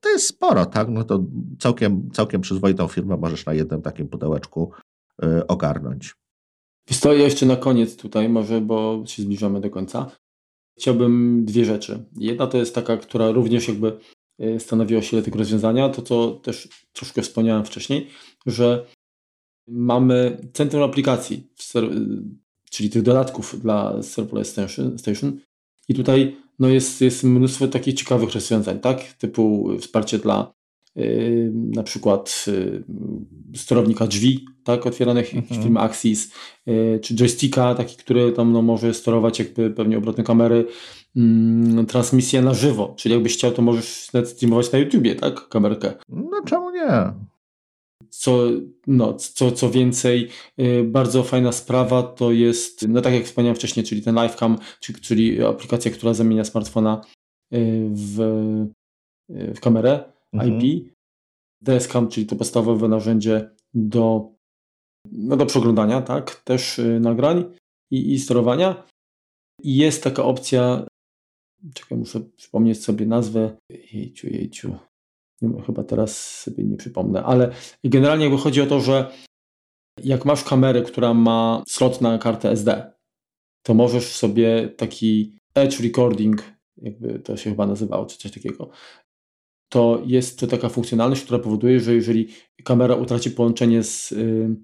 To 0.00 0.08
jest 0.08 0.26
sporo, 0.26 0.66
tak? 0.66 0.88
No 0.88 1.04
to 1.04 1.24
całkiem, 1.58 2.10
całkiem 2.10 2.40
przyzwoitą 2.40 2.88
firmę 2.88 3.16
możesz 3.16 3.46
na 3.46 3.54
jednym 3.54 3.82
takim 3.82 4.08
pudełeczku 4.08 4.72
y, 5.24 5.46
ogarnąć. 5.46 6.14
Wiesz 6.88 7.18
jeszcze 7.18 7.46
na 7.46 7.56
koniec 7.56 7.96
tutaj 7.96 8.28
może, 8.28 8.60
bo 8.60 9.02
się 9.06 9.22
zbliżamy 9.22 9.60
do 9.60 9.70
końca. 9.70 10.10
Chciałbym 10.78 11.44
dwie 11.44 11.64
rzeczy. 11.64 12.04
Jedna 12.16 12.46
to 12.46 12.58
jest 12.58 12.74
taka, 12.74 12.96
która 12.96 13.30
również 13.30 13.68
jakby 13.68 13.98
e, 14.38 14.60
stanowi 14.60 14.96
o 14.96 15.02
sile 15.02 15.22
tego 15.22 15.38
rozwiązania, 15.38 15.88
to 15.88 16.02
co 16.02 16.30
też 16.30 16.68
troszkę 16.92 17.22
wspomniałem 17.22 17.64
wcześniej, 17.64 18.08
że 18.46 18.86
mamy 19.68 20.48
centrum 20.52 20.82
aplikacji, 20.82 21.46
czyli 22.70 22.90
tych 22.90 23.02
dodatków 23.02 23.60
dla 23.60 24.02
Serverless 24.02 24.56
Station 24.96 25.38
i 25.88 25.94
tutaj 25.94 26.36
no 26.58 26.68
jest, 26.68 27.00
jest 27.00 27.24
mnóstwo 27.24 27.68
takich 27.68 27.94
ciekawych 27.94 28.34
rozwiązań, 28.34 28.80
tak? 28.80 29.12
Typu 29.12 29.68
wsparcie 29.80 30.18
dla 30.18 30.52
yy, 30.96 31.50
na 31.54 31.82
przykład 31.82 32.44
yy, 32.46 32.84
sterownika 33.56 34.06
drzwi, 34.06 34.46
tak? 34.64 34.86
Otwieranych 34.86 35.34
mhm. 35.34 35.62
firmy 35.62 35.80
Axis, 35.80 36.32
yy, 36.66 37.00
czy 37.02 37.14
joysticka, 37.14 37.74
taki, 37.74 37.96
który 37.96 38.32
tam 38.32 38.52
no, 38.52 38.62
może 38.62 38.94
sterować 38.94 39.38
jakby 39.38 39.70
pewnie 39.70 39.98
obroty 39.98 40.22
kamery, 40.22 40.66
mm, 41.16 41.86
transmisję 41.86 42.42
na 42.42 42.54
żywo, 42.54 42.94
czyli 42.96 43.14
jakbyś 43.14 43.34
chciał, 43.34 43.50
to 43.50 43.62
możesz 43.62 44.12
nawet 44.12 44.28
streamować 44.28 44.72
na 44.72 44.78
YouTubie, 44.78 45.14
tak? 45.14 45.48
Kamerkę. 45.48 45.92
No 46.08 46.42
czemu 46.46 46.70
nie? 46.70 47.12
Co, 48.14 48.48
no, 48.86 49.14
co, 49.14 49.52
co 49.52 49.70
więcej, 49.70 50.28
y, 50.60 50.84
bardzo 50.84 51.22
fajna 51.22 51.52
sprawa 51.52 52.02
to 52.02 52.32
jest, 52.32 52.88
no 52.88 53.00
tak 53.00 53.14
jak 53.14 53.24
wspomniałem 53.24 53.56
wcześniej, 53.56 53.86
czyli 53.86 54.02
ten 54.02 54.14
Livecam, 54.14 54.58
czyli 54.80 55.44
aplikacja, 55.44 55.90
która 55.90 56.14
zamienia 56.14 56.44
smartfona 56.44 57.04
y, 57.54 57.90
w, 57.94 58.20
y, 59.30 59.54
w 59.54 59.60
kamerę 59.60 60.12
mhm. 60.32 60.60
IP. 60.60 60.92
DSCam, 61.62 62.08
czyli 62.08 62.26
to 62.26 62.36
podstawowe 62.36 62.88
narzędzie 62.88 63.50
do, 63.74 64.32
no, 65.12 65.36
do 65.36 65.46
przeglądania, 65.46 66.02
tak, 66.02 66.36
też 66.36 66.80
nagrań 67.00 67.44
i, 67.90 68.12
i 68.12 68.18
sterowania. 68.18 68.86
I 69.62 69.76
jest 69.76 70.04
taka 70.04 70.24
opcja, 70.24 70.86
czekaj, 71.74 71.98
muszę 71.98 72.20
przypomnieć 72.20 72.84
sobie 72.84 73.06
nazwę, 73.06 73.56
jejciu, 73.92 74.26
jejciu, 74.26 74.78
chyba 75.66 75.84
teraz 75.84 76.40
sobie 76.40 76.64
nie 76.64 76.76
przypomnę, 76.76 77.22
ale 77.22 77.50
generalnie 77.84 78.24
jakby 78.24 78.40
chodzi 78.40 78.60
o 78.60 78.66
to, 78.66 78.80
że 78.80 79.10
jak 80.04 80.24
masz 80.24 80.44
kamerę, 80.44 80.82
która 80.82 81.14
ma 81.14 81.62
slot 81.68 82.00
na 82.00 82.18
kartę 82.18 82.50
SD, 82.50 82.92
to 83.62 83.74
możesz 83.74 84.06
sobie 84.06 84.68
taki 84.68 85.36
edge 85.54 85.80
recording, 85.80 86.42
jakby 86.76 87.18
to 87.18 87.36
się 87.36 87.50
chyba 87.50 87.66
nazywało, 87.66 88.06
czy 88.06 88.18
coś 88.18 88.32
takiego, 88.32 88.70
to 89.68 90.02
jest 90.06 90.38
to 90.38 90.46
taka 90.46 90.68
funkcjonalność, 90.68 91.22
która 91.22 91.38
powoduje, 91.38 91.80
że 91.80 91.94
jeżeli 91.94 92.28
kamera 92.64 92.94
utraci 92.94 93.30
połączenie 93.30 93.82
z, 93.82 94.12
y, 94.12 94.56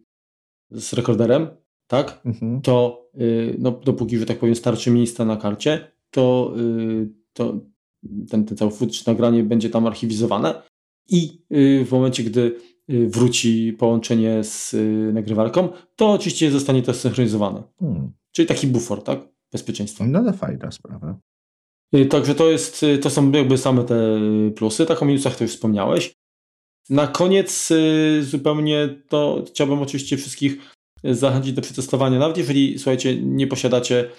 z 0.70 0.92
rekorderem, 0.92 1.48
tak, 1.86 2.20
mhm. 2.24 2.62
to 2.62 3.06
y, 3.20 3.56
no, 3.58 3.70
dopóki, 3.70 4.18
że 4.18 4.26
tak 4.26 4.38
powiem, 4.38 4.54
starczy 4.54 4.90
miejsca 4.90 5.24
na 5.24 5.36
karcie, 5.36 5.92
to, 6.10 6.54
y, 6.58 7.08
to 7.32 7.60
ten, 8.30 8.44
ten 8.44 8.56
cały 8.56 8.70
footage, 8.70 8.98
nagranie 9.06 9.42
będzie 9.42 9.70
tam 9.70 9.86
archiwizowane 9.86 10.62
i 11.08 11.42
y, 11.52 11.84
w 11.84 11.92
momencie, 11.92 12.22
gdy 12.22 12.56
y, 12.90 13.08
wróci 13.08 13.72
połączenie 13.72 14.44
z 14.44 14.74
y, 14.74 15.10
nagrywarką, 15.14 15.68
to 15.96 16.12
oczywiście 16.12 16.50
zostanie 16.50 16.82
to 16.82 16.94
zsynchronizowane. 16.94 17.62
Hmm. 17.80 18.12
Czyli 18.32 18.48
taki 18.48 18.66
bufor, 18.66 19.02
tak? 19.02 19.20
Bezpieczeństwa. 19.52 20.06
No 20.06 20.24
to 20.24 20.32
fajna 20.32 20.70
sprawa. 20.70 21.18
Także 22.10 22.34
to 22.34 22.50
jest, 22.50 22.84
to 23.02 23.10
są 23.10 23.32
jakby 23.32 23.58
same 23.58 23.84
te 23.84 24.20
plusy. 24.56 24.86
Tak 24.86 25.02
o 25.02 25.04
minusach 25.04 25.36
to 25.36 25.44
już 25.44 25.52
wspomniałeś. 25.52 26.14
Na 26.90 27.06
koniec 27.06 27.68
zupełnie 28.20 29.02
to 29.08 29.44
chciałbym 29.46 29.78
oczywiście 29.78 30.16
wszystkich 30.16 30.58
zachęcić 31.04 31.52
do 31.52 31.62
przetestowania. 31.62 32.18
Nawet 32.18 32.38
jeżeli, 32.38 32.78
słuchajcie, 32.78 33.22
nie 33.22 33.46
posiadacie 33.46 34.10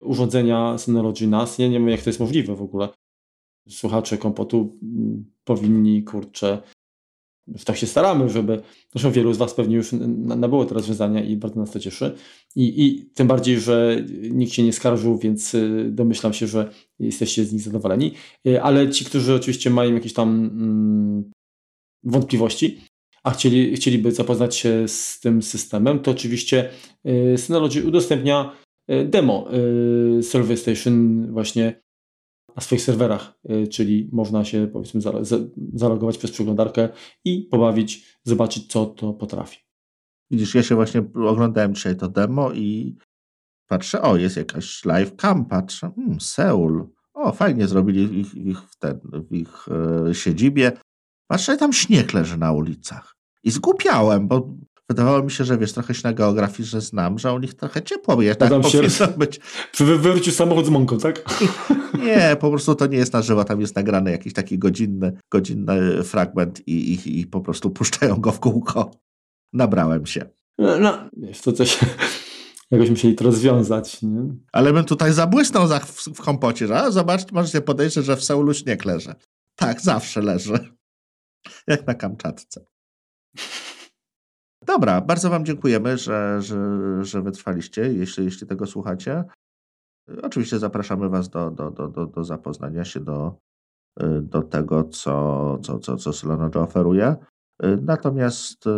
urządzenia 0.00 0.78
Synology 0.78 1.26
NAS, 1.26 1.58
nie, 1.58 1.68
nie 1.68 1.78
wiem 1.78 1.88
jak 1.88 2.02
to 2.02 2.10
jest 2.10 2.20
możliwe 2.20 2.56
w 2.56 2.62
ogóle, 2.62 2.88
słuchacze 3.68 4.18
kompotu 4.18 4.78
powinni, 5.44 6.04
kurczę, 6.04 6.62
tak 7.64 7.76
się 7.76 7.86
staramy, 7.86 8.28
żeby, 8.28 8.62
zresztą 8.92 9.12
wielu 9.12 9.34
z 9.34 9.36
Was 9.36 9.54
pewnie 9.54 9.76
już 9.76 9.92
nabyło 10.16 10.64
te 10.64 10.74
rozwiązania 10.74 11.24
i 11.24 11.36
bardzo 11.36 11.60
nas 11.60 11.70
to 11.70 11.80
cieszy. 11.80 12.14
I, 12.56 12.86
I 12.86 13.10
tym 13.14 13.26
bardziej, 13.26 13.60
że 13.60 14.04
nikt 14.30 14.52
się 14.52 14.62
nie 14.62 14.72
skarżył, 14.72 15.18
więc 15.18 15.54
y, 15.54 15.88
domyślam 15.90 16.32
się, 16.32 16.46
że 16.46 16.70
jesteście 16.98 17.44
z 17.44 17.52
nich 17.52 17.62
zadowoleni. 17.62 18.14
Y, 18.46 18.62
ale 18.62 18.90
ci, 18.90 19.04
którzy 19.04 19.34
oczywiście 19.34 19.70
mają 19.70 19.94
jakieś 19.94 20.12
tam 20.12 20.28
mm, 20.28 21.30
wątpliwości, 22.04 22.80
a 23.22 23.30
chcieli, 23.30 23.76
chcieliby 23.76 24.12
zapoznać 24.12 24.56
się 24.56 24.88
z 24.88 25.20
tym 25.20 25.42
systemem, 25.42 25.98
to 25.98 26.10
oczywiście 26.10 26.70
y, 27.06 27.38
Synology 27.38 27.86
udostępnia 27.86 28.56
demo 28.88 29.48
Survey 30.22 30.56
Station 30.56 31.26
właśnie 31.32 31.82
na 32.56 32.62
swoich 32.62 32.82
serwerach, 32.82 33.38
y, 33.50 33.68
czyli 33.68 34.08
można 34.12 34.44
się 34.44 34.66
powiedzmy 34.72 35.00
zalogować 35.74 36.18
przez 36.18 36.30
przeglądarkę 36.30 36.88
i 37.24 37.42
pobawić, 37.42 38.18
zobaczyć 38.24 38.72
co 38.72 38.86
to 38.86 39.12
potrafi. 39.12 39.58
Widzisz, 40.30 40.54
ja 40.54 40.62
się 40.62 40.74
właśnie 40.74 41.02
oglądałem 41.14 41.74
dzisiaj 41.74 41.96
to 41.96 42.08
demo 42.08 42.52
i 42.52 42.96
patrzę, 43.66 44.02
o 44.02 44.16
jest 44.16 44.36
jakaś 44.36 44.84
live 44.84 45.16
cam, 45.16 45.44
patrzę, 45.44 45.90
hmm, 45.96 46.20
Seul, 46.20 46.88
o 47.14 47.32
fajnie 47.32 47.68
zrobili 47.68 48.20
ich, 48.20 48.34
ich 48.34 48.62
w, 48.62 48.76
ten, 48.76 49.00
w 49.30 49.34
ich 49.34 49.68
e, 50.08 50.14
siedzibie. 50.14 50.72
Patrzę, 51.26 51.56
tam 51.56 51.72
śnieg 51.72 52.14
leży 52.14 52.38
na 52.38 52.52
ulicach. 52.52 53.16
I 53.42 53.50
zgłupiałem, 53.50 54.28
bo 54.28 54.54
Wydawało 54.90 55.22
mi 55.22 55.30
się, 55.30 55.44
że 55.44 55.58
wiesz, 55.58 55.72
trochę 55.72 55.94
się 55.94 56.00
na 56.04 56.12
geografii, 56.12 56.68
że 56.68 56.80
znam, 56.80 57.18
że 57.18 57.32
u 57.32 57.38
nich 57.38 57.54
trochę 57.54 57.82
ciepło 57.82 58.22
jest. 58.22 58.40
Tak 58.40 58.66
się 58.66 58.82
być. 59.16 59.40
Wywrócił 59.80 60.32
samochód 60.32 60.66
z 60.66 60.68
mąką, 60.68 60.98
tak? 60.98 61.24
Nie, 62.06 62.36
po 62.40 62.50
prostu 62.50 62.74
to 62.74 62.86
nie 62.86 62.96
jest 62.96 63.12
na 63.12 63.22
żywo, 63.22 63.44
tam 63.44 63.60
jest 63.60 63.76
nagrany 63.76 64.10
jakiś 64.10 64.32
taki 64.32 64.58
godzinny, 64.58 65.12
godzinny 65.30 66.02
fragment 66.04 66.68
i, 66.68 66.92
i, 66.92 67.20
i 67.20 67.26
po 67.26 67.40
prostu 67.40 67.70
puszczają 67.70 68.16
go 68.16 68.32
w 68.32 68.40
kółko. 68.40 68.90
Nabrałem 69.52 70.06
się. 70.06 70.24
No, 70.58 70.78
no 70.78 70.98
wiesz, 71.16 71.40
to 71.40 71.52
coś 71.52 71.78
jakoś 72.70 72.90
musieli 72.90 73.14
to 73.14 73.24
rozwiązać. 73.24 74.02
Nie? 74.02 74.22
Ale 74.52 74.72
bym 74.72 74.84
tutaj 74.84 75.12
zabłysnął 75.12 75.66
za, 75.66 75.78
w, 75.78 76.04
w 76.14 76.20
kompocie, 76.20 76.66
że 76.66 76.78
a, 76.78 76.90
zobacz, 76.90 77.32
możecie 77.32 77.60
podejrzeć, 77.60 78.04
że 78.04 78.16
w 78.16 78.24
Seulu 78.24 78.54
śnieg 78.54 78.84
leży. 78.84 79.14
Tak, 79.56 79.80
zawsze 79.80 80.22
leży. 80.22 80.58
Jak 81.66 81.86
na 81.86 81.94
Kamczatce. 81.94 82.64
Dobra, 84.70 85.00
bardzo 85.00 85.30
Wam 85.30 85.44
dziękujemy, 85.44 85.98
że, 85.98 86.42
że, 86.42 86.58
że 87.04 87.22
wytrwaliście, 87.22 87.92
jeśli, 87.92 88.24
jeśli 88.24 88.46
tego 88.46 88.66
słuchacie. 88.66 89.24
Oczywiście 90.22 90.58
zapraszamy 90.58 91.08
Was 91.08 91.28
do, 91.28 91.50
do, 91.50 91.70
do, 91.70 91.88
do, 91.88 92.06
do 92.06 92.24
zapoznania 92.24 92.84
się 92.84 93.00
do, 93.00 93.36
do 94.22 94.42
tego, 94.42 94.84
co, 94.84 95.58
co, 95.62 95.78
co, 95.78 95.96
co 95.96 96.12
Solanojo 96.12 96.62
oferuje. 96.62 97.16
Natomiast 97.82 98.66
y, 98.66 98.70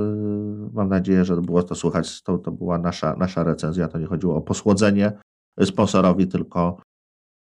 mam 0.73 0.89
nadzieję, 0.89 1.25
że 1.25 1.37
było 1.37 1.63
to 1.63 1.75
słuchać. 1.75 2.23
To, 2.23 2.39
to 2.39 2.51
była 2.51 2.79
nasza, 2.79 3.17
nasza 3.17 3.45
recenzja. 3.45 3.89
To 3.89 3.99
nie 3.99 4.07
chodziło 4.07 4.37
o 4.37 4.41
posłodzenie 4.41 5.13
sponsorowi, 5.65 6.29
tylko 6.29 6.83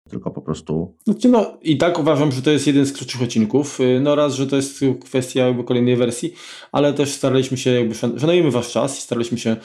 tylko 0.09 0.31
po 0.31 0.41
prostu. 0.41 0.95
Znaczy, 1.03 1.29
no, 1.29 1.57
I 1.61 1.77
tak 1.77 1.99
uważam, 1.99 2.31
że 2.31 2.41
to 2.41 2.51
jest 2.51 2.67
jeden 2.67 2.85
z 2.85 2.93
krótszych 2.93 3.21
odcinków. 3.21 3.79
Y, 3.79 3.99
no 3.99 4.15
raz, 4.15 4.35
że 4.35 4.47
to 4.47 4.55
jest 4.55 4.85
kwestia 5.03 5.47
jakby 5.47 5.63
kolejnej 5.63 5.95
wersji, 5.95 6.33
ale 6.71 6.93
też 6.93 7.11
staraliśmy 7.11 7.57
się, 7.57 7.69
jakby 7.69 7.95
szanujemy 7.95 8.51
Wasz 8.51 8.71
czas 8.71 8.99
i 8.99 9.01
staraliśmy 9.01 9.37
się 9.37 9.55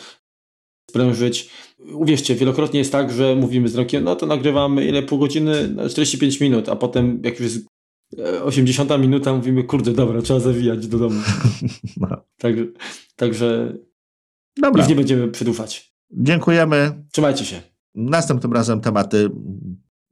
sprężyć. 0.91 1.51
Uwierzcie, 1.93 2.35
wielokrotnie 2.35 2.79
jest 2.79 2.93
tak, 2.93 3.13
że 3.13 3.37
mówimy 3.37 3.69
z 3.69 3.75
rokiem, 3.75 4.05
no 4.05 4.17
to 4.17 4.27
nagrywamy 4.27 4.87
ile 4.87 5.03
pół 5.03 5.19
godziny, 5.19 5.77
45 5.91 6.41
minut, 6.41 6.69
a 6.69 6.77
potem 6.77 7.21
jak 7.25 7.41
już 7.41 7.55
jest 7.55 7.67
80 8.45 8.91
minuta 8.99 9.35
mówimy, 9.35 9.65
kurde, 9.65 9.93
dobra, 9.93 10.23
trzeba 10.23 10.41
zawijać 10.41 10.87
do 10.87 10.99
domu. 10.99 11.21
No. 11.97 12.25
Także, 12.39 12.67
także 13.17 13.77
dobra. 14.57 14.83
już 14.83 14.89
nie 14.89 14.97
będziemy 14.97 15.29
przedłużać. 15.29 15.95
Dziękujemy. 16.11 17.05
Trzymajcie 17.13 17.45
się. 17.45 17.63
Następnym 17.95 18.53
razem 18.53 18.81
tematy 18.81 19.31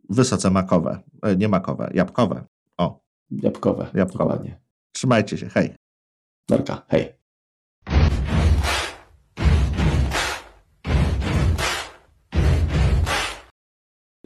wysoce 0.08 0.50
makowe, 0.50 1.02
e, 1.22 1.36
nie 1.36 1.48
makowe, 1.48 1.90
jabłkowe. 1.94 2.44
O. 2.76 3.00
Jabłkowe. 3.30 3.86
Jabłkowe. 3.94 4.24
Dokładnie. 4.24 4.60
Trzymajcie 4.92 5.38
się, 5.38 5.48
hej. 5.48 5.74
Marka, 6.50 6.82
hej. 6.88 7.18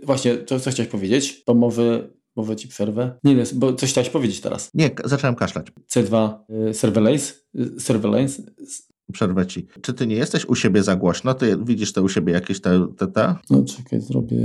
Właśnie, 0.02 0.44
co, 0.44 0.60
co 0.60 0.70
chciałeś 0.70 0.92
powiedzieć? 0.92 1.42
Bo 1.46 1.54
może, 1.54 2.10
może 2.36 2.56
ci 2.56 2.68
przerwę. 2.68 3.18
Nie, 3.24 3.34
nie, 3.34 3.44
bo 3.54 3.72
coś 3.72 3.90
chciałeś 3.90 4.10
powiedzieć 4.10 4.40
teraz. 4.40 4.70
Nie, 4.74 4.90
zacząłem 5.04 5.34
kaszlać. 5.34 5.66
C2 5.90 6.34
y, 6.70 6.74
surveillance, 6.74 7.34
y, 7.58 7.80
surveillance 7.80 8.42
przerwę 9.12 9.46
ci. 9.46 9.66
Czy 9.82 9.92
ty 9.92 10.06
nie 10.06 10.14
jesteś 10.14 10.46
u 10.46 10.54
siebie 10.54 10.82
za 10.82 10.96
głośno? 10.96 11.34
Ty 11.34 11.58
widzisz 11.64 11.92
te 11.92 12.02
u 12.02 12.08
siebie 12.08 12.32
jakieś 12.32 12.60
te, 12.60 12.86
te, 12.96 13.06
te? 13.06 13.34
No 13.50 13.64
czekaj, 13.64 14.00
zrobię... 14.00 14.36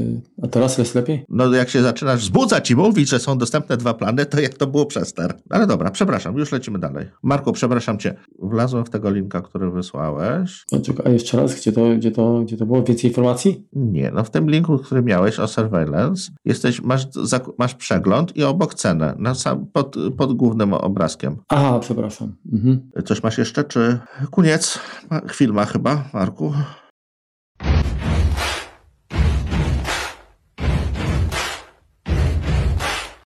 A 0.43 0.47
teraz 0.47 0.77
jest 0.77 0.95
lepiej? 0.95 1.25
No 1.29 1.53
jak 1.53 1.69
się 1.69 1.81
zaczynasz 1.81 2.19
wzbudzać 2.19 2.71
i 2.71 2.75
mówić, 2.75 3.09
że 3.09 3.19
są 3.19 3.37
dostępne 3.37 3.77
dwa 3.77 3.93
plany, 3.93 4.25
to 4.25 4.39
jak 4.39 4.53
to 4.53 4.67
było 4.67 4.85
przez 4.85 5.13
ter. 5.13 5.33
Ale 5.49 5.67
dobra, 5.67 5.91
przepraszam, 5.91 6.37
już 6.37 6.51
lecimy 6.51 6.79
dalej. 6.79 7.05
Marku, 7.23 7.51
przepraszam 7.51 7.97
cię. 7.97 8.15
Wlazłem 8.39 8.85
w 8.85 8.89
tego 8.89 9.09
linka, 9.09 9.41
który 9.41 9.71
wysłałeś. 9.71 10.65
No 10.71 10.79
czekaj, 10.79 11.05
a 11.05 11.09
jeszcze 11.09 11.37
raz, 11.37 11.55
gdzie 11.55 11.71
to, 11.71 11.95
gdzie 11.97 12.11
to, 12.11 12.41
gdzie 12.41 12.57
to 12.57 12.65
było? 12.65 12.83
Więcej 12.83 13.09
informacji? 13.09 13.67
Nie, 13.73 14.11
no 14.11 14.23
w 14.23 14.29
tym 14.29 14.49
linku, 14.49 14.77
który 14.77 15.01
miałeś 15.01 15.39
o 15.39 15.47
surveillance, 15.47 16.31
jesteś, 16.45 16.81
masz, 16.81 17.07
masz 17.57 17.75
przegląd 17.75 18.37
i 18.37 18.43
obok 18.43 18.73
cenę, 18.73 19.15
na 19.19 19.35
sam, 19.35 19.65
pod, 19.73 19.95
pod 20.17 20.33
głównym 20.33 20.73
obrazkiem. 20.73 21.37
Aha, 21.49 21.79
przepraszam. 21.79 22.35
Mhm. 22.53 22.89
Coś 23.05 23.23
masz 23.23 23.37
jeszcze, 23.37 23.63
czy 23.63 23.99
koniec? 24.47 24.79
Chwil 25.27 25.51
ma 25.51 25.65
chyba, 25.65 26.07
Marku? 26.13 26.55